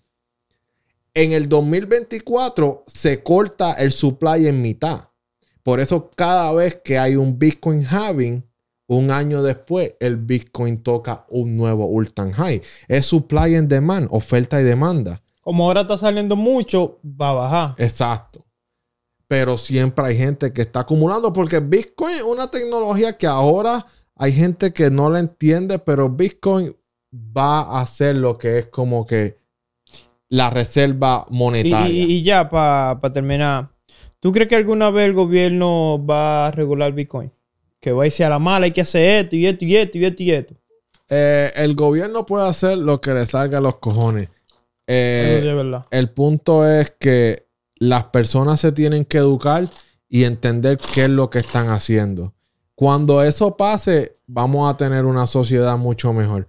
En 1.13 1.31
el 1.31 1.47
2024 1.47 2.83
se 2.87 3.23
corta 3.23 3.73
el 3.73 3.91
supply 3.91 4.47
en 4.47 4.61
mitad. 4.61 5.10
Por 5.63 5.79
eso 5.79 6.09
cada 6.15 6.51
vez 6.53 6.81
que 6.83 6.97
hay 6.97 7.15
un 7.15 7.37
Bitcoin 7.37 7.85
halving, 7.85 8.43
un 8.87 9.11
año 9.11 9.41
después 9.41 9.93
el 9.99 10.17
Bitcoin 10.17 10.79
toca 10.83 11.25
un 11.29 11.55
nuevo 11.55 11.89
all-time 11.97 12.33
high. 12.33 12.61
Es 12.87 13.05
supply 13.05 13.55
and 13.55 13.69
demand, 13.69 14.07
oferta 14.11 14.59
y 14.59 14.63
demanda. 14.63 15.21
Como 15.41 15.65
ahora 15.65 15.81
está 15.81 15.97
saliendo 15.97 16.35
mucho, 16.35 16.99
va 17.03 17.29
a 17.29 17.33
bajar. 17.33 17.75
Exacto. 17.77 18.45
Pero 19.27 19.57
siempre 19.57 20.05
hay 20.05 20.17
gente 20.17 20.51
que 20.51 20.63
está 20.63 20.81
acumulando 20.81 21.31
porque 21.31 21.59
Bitcoin 21.59 22.15
es 22.15 22.23
una 22.23 22.51
tecnología 22.51 23.17
que 23.17 23.27
ahora 23.27 23.85
hay 24.15 24.33
gente 24.33 24.73
que 24.73 24.91
no 24.91 25.09
la 25.09 25.19
entiende, 25.19 25.79
pero 25.79 26.09
Bitcoin 26.09 26.75
va 27.15 27.79
a 27.79 27.85
ser 27.85 28.17
lo 28.17 28.37
que 28.37 28.59
es 28.59 28.67
como 28.67 29.05
que 29.05 29.39
la 30.29 30.49
reserva 30.49 31.25
monetaria. 31.29 31.87
Y, 31.87 32.23
ya, 32.23 32.49
para 32.49 32.99
terminar, 33.11 33.70
¿tú 34.21 34.31
crees 34.31 34.47
que 34.47 34.55
alguna 34.55 34.89
vez 34.89 35.07
el 35.07 35.13
gobierno 35.13 36.03
va 36.03 36.47
a 36.47 36.51
regular 36.51 36.93
Bitcoin? 36.93 37.29
Que 37.81 37.91
va 37.91 38.03
a 38.03 38.05
decir 38.05 38.25
a 38.25 38.29
la 38.29 38.39
mala, 38.39 38.65
hay 38.65 38.71
que 38.71 38.81
hacer 38.81 39.25
esto 39.25 39.35
y 39.35 39.45
esto 39.45 39.65
y 39.65 39.75
esto 39.75 39.97
y 39.97 40.05
esto 40.05 40.23
y 40.23 40.31
esto. 40.31 40.53
Eh, 41.09 41.51
el 41.57 41.75
gobierno 41.75 42.25
puede 42.25 42.47
hacer 42.47 42.77
lo 42.77 43.01
que 43.01 43.13
le 43.13 43.25
salga 43.25 43.57
a 43.57 43.61
los 43.61 43.79
cojones. 43.79 44.29
Eh, 44.87 45.63
el 45.89 46.09
punto 46.09 46.65
es 46.65 46.91
que 46.97 47.47
las 47.75 48.05
personas 48.05 48.59
se 48.59 48.71
tienen 48.71 49.03
que 49.03 49.17
educar 49.17 49.69
y 50.07 50.23
entender 50.23 50.77
qué 50.77 51.03
es 51.03 51.09
lo 51.09 51.29
que 51.29 51.39
están 51.39 51.69
haciendo. 51.69 52.33
Cuando 52.75 53.23
eso 53.23 53.57
pase, 53.57 54.17
vamos 54.27 54.69
a 54.69 54.77
tener 54.77 55.05
una 55.05 55.27
sociedad 55.27 55.77
mucho 55.77 56.13
mejor. 56.13 56.47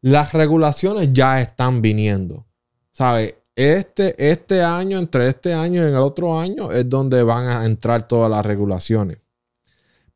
Las 0.00 0.32
regulaciones 0.32 1.12
ya 1.12 1.40
están 1.40 1.82
viniendo. 1.82 2.46
¿Sabes? 2.92 3.34
Este, 3.62 4.14
este 4.30 4.62
año, 4.62 4.98
entre 4.98 5.28
este 5.28 5.52
año 5.52 5.82
y 5.82 5.88
el 5.88 5.96
otro 5.96 6.40
año, 6.40 6.72
es 6.72 6.88
donde 6.88 7.22
van 7.22 7.46
a 7.46 7.66
entrar 7.66 8.08
todas 8.08 8.30
las 8.30 8.46
regulaciones. 8.46 9.18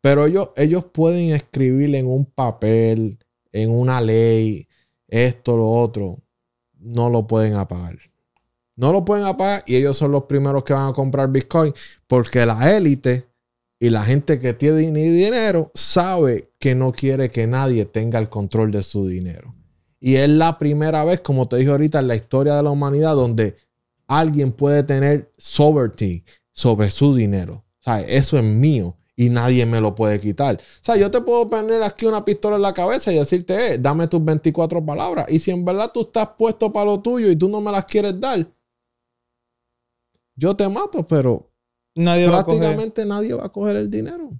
Pero 0.00 0.24
ellos, 0.24 0.48
ellos 0.56 0.86
pueden 0.86 1.34
escribir 1.34 1.94
en 1.94 2.06
un 2.06 2.24
papel, 2.24 3.18
en 3.52 3.70
una 3.70 4.00
ley, 4.00 4.66
esto, 5.08 5.58
lo 5.58 5.68
otro 5.68 6.20
no 6.78 7.10
lo 7.10 7.26
pueden 7.26 7.52
apagar. 7.52 7.98
No 8.76 8.92
lo 8.92 9.04
pueden 9.04 9.26
apagar 9.26 9.62
y 9.66 9.76
ellos 9.76 9.98
son 9.98 10.12
los 10.12 10.24
primeros 10.24 10.64
que 10.64 10.72
van 10.72 10.88
a 10.88 10.94
comprar 10.94 11.30
Bitcoin 11.30 11.74
porque 12.06 12.46
la 12.46 12.74
élite 12.74 13.26
y 13.78 13.90
la 13.90 14.04
gente 14.04 14.38
que 14.38 14.54
tiene 14.54 14.90
dinero 14.90 15.70
sabe 15.74 16.48
que 16.58 16.74
no 16.74 16.92
quiere 16.92 17.30
que 17.30 17.46
nadie 17.46 17.84
tenga 17.84 18.18
el 18.18 18.30
control 18.30 18.72
de 18.72 18.82
su 18.82 19.06
dinero. 19.06 19.54
Y 20.06 20.16
es 20.16 20.28
la 20.28 20.58
primera 20.58 21.02
vez, 21.02 21.22
como 21.22 21.48
te 21.48 21.56
dije 21.56 21.70
ahorita, 21.70 22.00
en 22.00 22.08
la 22.08 22.14
historia 22.14 22.56
de 22.56 22.62
la 22.62 22.70
humanidad 22.70 23.14
donde 23.14 23.56
alguien 24.06 24.52
puede 24.52 24.82
tener 24.82 25.32
sovereignty 25.38 26.22
sobre 26.52 26.90
su 26.90 27.14
dinero. 27.14 27.64
Eso 28.06 28.36
es 28.38 28.44
mío 28.44 28.98
y 29.16 29.30
nadie 29.30 29.64
me 29.64 29.80
lo 29.80 29.94
puede 29.94 30.20
quitar. 30.20 30.56
O 30.56 30.84
sea, 30.84 30.96
yo 30.96 31.10
te 31.10 31.22
puedo 31.22 31.48
poner 31.48 31.82
aquí 31.82 32.04
una 32.04 32.22
pistola 32.22 32.56
en 32.56 32.62
la 32.62 32.74
cabeza 32.74 33.14
y 33.14 33.16
decirte, 33.16 33.76
eh, 33.76 33.78
dame 33.78 34.06
tus 34.06 34.22
24 34.22 34.84
palabras. 34.84 35.24
Y 35.30 35.38
si 35.38 35.50
en 35.52 35.64
verdad 35.64 35.90
tú 35.90 36.02
estás 36.02 36.28
puesto 36.36 36.70
para 36.70 36.84
lo 36.84 37.00
tuyo 37.00 37.30
y 37.30 37.36
tú 37.36 37.48
no 37.48 37.62
me 37.62 37.72
las 37.72 37.86
quieres 37.86 38.20
dar, 38.20 38.46
yo 40.36 40.54
te 40.54 40.68
mato, 40.68 41.06
pero 41.06 41.50
nadie 41.94 42.28
prácticamente 42.28 43.06
nadie 43.06 43.32
va 43.32 43.46
a 43.46 43.48
coger 43.48 43.76
el 43.76 43.90
dinero. 43.90 44.32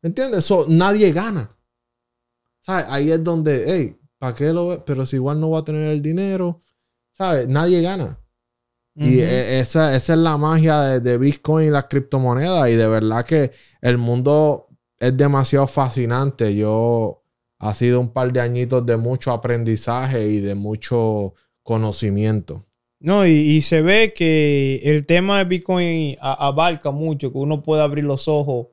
¿Entiendes? 0.00 0.42
So, 0.46 0.64
nadie 0.66 1.12
gana. 1.12 1.50
¿Sabes? 2.62 2.86
Ahí 2.88 3.10
es 3.10 3.22
donde, 3.22 3.64
hey, 3.66 3.98
¿para 4.24 4.34
qué 4.34 4.54
lo 4.54 4.68
ve? 4.68 4.82
Pero 4.86 5.04
si 5.04 5.16
igual 5.16 5.38
no 5.38 5.50
va 5.50 5.58
a 5.58 5.64
tener 5.64 5.90
el 5.90 6.00
dinero, 6.00 6.62
¿sabes? 7.12 7.46
Nadie 7.46 7.82
gana. 7.82 8.18
Y 8.94 9.20
e, 9.20 9.60
esa, 9.60 9.94
es 9.94 10.08
la 10.08 10.38
magia 10.38 10.98
de, 10.98 11.18
Bitcoin 11.18 11.66
y 11.66 11.70
las 11.70 11.84
criptomonedas. 11.84 12.70
Y 12.70 12.74
de 12.74 12.86
verdad 12.86 13.26
que 13.26 13.50
el 13.82 13.98
mundo 13.98 14.68
es 14.98 15.14
demasiado 15.14 15.66
fascinante. 15.66 16.56
Yo 16.56 17.22
ha 17.58 17.74
sido 17.74 18.00
un 18.00 18.14
par 18.14 18.32
de 18.32 18.40
añitos 18.40 18.86
de 18.86 18.96
mucho 18.96 19.30
aprendizaje 19.30 20.26
y 20.26 20.40
de 20.40 20.54
mucho 20.54 21.34
conocimiento. 21.62 22.64
No, 23.00 23.26
y, 23.26 23.60
se 23.60 23.82
ve 23.82 24.14
que 24.14 24.80
el 24.84 25.04
tema 25.04 25.36
de 25.36 25.44
Bitcoin 25.44 26.16
abarca 26.18 26.90
mucho, 26.90 27.30
que 27.30 27.36
uno 27.36 27.62
puede 27.62 27.82
abrir 27.82 28.04
los 28.04 28.26
ojos 28.26 28.68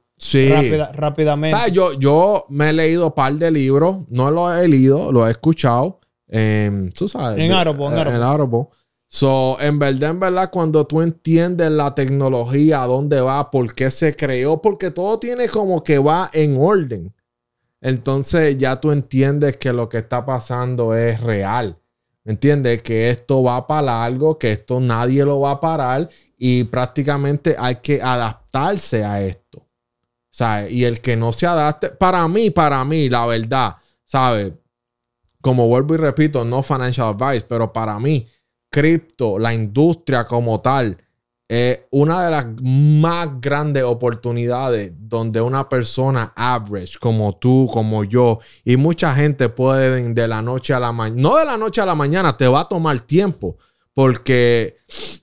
rápidamente. 0.93 1.57
yo, 1.71 1.93
yo 1.93 2.45
me 2.49 2.69
he 2.69 2.73
leído 2.73 3.07
un 3.07 3.13
par 3.13 3.33
de 3.33 3.51
libros, 3.51 3.97
no 4.09 4.29
lo 4.31 4.53
he 4.53 4.67
leído, 4.67 5.11
lo 5.11 5.27
he 5.27 5.31
escuchado. 5.31 5.99
tú 6.27 7.07
sabes. 7.07 7.39
En 7.39 7.51
Audible, 7.51 7.85
en 7.87 8.07
En 8.15 8.21
Audible. 8.21 8.67
So, 9.13 9.57
en 9.59 9.77
verdad, 9.77 10.11
en 10.11 10.19
verdad, 10.21 10.49
cuando 10.49 10.87
tú 10.87 11.01
entiendes 11.01 11.69
la 11.69 11.93
tecnología, 11.93 12.79
dónde 12.83 13.19
va, 13.19 13.51
por 13.51 13.73
qué 13.73 13.91
se 13.91 14.15
creó, 14.15 14.61
porque 14.61 14.89
todo 14.89 15.19
tiene 15.19 15.49
como 15.49 15.83
que 15.83 15.97
va 15.99 16.29
en 16.31 16.55
orden. 16.57 17.13
Entonces 17.81 18.57
ya 18.57 18.79
tú 18.79 18.91
entiendes 18.91 19.57
que 19.57 19.73
lo 19.73 19.89
que 19.89 19.97
está 19.97 20.25
pasando 20.25 20.95
es 20.95 21.19
real. 21.19 21.77
¿Me 22.23 22.33
entiendes? 22.33 22.83
Que 22.83 23.09
esto 23.09 23.41
va 23.41 23.65
para 23.65 24.05
algo, 24.05 24.37
que 24.37 24.51
esto 24.51 24.79
nadie 24.79 25.25
lo 25.25 25.41
va 25.41 25.51
a 25.51 25.59
parar 25.59 26.07
y 26.37 26.63
prácticamente 26.65 27.55
hay 27.57 27.77
que 27.77 28.01
adaptarse 28.01 29.03
a 29.03 29.21
esto. 29.21 29.67
¿Sabes? 30.31 30.71
Y 30.71 30.85
el 30.85 31.01
que 31.01 31.15
no 31.15 31.31
se 31.31 31.45
adapte, 31.45 31.89
para 31.89 32.27
mí, 32.27 32.49
para 32.49 32.83
mí, 32.85 33.09
la 33.09 33.25
verdad, 33.27 33.75
¿sabes? 34.03 34.53
Como 35.41 35.67
vuelvo 35.67 35.93
y 35.93 35.97
repito, 35.97 36.43
no 36.45 36.63
financial 36.63 37.09
advice, 37.09 37.45
pero 37.47 37.71
para 37.71 37.99
mí, 37.99 38.25
cripto, 38.71 39.37
la 39.37 39.53
industria 39.53 40.25
como 40.25 40.61
tal, 40.61 40.97
es 41.51 41.79
una 41.91 42.23
de 42.23 42.31
las 42.31 42.45
más 42.63 43.41
grandes 43.41 43.83
oportunidades 43.83 44.93
donde 44.97 45.41
una 45.41 45.67
persona 45.67 46.31
average 46.33 46.97
como 46.97 47.35
tú, 47.35 47.69
como 47.73 48.05
yo 48.05 48.39
y 48.63 48.77
mucha 48.77 49.13
gente 49.13 49.49
pueden 49.49 50.13
de 50.13 50.29
la 50.29 50.41
noche 50.41 50.73
a 50.73 50.79
la 50.79 50.93
mañana, 50.93 51.21
no 51.21 51.37
de 51.37 51.43
la 51.43 51.57
noche 51.57 51.81
a 51.81 51.85
la 51.85 51.93
mañana, 51.93 52.37
te 52.37 52.47
va 52.47 52.61
a 52.61 52.69
tomar 52.69 53.01
tiempo 53.01 53.57
porque 53.93 54.77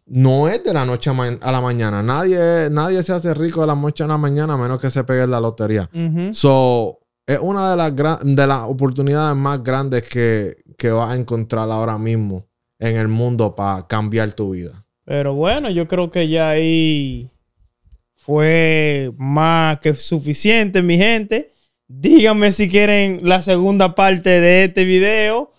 no 0.06 0.48
es 0.48 0.62
de 0.64 0.72
la 0.72 0.84
noche 0.84 1.10
a, 1.10 1.52
la 1.52 1.60
mañana. 1.60 2.02
Nadie, 2.02 2.68
nadie 2.70 3.02
se 3.02 3.12
hace 3.12 3.34
rico 3.34 3.60
de 3.62 3.66
la 3.68 3.74
noche 3.74 4.04
a 4.04 4.06
la 4.06 4.18
mañana 4.18 4.54
a 4.54 4.58
menos 4.58 4.80
que 4.80 4.90
se 4.90 5.04
pegue 5.04 5.22
en 5.22 5.30
la 5.30 5.40
lotería. 5.40 5.88
So, 6.32 7.00
es 7.26 7.38
una 7.40 7.70
de 7.70 7.76
las, 7.76 8.24
de 8.24 8.46
las 8.46 8.60
oportunidades 8.68 9.36
más 9.36 9.62
grandes 9.62 10.04
que, 10.04 10.56
que 10.76 10.90
vas 10.90 11.10
a 11.10 11.14
encontrar 11.14 11.70
ahora 11.70 11.98
mismo 11.98 12.46
en 12.78 12.96
el 12.96 13.08
mundo 13.08 13.54
para 13.54 13.86
cambiar 13.86 14.32
tu 14.32 14.50
vida. 14.50 14.84
Pero 15.04 15.34
bueno, 15.34 15.70
yo 15.70 15.88
creo 15.88 16.10
que 16.10 16.28
ya 16.28 16.50
ahí 16.50 17.30
fue 18.14 19.10
más 19.16 19.80
que 19.80 19.94
suficiente, 19.94 20.82
mi 20.82 20.98
gente. 20.98 21.52
Díganme 21.86 22.52
si 22.52 22.68
quieren 22.68 23.20
la 23.22 23.40
segunda 23.40 23.94
parte 23.94 24.28
de 24.40 24.64
este 24.64 24.84
video. 24.84 25.50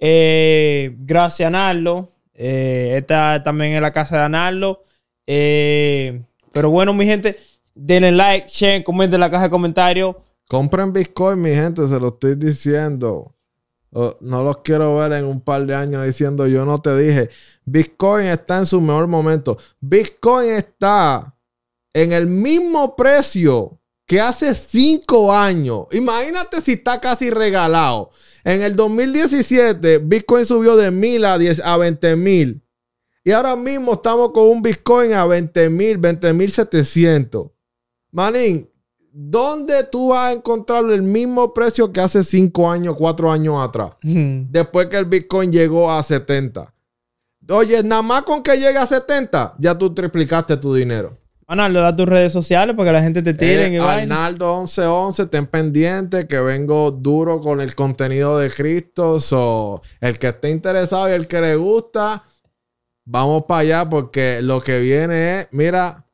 Eh, 0.00 0.96
gracias, 0.98 1.46
Analdo. 1.46 2.08
Eh, 2.40 2.94
esta 2.96 3.42
también 3.42 3.72
es 3.72 3.80
la 3.80 3.92
casa 3.92 4.16
de 4.16 4.22
Analdo. 4.22 4.84
Eh, 5.26 6.22
pero 6.52 6.70
bueno, 6.70 6.94
mi 6.94 7.04
gente, 7.04 7.38
denle 7.74 8.12
like, 8.12 8.46
share, 8.48 8.84
comenten 8.84 9.16
en 9.16 9.20
la 9.20 9.30
caja 9.30 9.44
de 9.44 9.50
comentarios. 9.50 10.14
Compren 10.48 10.92
Bitcoin, 10.92 11.42
mi 11.42 11.50
gente, 11.50 11.86
se 11.88 11.98
lo 11.98 12.08
estoy 12.08 12.36
diciendo. 12.36 13.34
No 13.90 14.44
los 14.44 14.58
quiero 14.58 14.96
ver 14.96 15.12
en 15.12 15.24
un 15.24 15.40
par 15.40 15.66
de 15.66 15.74
años 15.74 16.06
diciendo 16.06 16.46
yo 16.46 16.64
no 16.64 16.78
te 16.78 16.96
dije. 16.96 17.28
Bitcoin 17.64 18.26
está 18.26 18.58
en 18.58 18.66
su 18.66 18.80
mejor 18.80 19.08
momento. 19.08 19.58
Bitcoin 19.80 20.52
está 20.52 21.34
en 21.92 22.12
el 22.12 22.28
mismo 22.28 22.94
precio 22.94 23.80
que 24.08 24.20
hace 24.20 24.54
cinco 24.54 25.32
años. 25.32 25.86
Imagínate 25.92 26.60
si 26.62 26.72
está 26.72 26.98
casi 26.98 27.30
regalado. 27.30 28.10
En 28.42 28.62
el 28.62 28.74
2017, 28.74 29.98
Bitcoin 29.98 30.46
subió 30.46 30.76
de 30.76 30.90
mil 30.90 31.24
a, 31.26 31.36
10, 31.36 31.60
a 31.60 31.76
20 31.76 32.16
mil. 32.16 32.62
Y 33.22 33.32
ahora 33.32 33.54
mismo 33.54 33.92
estamos 33.92 34.32
con 34.32 34.48
un 34.48 34.62
Bitcoin 34.62 35.12
a 35.12 35.26
20 35.26 35.68
mil, 35.68 35.98
20 35.98 36.32
mil 36.32 36.50
700. 36.50 37.50
Manín, 38.10 38.68
¿Dónde 39.20 39.84
tú 39.84 40.10
vas 40.10 40.28
a 40.28 40.32
encontrar 40.32 40.84
el 40.92 41.02
mismo 41.02 41.52
precio 41.52 41.92
que 41.92 42.00
hace 42.00 42.22
5 42.22 42.70
años, 42.70 42.94
4 42.96 43.32
años 43.32 43.56
atrás? 43.60 43.94
Después 44.02 44.86
que 44.86 44.96
el 44.96 45.06
Bitcoin 45.06 45.50
llegó 45.50 45.90
a 45.90 46.02
70. 46.02 46.72
Oye, 47.50 47.82
nada 47.82 48.02
más 48.02 48.22
con 48.22 48.42
que 48.44 48.54
llegue 48.54 48.78
a 48.78 48.86
70, 48.86 49.56
ya 49.58 49.76
tú 49.76 49.92
triplicaste 49.92 50.56
tu 50.58 50.72
dinero. 50.72 51.18
Arnaldo, 51.50 51.80
da 51.80 51.96
tus 51.96 52.06
redes 52.06 52.30
sociales 52.30 52.76
para 52.76 52.90
que 52.90 52.92
la 52.92 53.02
gente 53.02 53.22
te 53.22 53.32
tire. 53.32 53.74
Eh, 53.74 53.80
Arnaldo 53.80 54.58
1111, 54.58 55.26
ten 55.26 55.46
pendiente 55.46 56.26
que 56.26 56.38
vengo 56.40 56.90
duro 56.90 57.40
con 57.40 57.62
el 57.62 57.74
contenido 57.74 58.38
de 58.38 58.50
Cristo. 58.50 59.18
So, 59.18 59.80
el 60.02 60.18
que 60.18 60.28
esté 60.28 60.50
interesado 60.50 61.08
y 61.08 61.12
el 61.12 61.26
que 61.26 61.40
le 61.40 61.56
gusta, 61.56 62.22
vamos 63.06 63.44
para 63.48 63.60
allá 63.60 63.88
porque 63.88 64.42
lo 64.42 64.60
que 64.60 64.78
viene 64.80 65.40
es, 65.40 65.48
mira, 65.52 66.04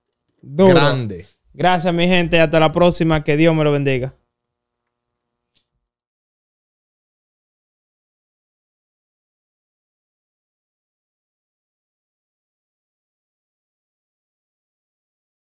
grande. 0.40 1.26
Gracias, 1.52 1.92
mi 1.92 2.06
gente. 2.06 2.40
Hasta 2.40 2.60
la 2.60 2.70
próxima. 2.70 3.24
Que 3.24 3.36
Dios 3.36 3.56
me 3.56 3.64
lo 3.64 3.72
bendiga. 3.72 4.14